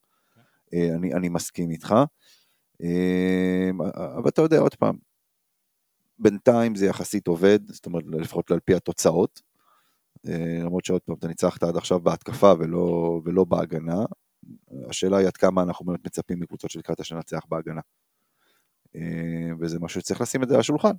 אה, 0.74 0.96
אני, 0.96 1.14
אני 1.14 1.30
מסכים 1.30 1.72
איתך. 1.72 1.96
אה, 2.84 3.70
אבל 4.18 4.30
אתה 4.30 4.42
יודע, 4.42 4.60
עוד 4.60 4.76
פעם, 4.76 4.96
בינתיים 6.20 6.76
זה 6.76 6.86
יחסית 6.86 7.28
עובד, 7.28 7.60
זאת 7.72 7.86
אומרת 7.86 8.04
לפחות 8.08 8.52
על 8.52 8.60
פי 8.60 8.76
התוצאות, 8.76 9.42
למרות 10.64 10.86
שעוד 10.86 11.02
פעם 11.02 11.16
אתה 11.16 11.28
ניצחת 11.28 11.64
עד 11.64 11.78
עכשיו 11.78 12.00
בהתקפה 12.00 12.54
ולא, 12.60 13.22
ולא 13.26 13.44
בהגנה, 13.44 14.06
השאלה 14.90 15.18
היא 15.18 15.28
עד 15.28 15.38
כמה 15.38 15.64
אנחנו 15.64 15.86
באמת 15.86 16.06
מצפים 16.06 16.40
מקבוצות 16.40 16.72
של 16.72 16.80
השנה 17.00 17.18
לנצח 17.18 17.46
בהגנה. 17.50 17.82
אה, 18.96 19.50
וזה 19.60 19.80
משהו 19.80 20.02
שצריך 20.02 20.22
לשים 20.22 20.44
את 20.44 20.48
זה 20.48 20.54
על 20.54 20.60
השולחן. 20.60 20.94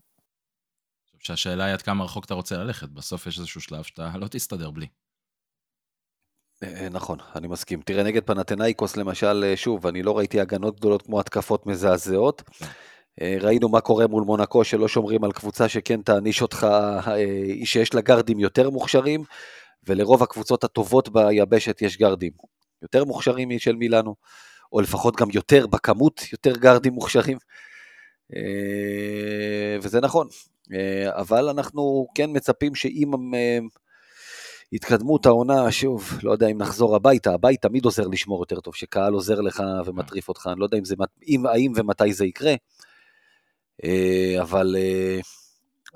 שהשאלה 1.18 1.64
היא 1.64 1.72
עד 1.72 1.82
כמה 1.82 2.04
רחוק 2.04 2.24
אתה 2.24 2.34
רוצה 2.34 2.56
ללכת, 2.56 2.88
בסוף 2.88 3.26
יש 3.26 3.38
איזשהו 3.38 3.60
שלב 3.60 3.82
שאתה 3.82 4.12
לא 4.16 4.28
תסתדר 4.28 4.70
בלי. 4.70 4.86
אה, 6.62 6.88
נכון, 6.88 7.18
אני 7.36 7.48
מסכים. 7.48 7.82
תראה, 7.82 8.02
נגד 8.04 8.24
פנתנאיקוס 8.26 8.96
למשל, 8.96 9.52
שוב, 9.56 9.86
אני 9.86 10.02
לא 10.02 10.18
ראיתי 10.18 10.40
הגנות 10.40 10.76
גדולות 10.76 11.02
כמו 11.02 11.20
התקפות 11.20 11.66
מזעזעות. 11.66 12.42
אה, 13.22 13.36
ראינו 13.40 13.68
מה 13.68 13.80
קורה 13.80 14.06
מול 14.06 14.22
מונקו 14.22 14.64
שלא 14.64 14.88
שומרים 14.88 15.24
על 15.24 15.32
קבוצה 15.32 15.68
שכן 15.68 16.02
תעניש 16.02 16.42
אותך, 16.42 16.66
אה, 17.08 17.24
שיש 17.64 17.94
לה 17.94 18.00
גרדים 18.00 18.40
יותר 18.40 18.70
מוכשרים, 18.70 19.22
ולרוב 19.86 20.22
הקבוצות 20.22 20.64
הטובות 20.64 21.08
ביבשת 21.08 21.82
יש 21.82 21.98
גרדים 21.98 22.32
יותר 22.82 23.04
מוכשרים 23.04 23.48
משל 23.48 23.76
מילאנו, 23.76 24.14
או 24.72 24.80
לפחות 24.80 25.16
גם 25.16 25.28
יותר 25.34 25.66
בכמות, 25.66 26.20
יותר 26.32 26.56
גרדים 26.56 26.92
מוכשרים. 26.92 27.38
אה, 28.36 29.76
וזה 29.82 30.00
נכון, 30.00 30.28
אבל 31.08 31.48
אנחנו 31.48 32.06
כן 32.14 32.30
מצפים 32.32 32.74
שאם 32.74 33.10
התקדמות 34.72 35.26
העונה, 35.26 35.72
שוב, 35.72 36.18
לא 36.22 36.32
יודע 36.32 36.46
אם 36.46 36.58
נחזור 36.58 36.96
הביתה, 36.96 37.34
הבית 37.34 37.62
תמיד 37.62 37.84
עוזר 37.84 38.06
לשמור 38.06 38.42
יותר 38.42 38.60
טוב, 38.60 38.74
שקהל 38.74 39.12
עוזר 39.12 39.40
לך 39.40 39.62
ומטריף 39.86 40.28
אותך, 40.28 40.48
אני 40.52 40.60
לא 40.60 40.64
יודע 40.64 40.78
אם 40.78 40.84
זה, 40.84 40.94
אם, 41.28 41.46
האם 41.46 41.72
ומתי 41.76 42.12
זה 42.12 42.26
יקרה. 42.26 42.54
אה, 43.84 44.42
אבל 44.42 44.76
אה, 44.78 45.20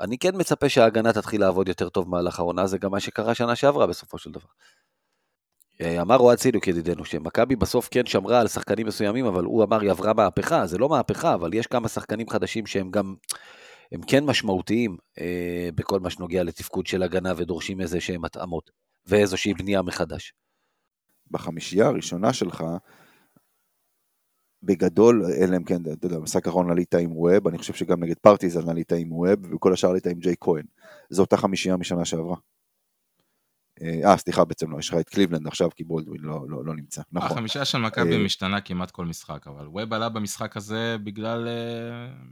אני 0.00 0.18
כן 0.18 0.30
מצפה 0.34 0.68
שההגנה 0.68 1.12
תתחיל 1.12 1.40
לעבוד 1.40 1.68
יותר 1.68 1.88
טוב 1.88 2.06
במהלך 2.06 2.38
העונה, 2.38 2.66
זה 2.66 2.78
גם 2.78 2.90
מה 2.90 3.00
שקרה 3.00 3.34
שנה 3.34 3.56
שעברה 3.56 3.86
בסופו 3.86 4.18
של 4.18 4.30
דבר. 4.30 4.48
אה, 5.80 6.02
אמר 6.02 6.18
אוהד 6.18 6.38
סידוק 6.38 6.68
ידידנו, 6.68 7.04
שמכבי 7.04 7.56
בסוף 7.56 7.88
כן 7.90 8.06
שמרה 8.06 8.40
על 8.40 8.48
שחקנים 8.48 8.86
מסוימים, 8.86 9.26
אבל 9.26 9.44
הוא 9.44 9.64
אמר 9.64 9.80
היא 9.80 9.90
עברה 9.90 10.14
מהפכה, 10.14 10.66
זה 10.66 10.78
לא 10.78 10.88
מהפכה, 10.88 11.34
אבל 11.34 11.54
יש 11.54 11.66
כמה 11.66 11.88
שחקנים 11.88 12.28
חדשים 12.28 12.66
שהם 12.66 12.90
גם, 12.90 13.14
הם 13.92 14.02
כן 14.02 14.24
משמעותיים 14.24 14.96
אה, 15.20 15.68
בכל 15.74 16.00
מה 16.00 16.10
שנוגע 16.10 16.42
לתפקוד 16.42 16.86
של 16.86 17.02
הגנה 17.02 17.32
ודורשים 17.36 17.80
איזה 17.80 18.00
שהם 18.00 18.24
התאמות 18.24 18.70
ואיזושהי 19.06 19.54
בנייה 19.54 19.82
מחדש. 19.82 20.32
בחמישייה 21.30 21.86
הראשונה 21.86 22.32
שלך, 22.32 22.64
בגדול, 24.62 25.24
אלא 25.40 25.56
אם 25.56 25.64
כן, 25.64 25.82
אתה 25.92 26.06
יודע, 26.06 26.18
במשחק 26.18 26.46
האחרון 26.46 26.70
עלית 26.70 26.94
עם 26.94 27.16
ווב, 27.16 27.48
אני 27.48 27.58
חושב 27.58 27.74
שגם 27.74 28.02
נגד 28.02 28.18
פרטיזן 28.18 28.68
עלית 28.68 28.92
עם 28.92 29.12
ווב, 29.12 29.52
וכל 29.54 29.72
השאר 29.72 29.90
עלית 29.90 30.06
עם 30.06 30.18
ג'יי 30.18 30.34
כהן. 30.40 30.64
זו 31.10 31.22
אותה 31.22 31.36
חמישייה 31.36 31.76
משנה 31.76 32.04
שעברה. 32.04 32.36
אה, 33.82 34.16
סליחה, 34.16 34.44
בעצם 34.44 34.72
לא, 34.72 34.78
יש 34.78 34.88
לך 34.88 34.94
את 34.94 35.08
קליבלנד 35.08 35.46
עכשיו, 35.46 35.68
כי 35.76 35.84
בולדווין 35.84 36.22
לא, 36.22 36.44
לא, 36.48 36.64
לא 36.64 36.74
נמצא, 36.74 37.02
נכון. 37.12 37.30
החמישה 37.30 37.64
של 37.64 37.78
מכבי 37.78 38.24
משתנה 38.24 38.60
כמעט 38.60 38.90
כל 38.90 39.04
משחק, 39.04 39.46
אבל 39.46 39.66
ווב 39.66 39.92
עלה 39.92 40.08
במשחק 40.08 40.56
הזה 40.56 40.96
בגלל 41.04 41.48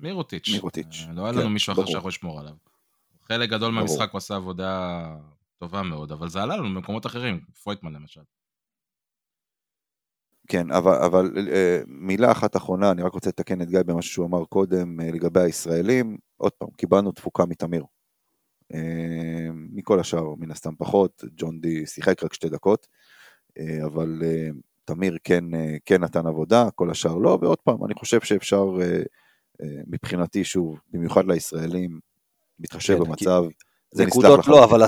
מירוטיץ'. 0.00 0.48
מירוטיץ'. 0.48 1.06
לא 1.14 1.22
היה 1.22 1.32
לנו 1.32 1.42
כן, 1.42 1.48
מישהו 1.48 1.72
אחר 1.72 1.86
שיכול 1.86 2.08
לשמור 2.08 2.40
עליו. 2.40 2.54
חלק 3.28 3.50
גדול 3.50 3.72
מהמשחק 3.72 4.08
הוא 4.12 4.18
עשה 4.18 4.36
עבודה 4.36 5.02
טובה 5.58 5.82
מאוד, 5.82 6.12
אבל 6.12 6.28
זה 6.28 6.42
עלה 6.42 6.56
לנו 6.56 6.74
במקומות 6.74 7.06
אחרים, 7.06 7.40
פרויטמן 7.62 7.92
למשל. 7.92 8.20
כן, 10.48 10.70
אבל, 10.70 10.94
אבל 10.94 11.48
אה, 11.52 11.80
מילה 11.86 12.32
אחת 12.32 12.56
אחרונה, 12.56 12.90
אני 12.90 13.02
רק 13.02 13.12
רוצה 13.12 13.28
לתקן 13.28 13.62
את 13.62 13.68
גיא 13.68 13.82
במשהו 13.86 14.12
שהוא 14.12 14.26
אמר 14.26 14.44
קודם 14.44 15.00
אה, 15.00 15.10
לגבי 15.10 15.40
הישראלים. 15.40 16.18
עוד 16.36 16.52
פעם, 16.52 16.68
קיבלנו 16.76 17.12
תפוקה 17.12 17.46
מתמיר. 17.46 17.84
אה, 18.74 19.48
מכל 19.52 20.00
השאר, 20.00 20.34
מן 20.38 20.50
הסתם 20.50 20.74
פחות, 20.78 21.24
ג'ון 21.36 21.60
די 21.60 21.86
שיחק 21.86 22.24
רק 22.24 22.34
שתי 22.34 22.48
דקות, 22.48 22.86
אבל 23.84 24.22
תמיר 24.84 25.16
כן, 25.24 25.44
כן 25.84 26.04
נתן 26.04 26.26
עבודה, 26.26 26.70
כל 26.74 26.90
השאר 26.90 27.14
לא, 27.14 27.38
ועוד 27.42 27.58
פעם, 27.58 27.84
אני 27.84 27.94
חושב 27.94 28.20
שאפשר, 28.20 28.64
מבחינתי, 29.62 30.44
שוב, 30.44 30.80
במיוחד 30.92 31.24
לישראלים, 31.26 32.00
מתחשב 32.58 32.98
כן, 32.98 33.04
במצב, 33.04 33.44
כי... 33.48 33.54
זה 33.90 34.06
נקודות 34.06 34.46
לא, 34.48 34.64
אבל 34.64 34.82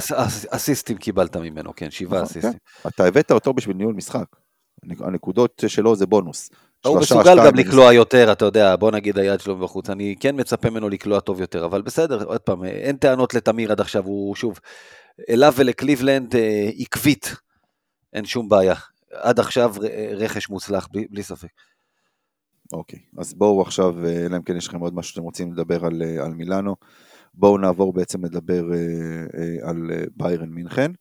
אסיסטים 0.49 0.97
קיבלת 0.97 1.37
ממנו, 1.37 1.73
כן, 1.77 1.91
שבעה 1.91 2.23
נכון, 2.23 2.31
אסיסטים. 2.31 2.59
כן. 2.83 2.89
אתה 2.89 3.05
הבאת 3.05 3.31
אותו 3.31 3.53
בשביל 3.53 3.77
ניהול 3.77 3.95
משחק. 3.95 4.27
הנקודות 5.01 5.65
שלו 5.67 5.97
זה 5.97 6.07
בונוס. 6.07 6.51
הוא 6.85 7.01
מסוגל 7.01 7.47
גם 7.47 7.55
לקלוע 7.55 7.93
יותר, 7.93 8.33
אתה 8.33 8.45
יודע, 8.45 8.77
בוא 8.77 8.91
נגיד 8.91 9.19
היד 9.19 9.41
שלו 9.41 9.59
בחוץ, 9.59 9.91
אני 9.91 10.15
כן 10.21 10.41
מצפה 10.41 10.71
ממנו 10.71 10.89
לקלוע 10.89 11.21
טוב 11.21 11.41
יותר, 11.41 11.65
אבל 11.65 11.83
בסדר, 11.83 12.25
עוד 12.25 12.41
פעם, 12.41 12.65
אין 12.65 12.97
טענות 12.97 13.35
לתמיר 13.35 13.73
עד 13.73 13.81
עכשיו, 13.81 14.05
הוא 14.05 14.35
שוב, 14.35 14.61
אליו 15.29 15.53
ולקליבלנד 15.57 16.37
אה, 16.37 16.71
עקבית, 16.79 17.37
אין 18.13 18.25
שום 18.25 18.49
בעיה. 18.49 18.75
עד 19.13 19.41
עכשיו 19.41 19.75
רכש 20.17 20.49
מוצלח, 20.49 20.89
בלי, 20.93 21.07
בלי 21.11 21.23
ספק. 21.23 21.49
אוקיי, 22.73 22.99
אז 23.19 23.35
בואו 23.35 23.63
עכשיו, 23.63 24.07
אה, 24.07 24.27
אלא 24.27 24.37
אם 24.37 24.43
כן 24.43 24.57
יש 24.57 24.69
לכם 24.69 24.81
עוד 24.81 24.95
משהו 24.95 25.11
שאתם 25.11 25.23
רוצים 25.23 25.53
לדבר 25.53 25.85
על, 25.87 26.03
אה, 26.03 26.25
על 26.25 26.35
מילאנו, 26.35 26.77
בואו 27.35 27.59
נעבור 27.59 27.93
בעצם 27.93 28.25
לדבר 28.25 28.65
על 29.63 29.91
ביירן 30.17 30.49
מינכן. 30.49 30.93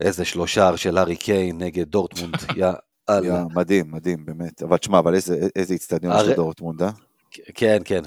איזה 0.00 0.24
שלושה 0.24 0.76
של 0.76 0.98
הארי 0.98 1.16
קיין 1.16 1.58
נגד 1.58 1.88
דורטמונד, 1.88 2.34
יא 2.56 2.66
אללה. 3.10 3.44
מדהים, 3.54 3.90
מדהים, 3.90 4.24
באמת. 4.24 4.62
אבל 4.62 4.76
תשמע, 4.76 4.98
אבל 4.98 5.14
איזה 5.56 5.74
איצטדיון 5.74 6.12
הר... 6.12 6.24
של 6.24 6.34
דורטמונד, 6.34 6.82
אה? 6.82 6.90
כן, 7.54 7.78
כן, 7.84 8.02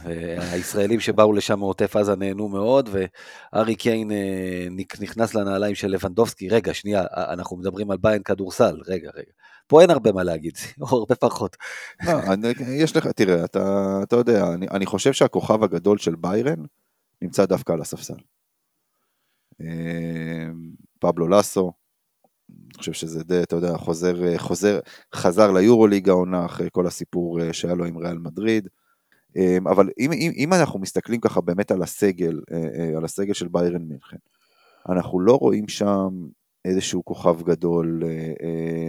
הישראלים 0.51 0.99
שבאו 0.99 1.33
לשם 1.33 1.59
מעוטף 1.59 1.95
עזה 1.95 2.15
נהנו 2.15 2.47
מאוד, 2.47 2.89
וארי 2.91 3.75
קיין 3.75 4.11
אה, 4.11 4.67
נכנס 4.99 5.35
לנעליים 5.35 5.75
של 5.75 5.87
לבנדובסקי. 5.87 6.49
רגע, 6.49 6.73
שנייה, 6.73 7.03
אנחנו 7.13 7.57
מדברים 7.57 7.91
על 7.91 7.97
ביין 7.97 8.23
כדורסל, 8.23 8.81
רגע, 8.87 9.09
רגע. 9.15 9.31
פה 9.67 9.81
אין 9.81 9.89
הרבה 9.89 10.11
מה 10.11 10.23
להגיד, 10.23 10.53
או 10.81 10.97
הרבה 10.97 11.15
פחות. 11.15 11.57
לא, 12.05 12.13
יש 12.67 12.95
לך, 12.95 13.07
תראה, 13.07 13.45
אתה, 13.45 13.99
אתה 14.03 14.15
יודע, 14.15 14.53
אני, 14.53 14.67
אני 14.71 14.85
חושב 14.85 15.13
שהכוכב 15.13 15.63
הגדול 15.63 15.97
של 15.97 16.15
ביירן 16.15 16.63
נמצא 17.21 17.45
דווקא 17.45 17.73
על 17.73 17.81
הספסל. 17.81 18.17
אה, 19.61 20.47
פבלו 20.99 21.27
לסו, 21.27 21.71
אני 22.67 22.77
חושב 22.77 22.93
שזה 22.93 23.23
די, 23.23 23.43
אתה 23.43 23.55
יודע, 23.55 23.77
חוזר, 23.77 24.23
אה, 24.23 24.39
חוזר, 24.39 24.79
חזר 25.15 25.51
ליורוליג 25.51 26.09
העונה 26.09 26.45
אחרי 26.45 26.67
כל 26.71 26.87
הסיפור 26.87 27.41
אה, 27.41 27.53
שהיה 27.53 27.73
לו 27.73 27.85
עם 27.85 27.97
ריאל 27.97 28.17
מדריד. 28.17 28.67
אמ, 29.35 29.67
אבל 29.67 29.89
אם, 29.99 30.11
אם, 30.11 30.31
אם 30.35 30.53
אנחנו 30.53 30.79
מסתכלים 30.79 31.19
ככה 31.19 31.41
באמת 31.41 31.71
על 31.71 31.83
הסגל, 31.83 32.41
אה, 32.51 32.97
על 32.97 33.05
הסגל 33.05 33.33
של 33.33 33.47
ביירן 33.47 33.81
מינכן, 33.81 34.17
אנחנו 34.89 35.19
לא 35.19 35.35
רואים 35.35 35.67
שם 35.67 36.09
איזשהו 36.65 37.05
כוכב 37.05 37.41
גדול 37.41 38.03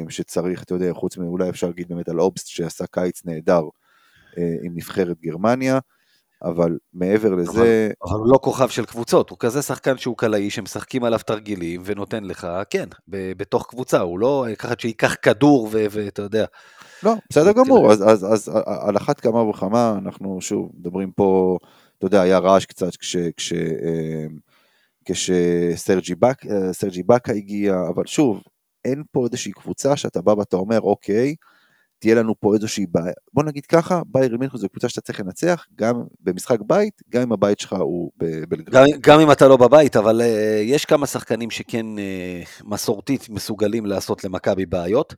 שצריך, 0.08 0.62
אתה 0.62 0.74
יודע, 0.74 0.92
חוץ 0.92 1.16
מאולי 1.16 1.48
אפשר 1.48 1.66
להגיד 1.66 1.88
באמת 1.88 2.08
על 2.08 2.20
אובסט 2.20 2.46
שעשה 2.46 2.84
קיץ 2.86 3.24
נהדר 3.24 3.62
עם 4.36 4.74
נבחרת 4.74 5.20
גרמניה. 5.20 5.78
אבל 6.42 6.78
מעבר 6.94 7.34
לזה... 7.34 7.90
אבל, 8.04 8.18
הוא 8.18 8.26
לא 8.26 8.38
כוכב 8.42 8.68
של 8.68 8.84
קבוצות, 8.84 9.30
הוא 9.30 9.38
כזה 9.40 9.62
שחקן 9.62 9.98
שהוא 9.98 10.16
קלעי 10.16 10.50
שמשחקים 10.50 11.04
עליו 11.04 11.18
תרגילים 11.26 11.82
ונותן 11.84 12.24
לך, 12.24 12.46
כן, 12.70 12.88
ב- 13.08 13.32
בתוך 13.36 13.66
קבוצה, 13.68 14.00
הוא 14.00 14.18
לא 14.18 14.46
ככה 14.58 14.74
שייקח 14.78 15.14
כדור 15.22 15.68
ואתה 15.72 16.22
יודע. 16.22 16.44
לא, 17.02 17.14
בסדר 17.30 17.52
גמור, 17.52 17.92
אז, 17.92 18.02
אז, 18.10 18.32
אז 18.32 18.50
על 18.64 18.96
אחת 18.96 19.20
כמה 19.20 19.42
וכמה 19.42 19.98
אנחנו 20.04 20.40
שוב 20.40 20.70
מדברים 20.78 21.12
פה, 21.12 21.58
אתה 21.98 22.06
יודע, 22.06 22.20
היה 22.20 22.38
רעש 22.38 22.64
קצת 22.64 22.96
כש... 22.96 23.16
כש 23.36 23.52
אה, 23.52 24.26
כשסרג'י 25.04 26.14
בק, 26.14 26.46
אה, 26.46 27.02
בקה 27.06 27.32
הגיע, 27.32 27.74
אבל 27.94 28.06
שוב, 28.06 28.42
אין 28.84 29.02
פה 29.12 29.24
איזושהי 29.26 29.52
קבוצה 29.52 29.96
שאתה 29.96 30.22
בא 30.22 30.30
ואתה 30.30 30.56
אומר, 30.56 30.80
אוקיי, 30.80 31.34
תהיה 31.98 32.14
לנו 32.14 32.34
פה 32.40 32.54
איזושהי 32.54 32.86
בעיה. 32.90 33.12
בוא 33.34 33.44
נגיד 33.44 33.66
ככה, 33.66 34.00
בייר 34.06 34.36
מינכן 34.36 34.58
זו 34.58 34.68
קבוצה 34.68 34.88
שאתה 34.88 35.00
צריך 35.00 35.20
לנצח, 35.20 35.66
גם 35.76 35.94
במשחק 36.20 36.58
בית, 36.66 37.02
גם 37.08 37.22
אם 37.22 37.32
הבית 37.32 37.60
שלך 37.60 37.72
הוא 37.72 38.10
בבלגרד. 38.16 38.74
גם, 38.74 38.84
גם 39.00 39.20
אם 39.20 39.32
אתה 39.32 39.48
לא 39.48 39.56
בבית, 39.56 39.96
אבל 39.96 40.20
uh, 40.20 40.24
יש 40.62 40.84
כמה 40.84 41.06
שחקנים 41.06 41.50
שכן 41.50 41.86
uh, 41.98 42.62
מסורתית 42.64 43.28
מסוגלים 43.28 43.86
לעשות 43.86 44.24
למכבי 44.24 44.66
בעיות. 44.66 45.14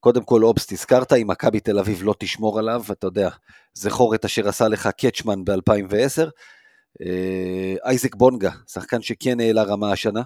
קודם 0.00 0.24
כל 0.24 0.44
אובסט 0.44 0.72
הזכרת, 0.72 1.12
אם 1.12 1.26
מכבי 1.26 1.60
תל 1.60 1.78
אביב 1.78 2.02
לא 2.02 2.14
תשמור 2.18 2.58
עליו, 2.58 2.82
אתה 2.92 3.06
יודע, 3.06 3.28
זכור 3.74 4.14
את 4.14 4.24
אשר 4.24 4.48
עשה 4.48 4.68
לך 4.68 4.88
קצ'מן 4.98 5.44
ב-2010. 5.44 6.30
אה, 7.00 7.74
אייזק 7.84 8.14
בונגה, 8.14 8.50
שחקן 8.66 9.02
שכן 9.02 9.40
העלה 9.40 9.62
רמה 9.62 9.92
השנה, 9.92 10.22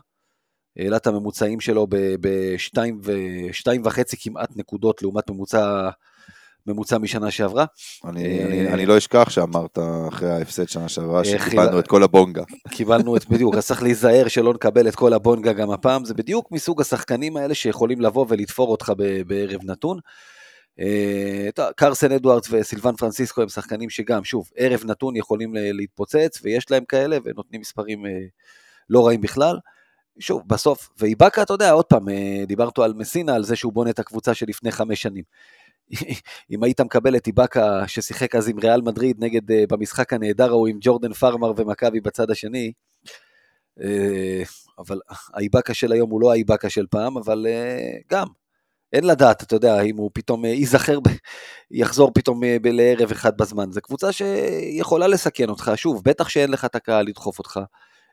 העלה 0.78 0.96
את 0.96 1.06
הממוצעים 1.06 1.60
שלו 1.60 1.86
בשתיים 2.20 3.82
וחצי 3.84 4.16
כמעט 4.20 4.50
נקודות 4.56 5.02
לעומת 5.02 5.30
ממוצע, 5.30 5.88
ממוצע 6.66 6.98
משנה 6.98 7.30
שעברה. 7.30 7.64
אני, 8.04 8.44
אני, 8.44 8.68
אני 8.68 8.86
לא 8.86 8.98
אשכח 8.98 9.30
שאמרת 9.30 9.78
אחרי 10.08 10.30
ההפסד 10.30 10.68
שנה 10.68 10.88
שעברה 10.88 11.24
שקיבלנו 11.24 11.78
את 11.78 11.86
כל 11.86 12.02
הבונגה. 12.02 12.42
קיבלנו 12.68 13.16
את, 13.16 13.28
בדיוק, 13.28 13.54
אז 13.54 13.66
צריך 13.66 13.82
להיזהר 13.82 14.28
שלא 14.28 14.54
נקבל 14.54 14.88
את 14.88 14.94
כל 14.94 15.12
הבונגה 15.12 15.52
גם 15.52 15.70
הפעם, 15.70 16.04
זה 16.04 16.14
בדיוק 16.14 16.52
מסוג 16.52 16.80
השחקנים 16.80 17.36
האלה 17.36 17.54
שיכולים 17.54 18.00
לבוא 18.00 18.26
ולתפור 18.28 18.70
אותך 18.70 18.92
בערב 19.26 19.60
נתון. 19.64 19.98
קרסן 21.76 22.12
אדוארדס 22.12 22.48
וסילבן 22.50 22.96
פרנסיסקו 22.96 23.42
הם 23.42 23.48
שחקנים 23.48 23.90
שגם, 23.90 24.24
שוב, 24.24 24.50
ערב 24.56 24.82
נתון 24.84 25.16
יכולים 25.16 25.54
להתפוצץ, 25.54 26.40
ויש 26.42 26.70
להם 26.70 26.84
כאלה, 26.84 27.18
ונותנים 27.24 27.60
מספרים 27.60 28.04
לא 28.90 29.06
רעים 29.06 29.20
בכלל. 29.20 29.56
שוב, 30.18 30.42
בסוף, 30.46 30.88
ואיבאקה, 30.98 31.42
אתה 31.42 31.52
יודע, 31.52 31.70
עוד 31.70 31.84
פעם, 31.84 32.08
אה, 32.08 32.44
דיברת 32.46 32.78
על 32.78 32.94
מסינה, 32.94 33.34
על 33.34 33.44
זה 33.44 33.56
שהוא 33.56 33.72
בונה 33.72 33.90
את 33.90 33.98
הקבוצה 33.98 34.34
שלפני 34.34 34.72
חמש 34.72 35.02
שנים. 35.02 35.24
אם 36.50 36.62
היית 36.62 36.80
מקבל 36.80 37.16
את 37.16 37.26
איבאקה 37.26 37.88
ששיחק 37.88 38.34
אז 38.34 38.48
עם 38.48 38.58
ריאל 38.58 38.80
מדריד 38.80 39.16
נגד, 39.24 39.50
אה, 39.50 39.64
במשחק 39.68 40.12
הנהדר 40.12 40.48
ההוא 40.50 40.68
עם 40.68 40.78
ג'ורדן 40.80 41.12
פארמר 41.12 41.52
ומכבי 41.56 42.00
בצד 42.00 42.30
השני, 42.30 42.72
אה, 43.80 44.42
אבל 44.78 45.00
האיבאקה 45.34 45.74
של 45.74 45.92
היום 45.92 46.10
הוא 46.10 46.20
לא 46.20 46.32
האיבאקה 46.32 46.70
של 46.70 46.86
פעם, 46.90 47.16
אבל 47.16 47.46
גם, 48.10 48.26
אין 48.92 49.04
לדעת, 49.04 49.42
אתה 49.42 49.56
יודע, 49.56 49.80
אם 49.80 49.96
הוא 49.96 50.10
פתאום 50.14 50.44
ייזכר, 50.44 50.98
יחזור 51.70 52.10
פתאום 52.14 52.40
לערב 52.64 53.10
אחד 53.10 53.36
בזמן. 53.36 53.72
זו 53.72 53.80
קבוצה 53.80 54.12
שיכולה 54.12 55.06
לסכן 55.06 55.48
אותך, 55.48 55.72
שוב, 55.76 56.02
בטח 56.04 56.28
שאין 56.28 56.50
לך 56.50 56.64
את 56.64 56.74
הקהל 56.74 57.06
לדחוף 57.06 57.38
אותך. 57.38 57.60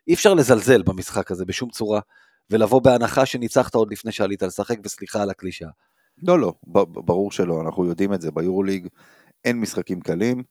אי 0.07 0.13
אפשר 0.13 0.33
לזלזל 0.33 0.83
במשחק 0.83 1.31
הזה 1.31 1.45
בשום 1.45 1.69
צורה, 1.69 1.99
ולבוא 2.49 2.81
בהנחה 2.81 3.25
שניצחת 3.25 3.75
עוד 3.75 3.91
לפני 3.91 4.11
שעלית 4.11 4.43
לשחק, 4.43 4.77
וסליחה 4.83 5.21
על 5.21 5.29
הקלישה. 5.29 5.67
לא, 6.23 6.39
לא, 6.39 6.53
ברור 6.87 7.31
שלא, 7.31 7.61
אנחנו 7.61 7.85
יודעים 7.85 8.13
את 8.13 8.21
זה, 8.21 8.31
ביורוליג 8.31 8.87
אין 9.45 9.59
משחקים 9.59 10.01
קלים, 10.01 10.43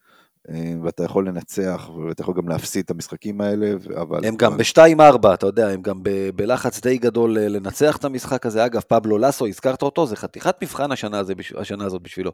אה, 0.51 0.73
ואתה 0.85 1.05
יכול 1.05 1.29
לנצח, 1.29 1.91
ואתה 2.09 2.23
יכול 2.23 2.35
גם 2.35 2.49
להפסיד 2.49 2.85
את 2.85 2.91
המשחקים 2.91 3.41
האלה, 3.41 3.73
אבל... 4.01 4.25
הם 4.25 4.37
גם 4.37 4.57
ב-2-4, 4.57 5.35
אתה 5.35 5.47
יודע, 5.47 5.69
הם 5.69 5.83
גם 5.83 6.03
ב- 6.03 6.31
בלחץ 6.37 6.81
די 6.81 6.99
גדול 6.99 7.39
אה, 7.39 7.49
לנצח 7.49 7.97
את 7.97 8.05
המשחק 8.05 8.47
הזה. 8.47 8.67
אגב, 8.67 8.81
פבלו 8.81 9.19
לסו, 9.19 9.47
הזכרת 9.47 9.83
אותו, 9.83 10.07
זה 10.07 10.17
חתיכת 10.17 10.57
מבחן 10.63 10.93
השנה, 10.93 11.19
הזה, 11.19 11.35
השנה 11.57 11.85
הזאת 11.85 12.03
בשבילו. 12.03 12.33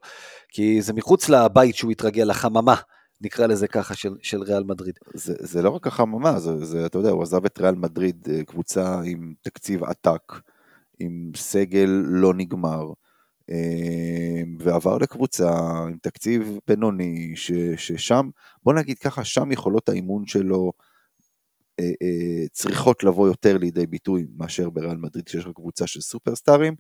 כי 0.48 0.82
זה 0.82 0.92
מחוץ 0.92 1.28
לבית 1.28 1.74
שהוא 1.74 1.90
התרגל, 1.90 2.24
לחממה. 2.24 2.74
נקרא 3.20 3.46
לזה 3.46 3.68
ככה, 3.68 3.94
של, 3.94 4.16
של 4.22 4.42
ריאל 4.42 4.64
מדריד. 4.64 4.98
זה, 5.14 5.34
זה 5.38 5.62
לא 5.62 5.70
רק 5.70 5.86
החממה, 5.86 6.40
זה, 6.40 6.64
זה, 6.64 6.86
אתה 6.86 6.98
יודע, 6.98 7.10
הוא 7.10 7.22
עזב 7.22 7.44
את 7.44 7.58
ריאל 7.58 7.74
מדריד, 7.74 8.28
אה, 8.30 8.44
קבוצה 8.44 9.00
עם 9.04 9.34
תקציב 9.42 9.84
עתק, 9.84 10.32
עם 10.98 11.32
סגל 11.36 12.02
לא 12.04 12.34
נגמר, 12.34 12.92
אה, 13.50 14.42
ועבר 14.58 14.98
לקבוצה 14.98 15.50
עם 15.88 15.96
תקציב 16.02 16.58
בינוני, 16.68 17.32
ש, 17.36 17.52
ששם, 17.76 18.28
בוא 18.62 18.74
נגיד 18.74 18.98
ככה, 18.98 19.24
שם 19.24 19.52
יכולות 19.52 19.88
האימון 19.88 20.26
שלו 20.26 20.72
אה, 21.80 22.46
צריכות 22.52 23.04
לבוא 23.04 23.28
יותר 23.28 23.58
לידי 23.58 23.86
ביטוי 23.86 24.26
מאשר 24.36 24.70
בריאל 24.70 24.96
מדריד, 24.96 25.28
שיש 25.28 25.44
לך 25.44 25.52
קבוצה 25.54 25.86
של 25.86 26.00
סופרסטארים, 26.00 26.74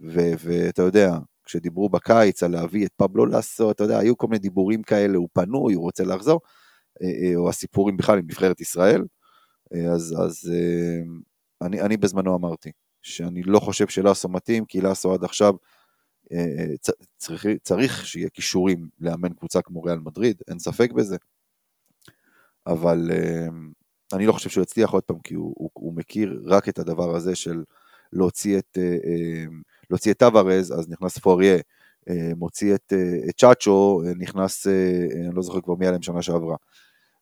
ואתה 0.00 0.82
יודע, 0.82 1.18
כשדיברו 1.48 1.88
בקיץ 1.88 2.42
על 2.42 2.50
להביא 2.50 2.86
את 2.86 2.92
פבלו 2.96 3.26
לאסו, 3.26 3.70
אתה 3.70 3.84
יודע, 3.84 3.98
היו 3.98 4.16
כל 4.16 4.26
מיני 4.26 4.38
דיבורים 4.38 4.82
כאלה, 4.82 5.18
הוא 5.18 5.28
פנוי, 5.32 5.74
הוא 5.74 5.82
רוצה 5.82 6.04
לחזור, 6.04 6.40
אה, 7.02 7.08
אה, 7.08 7.36
או 7.36 7.48
הסיפורים 7.48 7.96
בכלל 7.96 8.18
עם 8.18 8.24
נבחרת 8.24 8.60
ישראל, 8.60 9.04
אה, 9.74 9.92
אז, 9.92 10.14
אז 10.26 10.52
אני, 11.62 11.80
אני 11.80 11.96
בזמנו 11.96 12.36
אמרתי 12.36 12.72
שאני 13.02 13.42
לא 13.42 13.60
חושב 13.60 13.88
שלאסו 13.88 14.28
מתאים, 14.28 14.64
כי 14.64 14.80
לאסו 14.80 15.14
עד 15.14 15.24
עכשיו 15.24 15.54
צריך, 17.16 17.46
צריך 17.62 18.06
שיהיה 18.06 18.28
כישורים 18.28 18.88
לאמן 19.00 19.32
קבוצה 19.32 19.62
כמו 19.62 19.82
ריאל 19.82 19.98
מדריד, 19.98 20.42
אין 20.48 20.58
ספק 20.58 20.92
בזה. 20.92 21.16
אבל 22.66 23.10
אני 24.12 24.26
לא 24.26 24.32
חושב 24.32 24.50
שהוא 24.50 24.62
יצליח 24.62 24.90
עוד 24.90 25.02
פעם, 25.02 25.18
כי 25.18 25.34
הוא, 25.34 25.54
הוא, 25.56 25.70
הוא 25.74 25.94
מכיר 25.94 26.42
רק 26.44 26.68
את 26.68 26.78
הדבר 26.78 27.16
הזה 27.16 27.34
של 27.34 27.62
להוציא 28.12 28.58
את, 28.58 28.78
להוציא 29.90 30.12
את 30.12 30.18
טוורז, 30.18 30.72
אז 30.72 30.88
נכנס 30.88 31.18
פוריה, 31.18 31.56
מוציא 32.36 32.74
את, 32.74 32.92
את 33.28 33.34
צ'אצ'ו, 33.38 34.02
נכנס, 34.18 34.66
אני 34.66 35.34
לא 35.34 35.42
זוכר 35.42 35.60
כבר 35.60 35.74
מי 35.74 35.86
עליהם 35.86 36.02
שנה 36.02 36.22
שעברה. 36.22 36.56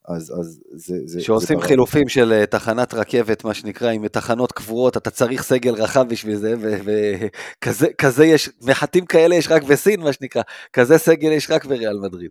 אז, 0.08 0.34
אז 0.40 0.60
זה... 0.72 0.96
זה 1.04 1.20
שעושים 1.20 1.60
זה 1.60 1.66
חילופים 1.66 2.08
של 2.08 2.32
אה, 2.32 2.46
תחנת 2.46 2.94
רכבת, 2.94 3.44
מה 3.44 3.54
שנקרא, 3.54 3.90
עם 3.90 4.08
תחנות 4.08 4.52
קבועות, 4.52 4.96
אתה 4.96 5.10
צריך 5.10 5.42
סגל 5.42 5.74
רחב 5.74 6.08
בשביל 6.08 6.36
זה, 6.36 6.54
וכזה 6.60 7.88
כזה 7.98 8.26
יש, 8.26 8.50
מחטים 8.62 9.06
כאלה 9.06 9.34
יש 9.34 9.48
רק 9.50 9.62
בסין, 9.62 10.00
מה 10.00 10.12
שנקרא, 10.12 10.42
כזה 10.72 10.98
סגל 10.98 11.32
יש 11.32 11.50
רק 11.50 11.64
בריאל 11.64 11.98
מדריד. 11.98 12.30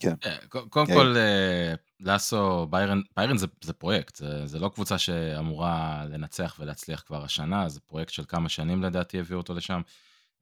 כן. 0.00 0.14
אה, 0.24 0.36
קודם 0.48 0.86
כל, 0.86 1.16
אה, 1.16 1.74
לאסו, 2.00 2.66
ביירן, 2.70 3.00
ביירן 3.16 3.36
זה, 3.36 3.46
זה 3.64 3.72
פרויקט, 3.72 4.16
זה, 4.16 4.46
זה 4.46 4.58
לא 4.58 4.68
קבוצה 4.68 4.98
שאמורה 4.98 6.04
לנצח 6.10 6.56
ולהצליח 6.60 7.02
כבר 7.06 7.24
השנה, 7.24 7.68
זה 7.68 7.80
פרויקט 7.80 8.12
של 8.12 8.24
כמה 8.28 8.48
שנים 8.48 8.82
לדעתי 8.82 9.18
הביאו 9.18 9.38
אותו 9.38 9.54
לשם. 9.54 9.80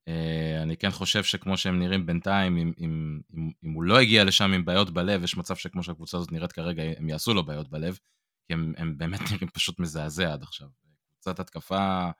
Uh, 0.08 0.62
אני 0.62 0.76
כן 0.76 0.90
חושב 0.90 1.24
שכמו 1.24 1.56
שהם 1.56 1.78
נראים 1.78 2.06
בינתיים, 2.06 2.56
אם, 2.56 2.72
אם, 2.78 3.20
אם, 3.34 3.50
אם 3.64 3.72
הוא 3.72 3.82
לא 3.82 3.98
הגיע 4.00 4.24
לשם 4.24 4.52
עם 4.52 4.64
בעיות 4.64 4.90
בלב, 4.90 5.24
יש 5.24 5.36
מצב 5.36 5.56
שכמו 5.56 5.82
שהקבוצה 5.82 6.16
הזאת 6.16 6.32
נראית 6.32 6.52
כרגע, 6.52 6.82
הם 6.98 7.08
יעשו 7.08 7.34
לו 7.34 7.46
בעיות 7.46 7.68
בלב, 7.68 7.98
כי 8.46 8.52
הם, 8.52 8.72
הם 8.76 8.98
באמת 8.98 9.20
נראים 9.32 9.48
פשוט 9.48 9.78
מזעזע 9.78 10.32
עד 10.32 10.42
עכשיו. 10.42 10.68
קבוצת 11.12 11.40
התקפה 11.40 12.10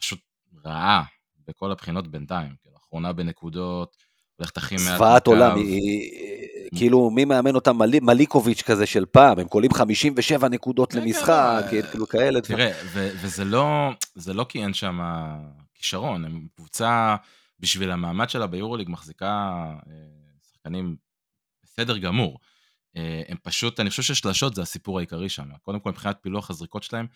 פשוט 0.00 0.20
רעה 0.64 1.04
בכל 1.46 1.72
הבחינות 1.72 2.08
בינתיים. 2.08 2.54
כאילו, 2.62 2.76
אחרונה 2.76 3.12
בנקודות, 3.12 3.96
הולכת 4.36 4.56
הכי 4.56 4.74
מעט. 4.74 4.96
זוועת 4.96 5.26
עולם, 5.26 5.58
היא, 5.58 6.10
כאילו 6.76 7.10
מי 7.10 7.24
מאמן 7.24 7.54
אותם, 7.54 7.78
מל, 7.78 8.00
מליקוביץ' 8.00 8.62
כזה 8.62 8.86
של 8.86 9.04
פעם, 9.06 9.38
הם 9.38 9.48
קולים 9.48 9.72
57 9.72 10.48
נקודות 10.48 10.92
כן, 10.92 10.98
למשחק, 10.98 11.64
כן, 11.70 11.82
כאילו 11.90 12.08
כאלה. 12.08 12.40
תראה, 12.40 12.72
וזה 12.92 13.44
לא, 13.44 13.90
לא 14.26 14.46
כי 14.48 14.62
אין 14.62 14.74
שם 14.74 15.00
כישרון, 15.74 16.24
הם 16.24 16.46
קבוצה, 16.56 17.16
בשביל 17.62 17.90
המעמד 17.90 18.30
שלה 18.30 18.46
ביורוליג 18.46 18.88
מחזיקה 18.90 19.26
אה, 19.86 19.92
שחקנים 20.50 20.96
בסדר 21.62 21.98
גמור. 21.98 22.38
אה, 22.96 23.22
הם 23.28 23.36
פשוט, 23.42 23.80
אני 23.80 23.90
חושב 23.90 24.02
ששלשות 24.02 24.54
זה 24.54 24.62
הסיפור 24.62 24.98
העיקרי 24.98 25.28
שם. 25.28 25.48
קודם 25.62 25.80
כל 25.80 25.90
מבחינת 25.90 26.18
פילוח 26.22 26.50
הזריקות 26.50 26.82
שלהם, 26.82 27.06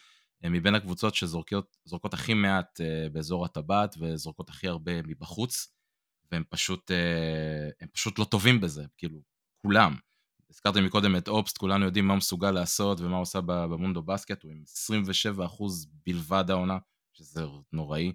הם 0.43 0.53
מבין 0.53 0.75
הקבוצות 0.75 1.15
שזורקות 1.15 2.15
הכי 2.15 2.35
מעט 2.35 2.81
אה, 2.81 3.09
באזור 3.13 3.45
הטבעת 3.45 3.95
וזורקות 4.01 4.49
הכי 4.49 4.69
הרבה 4.69 5.03
מבחוץ, 5.03 5.73
והם 6.33 6.45
פשוט, 6.49 6.91
הם 7.81 7.89
פשוט 7.93 8.19
לא 8.19 8.25
טובים 8.25 8.61
בזה, 8.61 8.85
כאילו, 8.97 9.21
כולם. 9.67 9.95
הזכרתם 10.51 10.85
מקודם 10.85 11.17
את 11.17 11.29
אופסט, 11.29 11.59
כולנו 11.59 11.85
יודעים 11.85 12.07
מה 12.07 12.13
הוא 12.13 12.19
מסוגל 12.19 12.51
לעשות 12.51 13.01
ומה 13.01 13.17
הוא 13.17 13.23
עושה 13.23 13.41
במונדו 13.41 14.03
בסקט, 14.03 14.43
הוא 14.43 14.53
עם 14.53 14.63
27% 15.47 15.63
בלבד 16.07 16.51
העונה, 16.51 16.79
שזה 17.13 17.45
נוראי. 17.73 18.13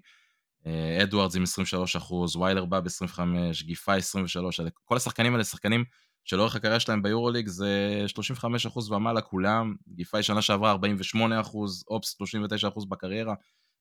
אה, 0.66 1.02
אדוארדס 1.02 1.36
עם 1.36 1.42
23 1.42 1.96
אחוז, 1.96 2.36
ויילר 2.36 2.64
בא 2.64 2.80
ב-25, 2.80 3.20
גיפה 3.64 3.94
23, 3.94 4.60
כל 4.84 4.96
השחקנים 4.96 5.32
האלה 5.32 5.44
שחקנים 5.44 5.84
שלאורך 6.24 6.56
הקריירה 6.56 6.80
שלהם 6.80 7.02
ביורוליג 7.02 7.48
זה 7.48 8.04
35 8.06 8.66
אחוז 8.66 8.90
ומעלה 8.90 9.20
כולם, 9.20 9.74
גיפה 9.88 10.22
שנה 10.22 10.42
שעברה 10.42 10.70
48 10.70 11.40
אחוז, 11.40 11.84
אופס 11.88 12.16
39 12.18 12.68
אחוז 12.68 12.84
בקריירה, 12.84 13.34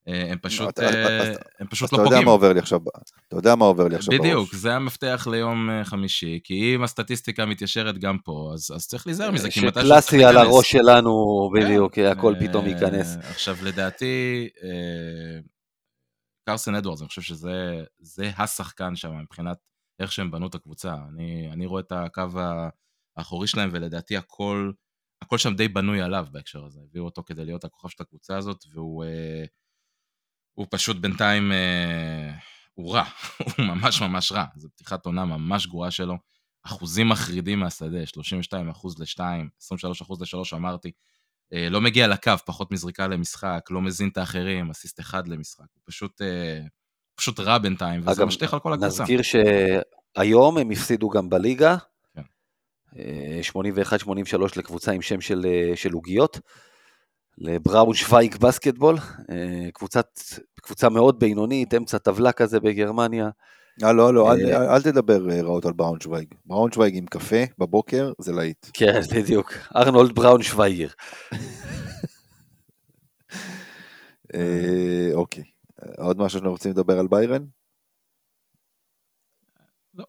הם 0.07 0.37
פשוט, 0.41 0.79
אה, 0.79 1.33
הם 1.59 1.67
פשוט 1.67 1.93
לא 1.93 1.97
פוגעים. 1.97 2.07
אתה 2.07 2.15
יודע 2.15 2.25
מה 2.25 2.31
עובר 2.31 2.53
לי 2.53 2.59
עכשיו, 2.59 2.79
אתה 3.27 3.35
יודע 3.35 3.55
מה 3.55 3.65
עובר 3.65 3.87
לי 3.87 3.95
עכשיו 3.95 4.17
בראש. 4.17 4.27
בדיוק, 4.27 4.55
זה 4.55 4.73
המפתח 4.73 5.27
ליום 5.31 5.69
חמישי, 5.83 6.39
כי 6.43 6.75
אם 6.75 6.83
הסטטיסטיקה 6.83 7.45
מתיישרת 7.45 7.97
גם 7.97 8.17
פה, 8.17 8.51
אז, 8.53 8.71
אז 8.75 8.87
צריך 8.87 9.07
להיזהר 9.07 9.31
מזה, 9.31 9.49
כי 9.49 9.59
מתי 9.59 9.79
שקלאסי 9.79 10.25
על 10.25 10.37
הראש 10.37 10.71
שלנו, 10.71 11.49
בדיוק, 11.53 11.95
כן. 11.95 12.05
הכל 12.05 12.35
פתאום 12.39 12.65
ייכנס. 12.65 13.17
עכשיו, 13.29 13.55
לדעתי, 13.63 14.47
קרסן 16.49 16.75
אדוארדס, 16.75 17.01
אני 17.01 17.07
חושב 17.07 17.21
שזה 17.21 18.31
השחקן 18.37 18.95
שם 18.95 19.19
מבחינת 19.19 19.57
איך 19.99 20.11
שהם 20.11 20.31
בנו 20.31 20.47
את 20.47 20.55
הקבוצה. 20.55 20.95
אני, 21.13 21.49
אני 21.51 21.65
רואה 21.65 21.81
את 21.81 21.91
הקו 21.91 22.23
האחורי 23.17 23.47
שלהם, 23.47 23.69
ולדעתי 23.73 24.17
הכל, 24.17 24.71
הכל 25.21 25.37
שם 25.37 25.55
די 25.55 25.67
בנוי 25.67 26.01
עליו 26.01 26.27
בהקשר 26.31 26.65
הזה. 26.65 26.79
הביאו 26.89 27.05
אותו 27.05 27.23
כדי 27.23 27.45
להיות 27.45 27.63
הכוכב 27.63 27.89
של 27.89 28.03
הקבוצה 28.03 28.37
הזאת, 28.37 28.65
והוא 28.73 29.03
אה, 29.03 29.45
הוא 30.53 30.67
פשוט 30.69 30.97
בינתיים, 30.97 31.51
אה, 31.51 32.31
הוא 32.73 32.93
רע, 32.93 33.03
הוא 33.57 33.65
ממש 33.65 34.01
ממש 34.01 34.31
רע. 34.31 34.45
זו 34.55 34.69
פתיחת 34.69 35.05
עונה 35.05 35.25
ממש 35.25 35.67
גרועה 35.67 35.91
שלו. 35.91 36.15
אחוזים 36.63 37.09
מחרידים 37.09 37.59
מהשדה, 37.59 38.05
32 38.05 38.69
אחוז 38.69 38.99
ל-2, 38.99 39.19
23 39.61 40.01
אחוז 40.01 40.21
ל-3 40.21 40.55
אמרתי. 40.55 40.91
אה, 41.53 41.69
לא 41.69 41.81
מגיע 41.81 42.07
לקו, 42.07 42.31
פחות 42.45 42.71
מזריקה 42.71 43.07
למשחק, 43.07 43.67
לא 43.69 43.81
מזין 43.81 44.09
את 44.09 44.17
האחרים, 44.17 44.69
אסיסט 44.69 44.99
אחד 44.99 45.27
למשחק. 45.27 45.65
הוא 45.73 45.81
פשוט, 45.85 46.21
אה, 46.21 46.59
פשוט 47.15 47.39
רע 47.39 47.57
בינתיים, 47.57 48.01
וזה 48.07 48.25
משליך 48.25 48.53
על 48.53 48.59
כל 48.59 48.73
הקבוצה. 48.73 49.03
נזכיר 49.03 49.21
שהיום 49.21 50.57
הם 50.57 50.71
הפסידו 50.71 51.09
גם 51.09 51.29
בליגה, 51.29 51.77
כן. 52.15 52.21
81-83 53.41 54.57
אה, 54.57 54.59
לקבוצה 54.59 54.91
עם 54.91 55.01
שם 55.01 55.21
של, 55.21 55.45
של 55.75 55.91
עוגיות, 55.91 56.39
לבראון 57.37 57.93
שווייג 57.93 58.37
בסקטבול, 58.37 58.97
קבוצת, 59.73 60.19
קבוצה 60.61 60.89
מאוד 60.89 61.19
בינונית, 61.19 61.73
אמצע 61.73 61.97
טבלה 61.97 62.31
כזה 62.31 62.59
בגרמניה. 62.59 63.29
אה, 63.83 63.93
לא, 63.93 64.13
לא, 64.13 64.33
אל, 64.33 64.45
אל, 64.45 64.69
אל 64.69 64.81
תדבר 64.81 65.21
רעות 65.43 65.65
על 65.65 65.73
בראונשוויג. 65.73 66.33
בראונשוויג 66.45 66.97
עם 66.97 67.05
קפה 67.05 67.43
בבוקר 67.57 68.13
זה 68.19 68.31
להיט. 68.31 68.65
כן, 68.73 68.99
בדיוק. 69.15 69.53
ארנולד 69.75 70.15
בראונשוויגר. 70.15 70.87
אה, 74.35 75.09
אוקיי. 75.13 75.43
עוד 75.97 76.17
משהו 76.17 76.29
שאנחנו 76.29 76.51
רוצים 76.51 76.71
לדבר 76.71 76.99
על 76.99 77.07
ביירן? 77.07 77.43
לא. 79.93 80.05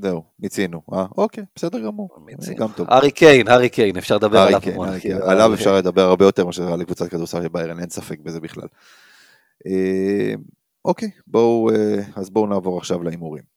זהו, 0.00 0.24
מיצינו. 0.38 0.82
אה, 0.92 1.06
אוקיי, 1.18 1.44
בסדר 1.56 1.78
גמור. 1.78 2.08
גם 2.56 2.68
טוב. 2.76 2.90
ארי 2.90 3.10
קיין, 3.10 3.48
ארי 3.48 3.68
קיין, 3.68 3.96
אפשר 3.96 4.16
לדבר 4.16 4.38
עליו. 4.38 4.60
עליו 5.22 5.54
אפשר 5.54 5.76
לדבר 5.76 6.02
הרבה 6.02 6.24
יותר 6.24 6.46
מאשר 6.46 6.72
על 6.72 6.84
קבוצת 6.84 7.08
כדורסל 7.08 7.42
של 7.42 7.48
ביירן, 7.48 7.80
אין 7.80 7.90
ספק 7.90 8.20
בזה 8.20 8.40
בכלל. 8.40 8.68
אה, 9.66 10.34
אוקיי, 10.84 11.10
בואו, 11.26 11.70
אה, 11.70 12.02
אז 12.16 12.30
בואו 12.30 12.46
נעבור 12.46 12.78
עכשיו 12.78 13.02
להימורים. 13.02 13.56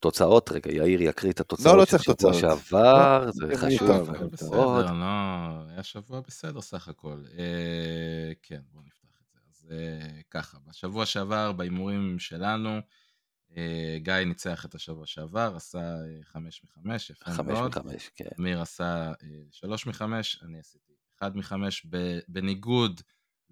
תוצאות, 0.00 0.52
רגע, 0.52 0.72
יאיר 0.72 1.02
יקריא 1.02 1.32
את 1.32 1.40
התוצאות 1.40 1.74
לא, 1.74 1.78
לא 1.78 1.86
של 1.86 1.98
שבוע 1.98 2.34
שעבר, 2.34 3.30
זה 3.30 3.56
חשוב. 3.56 4.10
בסדר, 4.32 4.92
לא, 4.92 5.62
היה 5.68 5.82
שבוע 5.82 6.20
בסדר 6.20 6.60
סך 6.60 6.88
הכל. 6.88 7.22
אה, 7.38 8.32
כן, 8.42 8.60
בואו 8.72 8.84
נפתח 8.84 9.16
את 9.22 9.32
זה. 9.32 9.38
אז 9.50 9.72
אה, 9.72 10.20
ככה, 10.30 10.58
בשבוע 10.68 11.06
שעבר, 11.06 11.52
בהימורים 11.52 12.16
שלנו, 12.18 12.70
גיא 13.96 14.14
ניצח 14.14 14.64
את 14.64 14.74
השבוע 14.74 15.06
שעבר, 15.06 15.52
עשה 15.56 15.96
חמש 16.22 16.62
מחמש, 16.64 17.10
יפה 17.10 17.42
מאוד. 17.42 17.74
חמש 17.74 17.86
מחמש, 17.86 18.10
כן. 18.14 18.28
אמיר 18.40 18.62
עשה 18.62 19.12
שלוש 19.50 19.86
מחמש, 19.86 20.42
אני 20.42 20.58
עשיתי 20.58 20.92
אחד 21.18 21.36
מחמש, 21.36 21.86
בניגוד 22.28 23.00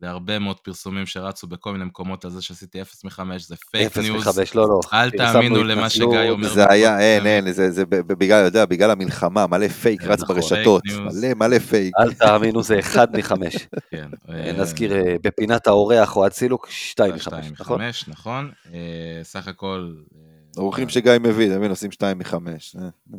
להרבה 0.03 0.39
מאוד 0.39 0.61
פרסומים 0.61 1.07
שרצו 1.07 1.47
בכל 1.47 1.73
מיני 1.73 1.85
מקומות 1.85 2.25
על 2.25 2.31
זה 2.31 2.43
שעשיתי 2.43 2.83
0 2.83 3.05
מ-5, 3.05 3.21
זה 3.39 3.57
פייק 3.71 3.99
ניוז. 3.99 4.29
0 4.29 4.39
מ-5, 4.39 4.51
לא, 4.55 4.69
לא. 4.69 4.81
אל 4.93 5.11
תאמינו 5.11 5.65
למה 5.65 5.91
שגיא 5.91 6.31
אומר. 6.31 6.49
זה 6.49 6.71
היה, 6.71 7.01
אין, 7.01 7.27
אין, 7.27 7.53
זה, 7.53 7.71
זה 7.71 7.87
בגלל, 7.87 8.45
יודע, 8.45 8.65
בגלל 8.67 8.91
המלחמה, 8.91 9.47
מלא 9.47 9.69
פייק 9.69 10.03
רץ 10.03 10.23
נכון, 10.23 10.37
ברשתות, 10.37 10.83
מלא 10.87 11.35
מלא 11.37 11.59
פייק. 11.59 11.95
אל 11.99 12.13
תאמינו, 12.13 12.63
זה 12.63 12.79
1 12.79 13.09
מ-5. 13.15 13.59
כן. 13.91 14.09
אה, 14.29 14.53
נזכיר, 14.53 14.93
אה, 14.93 15.15
בפינת 15.23 15.67
האורח 15.67 16.17
או 16.17 16.27
הצילוק, 16.27 16.67
2 16.71 17.15
מ-5, 17.15 17.19
נכון? 17.61 17.93
2 17.93 18.11
מ-5, 18.11 18.11
נכון. 18.11 18.51
סך 19.23 19.49
הכל... 19.49 19.93
אורחים 20.57 20.89
שגיא 20.89 21.13
מביא, 21.21 21.53
הם 21.53 21.71
עושים 21.71 21.93
2 21.93 22.19
מ-5. 22.19 22.35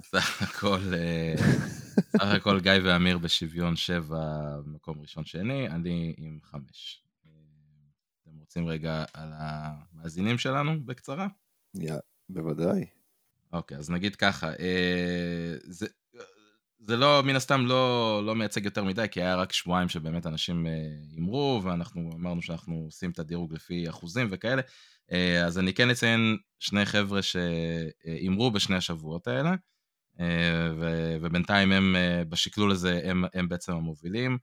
סך 0.04 0.42
הכל... 0.42 0.80
סך 2.12 2.28
הכל 2.28 2.60
גיא 2.60 2.72
ואמיר 2.84 3.18
בשוויון 3.18 3.76
7 3.76 4.18
במקום 4.66 5.02
ראשון 5.02 5.26
שני, 5.26 5.68
אני 5.68 6.14
עם 6.18 6.40
5. 6.44 7.04
אתם 8.22 8.40
רוצים 8.40 8.68
רגע 8.68 9.04
על 9.14 9.30
המאזינים 9.36 10.38
שלנו 10.38 10.86
בקצרה? 10.86 11.28
יא, 11.76 11.96
בוודאי. 12.30 12.86
אוקיי, 13.54 13.78
אז 13.78 13.90
נגיד 13.90 14.16
ככה, 14.16 14.50
אה, 14.50 15.56
זה, 15.64 15.88
זה 16.92 16.98
לא, 16.98 17.22
מן 17.26 17.36
הסתם 17.36 17.66
לא, 17.66 18.22
לא 18.26 18.36
מייצג 18.36 18.66
יותר 18.66 18.84
מדי, 18.84 19.06
כי 19.12 19.22
היה 19.22 19.36
רק 19.36 19.54
שבועיים 19.54 19.90
שבאמת 19.90 20.26
אנשים 20.26 20.68
אה, 20.68 20.72
הימרו, 21.12 21.62
ואנחנו 21.64 22.10
אמרנו 22.16 22.42
שאנחנו 22.42 22.76
עושים 22.86 23.12
את 23.12 23.20
הדירוג 23.20 23.54
לפי 23.54 23.90
אחוזים 23.90 24.28
וכאלה. 24.32 24.62
אה, 25.12 25.46
אז 25.46 25.60
אני 25.60 25.74
כן 25.74 25.90
אציין 25.90 26.38
שני 26.60 26.86
חבר'ה 26.86 27.20
שהימרו 27.22 28.52
בשני 28.52 28.76
השבועות 28.76 29.28
האלה. 29.28 29.56
ובינתיים 31.22 31.72
הם, 31.72 31.96
בשקלול 32.30 32.72
הזה, 32.72 33.02
הם, 33.04 33.24
הם 33.34 33.50
בעצם 33.50 33.74
המובילים. 33.74 34.38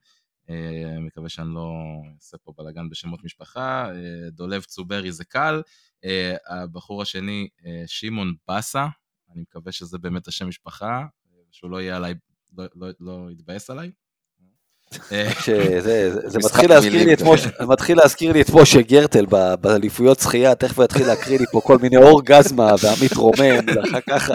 אה, 0.49 0.99
מקווה 0.99 1.29
שאני 1.29 1.53
לא 1.53 1.73
אעשה 2.15 2.37
פה 2.37 2.53
בלאגן 2.57 2.89
בשמות 2.89 3.23
משפחה, 3.23 3.89
אה, 3.89 4.29
דולב 4.29 4.61
צוברי 4.61 5.11
זה 5.11 5.25
קל, 5.25 5.61
אה, 6.05 6.35
הבחור 6.47 7.01
השני, 7.01 7.47
אה, 7.65 7.83
שמעון 7.87 8.35
באסה, 8.47 8.87
אני 9.33 9.41
מקווה 9.41 9.71
שזה 9.71 9.97
באמת 9.97 10.27
השם 10.27 10.47
משפחה, 10.47 11.05
שהוא 11.51 11.71
לא 11.71 11.81
יהיה 11.81 11.97
עליי, 11.97 12.13
לא, 12.57 12.65
לא, 12.75 12.87
לא 12.99 13.31
יתבאס 13.31 13.69
עליי. 13.69 13.91
אה, 15.11 15.29
שזה- 15.41 16.29
זה- 16.29 16.39
מתחיל 16.45 16.69
להזכיר 16.69 17.05
לי 17.05 17.13
את. 17.13 17.21
משה- 17.21 17.49
זה 17.59 17.65
מתחיל 17.67 17.97
להזכיר 17.97 18.33
לי 18.33 18.41
את 18.41 18.47
משה 18.53 18.81
גרטל 18.81 19.25
ב- 19.25 19.53
באליפויות 19.61 20.19
שחייה, 20.19 20.55
תכף 20.55 20.77
הוא 20.77 20.85
יתחיל 20.85 21.07
להקריא 21.07 21.39
לי 21.39 21.45
פה 21.51 21.61
כל 21.63 21.77
מיני 21.77 21.97
אורגזמה 21.97 22.71
ועמית 22.83 23.13
רומם, 23.15 23.65
ואחר 23.75 24.01
ככה. 24.09 24.33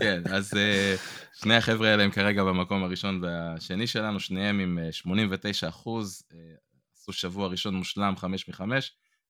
כן, 0.00 0.22
אז 0.30 0.52
אה, 0.56 0.94
שני 1.34 1.54
החבר'ה 1.56 1.88
האלה 1.88 2.02
הם 2.02 2.10
כרגע 2.10 2.44
במקום 2.44 2.84
הראשון 2.84 3.24
והשני 3.24 3.86
שלנו, 3.86 4.20
שניהם 4.20 4.60
עם 4.60 4.78
אה, 4.78 4.92
89 4.92 5.68
אחוז, 5.68 6.22
אה, 6.32 6.38
עשו 6.96 7.12
שבוע 7.12 7.48
ראשון 7.48 7.74
מושלם, 7.74 8.14
5 8.16 8.48
מ-5, 8.48 8.60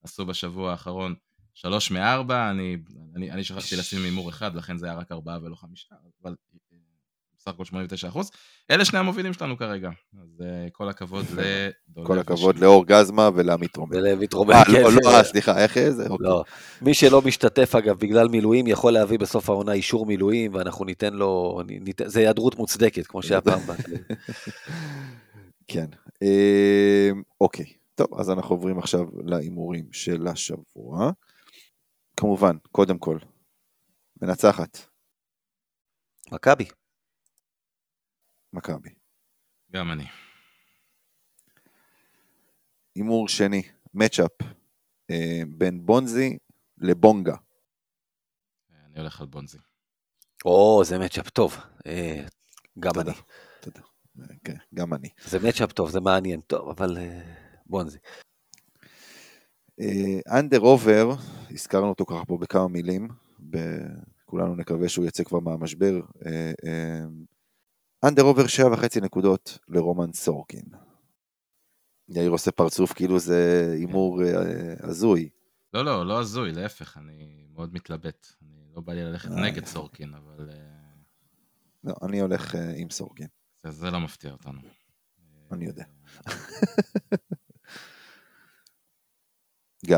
עשו 0.04 0.26
בשבוע 0.26 0.70
האחרון 0.70 1.14
3 1.54 1.90
מ-4, 1.90 1.98
אני, 2.50 2.76
אני, 3.16 3.30
אני 3.30 3.44
שכחתי 3.44 3.76
לשים 3.76 4.04
הימור 4.04 4.30
אחד, 4.30 4.54
לכן 4.54 4.78
זה 4.78 4.86
היה 4.86 4.94
רק 4.94 5.12
4 5.12 5.38
ולא 5.42 5.54
5, 5.54 5.86
אבל 6.22 6.34
בסך 7.40 7.48
הכל 7.48 7.64
89 7.64 8.08
אחוז. 8.08 8.30
אלה 8.70 8.84
שני 8.84 8.98
המובילים 8.98 9.32
שלנו 9.32 9.56
כרגע, 9.56 9.90
אז 10.22 10.42
אה, 10.42 10.70
כל 10.72 10.88
הכבוד 10.88 11.24
לדולב. 11.30 12.06
כל 12.06 12.18
הכבוד. 12.18 12.58
לאור 12.58 12.86
גזמה 12.86 13.30
ולעמית 13.34 13.76
רומם. 13.76 13.92
ולעמית 13.92 14.32
רומם, 14.32 14.52
אה, 14.52 14.64
כן. 14.64 14.72
לא, 14.72 14.90
לא, 15.04 15.16
אה, 15.16 15.24
סליחה, 15.24 15.62
איך 15.62 15.78
זה? 15.90 16.06
אוקיי. 16.08 16.26
לא. 16.26 16.44
מי 16.82 16.94
שלא 16.94 17.22
משתתף, 17.22 17.74
אגב, 17.74 17.98
בגלל 17.98 18.28
מילואים, 18.28 18.66
יכול 18.66 18.92
להביא 18.92 19.18
בסוף 19.18 19.50
העונה 19.50 19.72
אישור 19.72 20.06
מילואים, 20.06 20.54
ואנחנו 20.54 20.84
ניתן 20.84 21.14
לו, 21.14 21.60
זה 22.04 22.20
היעדרות 22.20 22.56
מוצדקת, 22.56 23.06
כמו 23.06 23.22
שהיה 23.22 23.40
פעם. 23.40 23.60
כן. 25.72 25.86
אוקיי, 27.40 27.66
טוב, 27.94 28.06
אז 28.18 28.30
אנחנו 28.30 28.54
עוברים 28.54 28.78
עכשיו 28.78 29.06
להימורים 29.26 29.84
של 29.92 30.26
השבוע. 30.26 31.10
כמובן, 32.16 32.56
קודם 32.72 32.98
כל, 32.98 33.18
מנצחת, 34.22 34.78
מכבי. 36.32 36.64
מכבי. 38.52 38.90
גם 39.72 39.92
אני. 39.92 40.04
הימור 42.94 43.28
שני, 43.28 43.62
מצ'אפ 43.94 44.42
אה, 45.10 45.42
בין 45.48 45.86
בונזי 45.86 46.38
לבונגה. 46.78 47.36
אני 48.86 48.98
הולך 48.98 49.20
על 49.20 49.26
בונזי. 49.26 49.58
או, 50.44 50.82
זה 50.84 50.98
מצ'אפ 50.98 51.30
טוב. 51.30 51.56
אה, 51.86 52.24
גם 52.78 52.92
תודה. 52.92 53.12
אני. 53.12 53.20
תודה. 53.60 53.80
אה, 54.20 54.24
כן, 54.44 54.56
גם 54.74 54.94
אני. 54.94 55.08
זה 55.24 55.38
מצ'אפ 55.48 55.72
טוב, 55.72 55.90
זה 55.90 56.00
מעניין. 56.00 56.40
טוב, 56.40 56.68
אבל 56.68 56.98
אה, 56.98 57.20
בונזי. 57.66 57.98
under 60.38 60.60
over, 60.60 61.10
הזכרנו 61.50 61.88
אותו 61.88 62.04
ככה 62.04 62.24
פה 62.24 62.38
בכמה 62.38 62.68
מילים, 62.68 63.08
ב- 63.50 63.86
כולנו 64.24 64.56
נקווה 64.56 64.88
שהוא 64.88 65.06
יצא 65.06 65.24
כבר 65.24 65.40
מהמשבר. 65.40 66.00
under 68.04 68.46
שבע 68.46 68.72
וחצי 68.72 69.00
נקודות 69.00 69.58
לרומן 69.68 70.12
סורקין. 70.12 70.64
יאיר 72.08 72.30
עושה 72.30 72.50
פרצוף 72.52 72.92
כאילו 72.92 73.18
זה 73.18 73.70
הימור 73.74 74.22
אה, 74.22 74.74
הזוי. 74.80 75.28
לא, 75.74 75.84
לא, 75.84 76.06
לא 76.06 76.20
הזוי, 76.20 76.52
להפך, 76.52 76.96
אני 76.96 77.46
מאוד 77.52 77.74
מתלבט. 77.74 78.26
אני 78.42 78.74
לא 78.74 78.80
בא 78.80 78.92
לי 78.92 79.04
ללכת 79.04 79.30
אה. 79.30 79.40
נגד 79.40 79.66
סורקין, 79.66 80.14
אבל 80.14 80.50
אה, 80.50 80.56
לא, 81.84 81.94
אני 82.02 82.20
הולך 82.20 82.54
עם 82.76 82.90
סורקין, 82.90 83.26
זה, 83.62 83.70
זה 83.70 83.90
לא 83.90 84.00
מפתיע 84.00 84.32
אותנו. 84.32 84.60
אני 85.52 85.64
יודע. 85.64 85.84
גיא, 89.86 89.96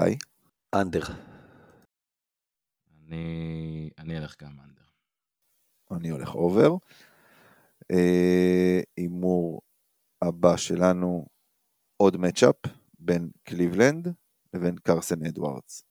under. 0.75 1.03
אני, 3.07 3.91
אני 3.99 4.19
אלך 4.19 4.43
גם 4.43 4.61
under. 4.61 4.83
אני 5.91 6.09
הולך 6.09 6.35
over. 6.35 6.77
אה, 7.93 8.81
הימור 8.97 9.61
הבא 10.23 10.57
שלנו, 10.57 11.27
עוד 11.97 12.17
matchup 12.17 12.57
בין 12.99 13.31
קליבלנד 13.45 14.09
לבין 14.55 14.77
קרסן 14.77 15.27
אדוארדס. 15.27 15.83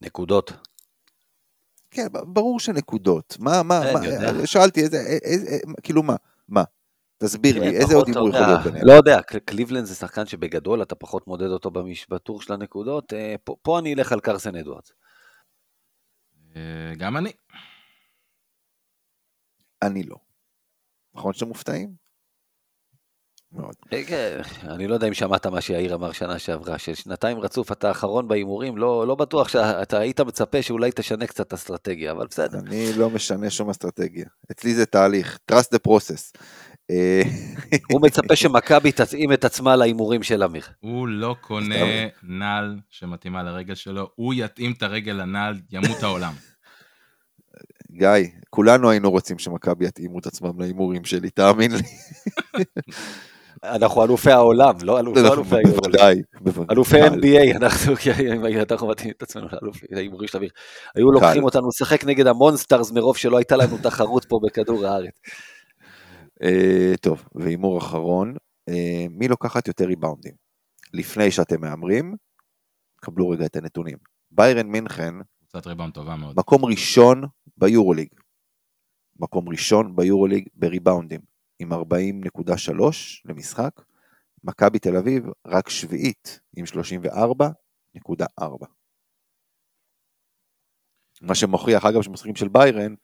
נקודות. 0.00 0.52
כן, 1.90 2.06
ברור 2.26 2.60
שנקודות. 2.60 3.36
מה, 3.40 3.62
מה, 3.62 3.80
מה, 3.92 3.98
אני 3.98 4.06
יודע. 4.06 4.46
שאלתי 4.46 4.80
איזה, 4.80 4.96
איזה, 4.96 5.24
איזה- 5.50 5.58
כאילו 5.82 6.02
מה, 6.02 6.16
מה? 6.48 6.64
תסביר 7.18 7.54
לי, 7.60 7.70
כן, 7.70 7.80
איזה 7.80 7.94
עוד 7.94 8.08
הימור 8.08 8.28
יכול 8.28 8.40
להיות 8.40 8.60
ביניהם? 8.64 8.86
לא 8.86 8.92
יודע, 8.92 9.22
קל- 9.22 9.38
קליבלנד 9.38 9.84
זה 9.84 9.94
שחקן 9.94 10.26
שבגדול 10.26 10.82
אתה 10.82 10.94
פחות 10.94 11.26
מודד 11.26 11.46
אותו 11.48 11.70
בטור 12.10 12.42
של 12.42 12.52
הנקודות. 12.52 13.12
אה, 13.12 13.34
פה- 13.44 13.56
פה 13.62 13.78
אני 13.78 13.94
אלך 13.94 14.12
על 14.12 14.20
קרסן 14.20 14.56
אדוארדס. 14.56 14.92
אה, 16.56 16.92
גם 16.98 17.16
אני. 17.16 17.32
אני 19.82 20.02
לא. 20.02 20.16
נכון 21.14 21.32
שאתם 21.32 21.48
מופתעים? 21.48 22.06
מאוד. 23.52 23.74
אני 24.62 24.86
לא 24.86 24.94
יודע 24.94 25.08
אם 25.08 25.14
שמעת 25.14 25.46
מה 25.46 25.60
שיאיר 25.60 25.94
אמר 25.94 26.12
שנה 26.12 26.38
שעברה, 26.38 26.78
ששנתיים 26.78 27.38
רצוף 27.38 27.72
אתה 27.72 27.88
האחרון 27.88 28.28
בהימורים, 28.28 28.76
לא, 28.76 29.06
לא 29.06 29.14
בטוח 29.14 29.48
שאתה 29.48 29.98
היית 29.98 30.20
מצפה 30.20 30.62
שאולי 30.62 30.90
תשנה 30.94 31.26
קצת 31.26 31.52
אסטרטגיה, 31.52 32.12
אבל 32.12 32.26
בסדר. 32.26 32.58
אני 32.58 32.92
לא 32.96 33.10
משנה 33.10 33.50
שום 33.50 33.70
אסטרטגיה. 33.70 34.26
אצלי 34.50 34.74
זה 34.74 34.86
תהליך, 34.86 35.38
trust 35.52 35.74
the 35.74 35.88
process. 35.88 36.40
אה, 36.90 37.22
הוא 37.92 38.02
מצפה 38.02 38.36
שמכבי 38.36 38.92
תתאים 38.92 39.32
את 39.32 39.44
עצמה 39.44 39.76
להימורים 39.76 40.22
של 40.22 40.42
אמיר. 40.42 40.64
הוא 40.80 41.08
לא 41.08 41.36
קונה 41.40 42.06
נעל 42.22 42.78
שמתאימה 42.90 43.42
לרגל 43.42 43.74
שלו, 43.74 44.10
הוא 44.14 44.34
יתאים 44.34 44.72
את 44.72 44.82
הרגל 44.82 45.12
לנעל, 45.12 45.60
ימות 45.70 46.02
העולם. 46.02 46.32
גיא, 47.96 48.28
כולנו 48.50 48.90
היינו 48.90 49.10
רוצים 49.10 49.38
שמכבי 49.38 49.86
יתאימו 49.86 50.18
את 50.18 50.26
עצמם 50.26 50.60
להימורים 50.60 51.04
שלי, 51.04 51.30
תאמין 51.30 51.72
לי. 51.72 51.82
אנחנו 53.64 54.04
אלופי 54.04 54.30
העולם, 54.30 54.74
לא 54.82 55.00
אלופ- 55.00 55.18
לא 55.18 55.34
אלופי 55.34 55.56
היורו. 55.56 55.80
בוודאי, 55.80 56.22
בוודאי. 56.40 56.66
אלופי. 56.70 57.02
NBA, 57.02 57.56
אנחנו 57.56 57.94
אנחנו 58.70 58.88
מתאים 58.88 59.10
את 59.16 59.22
עצמנו 59.22 59.46
לאלופי 59.52 59.86
ההימורים 59.94 60.28
של 60.28 60.38
אמיר. 60.38 60.50
היו 60.94 61.12
לוקחים 61.12 61.44
אותנו 61.44 61.68
לשחק 61.68 62.04
נגד 62.04 62.26
המונסטרס 62.26 62.92
מרוב 62.92 63.16
שלא 63.16 63.36
הייתה 63.36 63.56
לנו 63.56 63.78
תחרות 63.82 64.24
פה 64.28 64.38
בכדור 64.46 64.86
הארץ. 64.86 65.14
אה, 66.42 66.94
טוב, 67.00 67.24
והימור 67.34 67.78
אחרון, 67.78 68.34
אה, 68.68 69.06
מי 69.10 69.28
לוקחת 69.28 69.68
יותר 69.68 69.84
ריבאונדים? 69.84 70.32
לפני 70.94 71.30
שאתם 71.30 71.60
מהמרים, 71.60 72.14
קבלו 73.00 73.28
רגע 73.28 73.46
את 73.46 73.56
הנתונים. 73.56 73.96
ביירן 74.30 74.66
מינכן, 74.66 75.14
קבוצת 75.50 75.66
ריבאונד 75.66 75.92
טובה 75.94 76.16
מאוד. 76.16 76.34
מקום 76.38 76.64
ראשון 76.64 77.22
ביורוליג. 77.56 78.08
מקום 79.16 79.48
ראשון 79.48 79.96
ביורוליג 79.96 80.48
בריבאונדים, 80.54 81.20
עם 81.58 81.72
40.3 81.72 83.22
למשחק. 83.24 83.70
מכבי 84.44 84.78
תל 84.78 84.96
אביב 84.96 85.24
רק 85.46 85.68
שביעית, 85.68 86.40
עם 86.56 86.64
34.4. 86.64 88.66
מה 91.22 91.34
שמוכיח, 91.34 91.84
אגב, 91.84 92.02
שמשחקים 92.02 92.36
של 92.36 92.48
ביירן, 92.48 92.94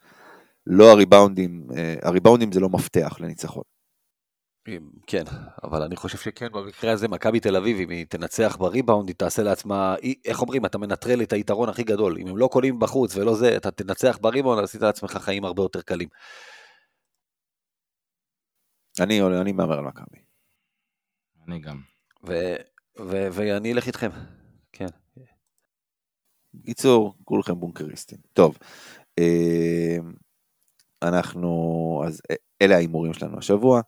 לא 0.67 0.93
הריבאונדים, 0.93 1.67
אה, 1.77 1.95
הריבאונדים 2.03 2.53
זה 2.53 2.61
לא 2.61 2.69
מפתח 2.69 3.17
לניצחון. 3.21 3.63
כן, 5.07 5.25
אבל 5.65 5.83
אני 5.83 5.97
חושב 5.97 6.19
שכן, 6.19 6.49
במקרה 6.53 6.93
הזה 6.93 7.09
מכבי 7.09 7.41
תל 7.41 7.57
אביב, 7.57 7.79
אם 7.79 7.91
היא 7.91 8.07
תנצח 8.07 8.57
בריבאונד, 8.57 9.09
היא 9.09 9.17
תעשה 9.17 9.43
לעצמה, 9.43 9.95
היא- 10.03 10.17
איך 10.25 10.41
אומרים, 10.41 10.67
אתה 10.67 10.79
מנטרל 10.79 11.23
את 11.23 11.33
היתרון 11.33 11.69
הכי 11.69 11.83
גדול. 11.83 12.19
אם 12.19 12.27
הם 12.29 12.37
לא 12.37 12.49
קולים 12.53 12.79
בחוץ 12.79 13.17
ולא 13.17 13.35
זה, 13.35 13.57
אתה 13.57 13.71
תנצח 13.71 14.19
בריבאונד, 14.21 14.65
עשית 14.65 14.83
לעצמך 14.83 15.11
חיים 15.11 15.45
הרבה 15.45 15.63
יותר 15.63 15.83
קלים. 15.83 16.09
אני, 19.01 19.21
אני 19.41 19.53
מהמר 19.53 19.79
על 19.79 19.85
מכבי. 19.85 20.19
אני 21.49 21.61
גם. 21.61 21.81
ו- 22.27 22.57
ו- 23.01 23.29
ואני 23.33 23.73
אלך 23.73 23.87
איתכם. 23.87 24.11
כן. 24.73 24.87
בקיצור, 26.55 27.15
כולכם 27.25 27.61
בונקריסטים. 27.61 28.19
טוב, 28.33 28.59
אה, 29.19 29.97
אנחנו, 31.03 31.49
אז 32.07 32.21
אה, 32.31 32.37
אלה 32.63 32.75
ההימורים 32.75 33.15
שלנו 33.15 33.39
השבוע. 33.39 33.81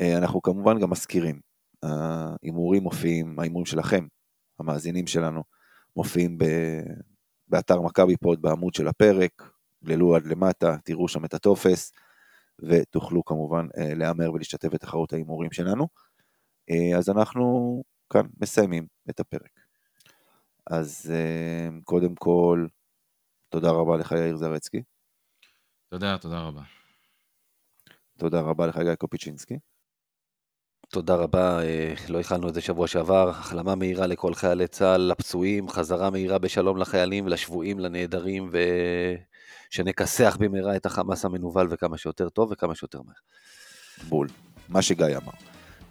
אה, 0.00 0.18
אנחנו 0.18 0.42
כמובן 0.42 0.80
גם 0.80 0.90
מזכירים, 0.90 1.40
ההימורים 1.82 2.82
מופיעים, 2.82 3.38
ההימורים 3.38 3.66
שלכם, 3.66 4.06
המאזינים 4.58 5.06
שלנו, 5.06 5.42
מופיעים 5.96 6.38
ב, 6.38 6.44
באתר 7.48 7.80
מכבי 7.80 8.16
פוד 8.16 8.42
בעמוד 8.42 8.74
של 8.74 8.88
הפרק, 8.88 9.42
גללו 9.84 10.16
עד 10.16 10.26
למטה, 10.26 10.76
תראו 10.84 11.08
שם 11.08 11.24
את 11.24 11.34
הטופס, 11.34 11.92
ותוכלו 12.68 13.24
כמובן 13.24 13.66
אה, 13.78 13.94
להמר 13.94 14.32
ולהשתתף 14.32 14.68
בתחרות 14.68 15.12
ההימורים 15.12 15.52
שלנו. 15.52 15.88
אה, 16.70 16.98
אז 16.98 17.08
אנחנו 17.08 17.82
כאן 18.12 18.26
מסיימים 18.40 18.86
את 19.10 19.20
הפרק. 19.20 19.60
אז 20.70 21.12
קודם 21.84 22.14
כל, 22.14 22.66
תודה 23.48 23.70
רבה 23.70 23.96
לך 23.96 24.12
יאיר 24.12 24.36
זרצקי, 24.36 24.82
תודה, 25.90 26.18
תודה 26.18 26.40
רבה. 26.40 26.62
תודה 28.18 28.40
רבה 28.40 28.66
לך 28.66 28.78
גיא 28.78 28.94
קופיצ'ינסקי. 28.94 29.58
תודה 30.94 31.14
רבה, 31.14 31.62
אה, 31.62 31.94
לא 32.08 32.20
הכלנו 32.20 32.48
את 32.48 32.54
זה 32.54 32.60
שבוע 32.60 32.86
שעבר. 32.86 33.28
החלמה 33.28 33.74
מהירה 33.74 34.06
לכל 34.06 34.34
חיילי 34.34 34.66
צה"ל, 34.66 35.00
לפצועים, 35.00 35.68
חזרה 35.68 36.10
מהירה 36.10 36.38
בשלום 36.38 36.76
לחיילים, 36.76 37.28
לשבויים, 37.28 37.78
לנעדרים, 37.78 38.50
ושנכסח 39.70 40.36
במהרה 40.40 40.76
את 40.76 40.86
החמאס 40.86 41.24
המנוול 41.24 41.68
וכמה 41.70 41.98
שיותר 41.98 42.28
טוב 42.28 42.52
וכמה 42.52 42.74
שיותר 42.74 43.00
מהר. 43.06 43.14
בול, 44.08 44.28
מה 44.68 44.82
שגיא 44.82 45.06
אמר. 45.06 45.32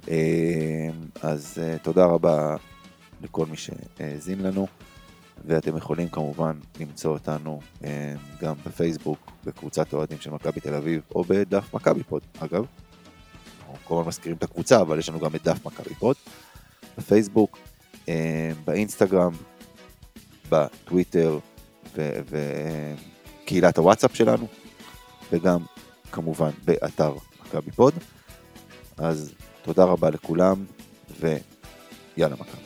אה, 0.10 0.90
אז 1.22 1.58
אה, 1.62 1.78
תודה 1.78 2.06
רבה 2.06 2.56
לכל 3.22 3.46
מי 3.46 3.58
שהאזין 3.58 4.42
לנו, 4.42 4.68
ואתם 5.46 5.78
יכולים 5.78 6.10
כמובן 6.10 6.60
למצוא 6.80 7.12
אותנו 7.12 7.60
גם 8.42 8.56
בפייסבוק, 8.66 9.32
בקבוצת 9.46 9.94
אוהדים 9.94 10.18
של 10.20 10.30
מכבי 10.30 10.60
תל 10.60 10.74
אביב, 10.74 11.02
או 11.16 11.24
בדף 11.24 11.74
מכבי 11.74 12.04
פוד, 12.04 12.22
אגב. 12.40 12.66
אנחנו 13.74 13.88
כל 13.88 13.96
הזמן 13.96 14.08
מזכירים 14.08 14.38
את 14.38 14.44
הקבוצה, 14.44 14.82
אבל 14.82 15.00
יש 15.00 15.10
לנו 15.10 15.20
גם 15.20 15.36
את 15.36 15.44
דף 15.44 15.66
מכבי 15.66 15.96
פוד, 15.96 16.16
בפייסבוק, 16.98 17.58
אה, 18.10 18.52
באינסטגרם, 18.66 19.32
בטוויטר 20.50 21.40
וקהילת 23.44 23.78
הוואטסאפ 23.78 24.16
שלנו, 24.16 24.48
וגם 25.32 25.60
כמובן 26.12 26.50
באתר 26.66 27.14
מכבי 27.42 27.72
פוד. 27.72 27.94
אז 28.98 29.34
תודה 29.62 29.84
רבה 29.84 30.10
לכולם, 30.10 30.66
ויאללה 31.20 32.36
מכבי. 32.36 32.63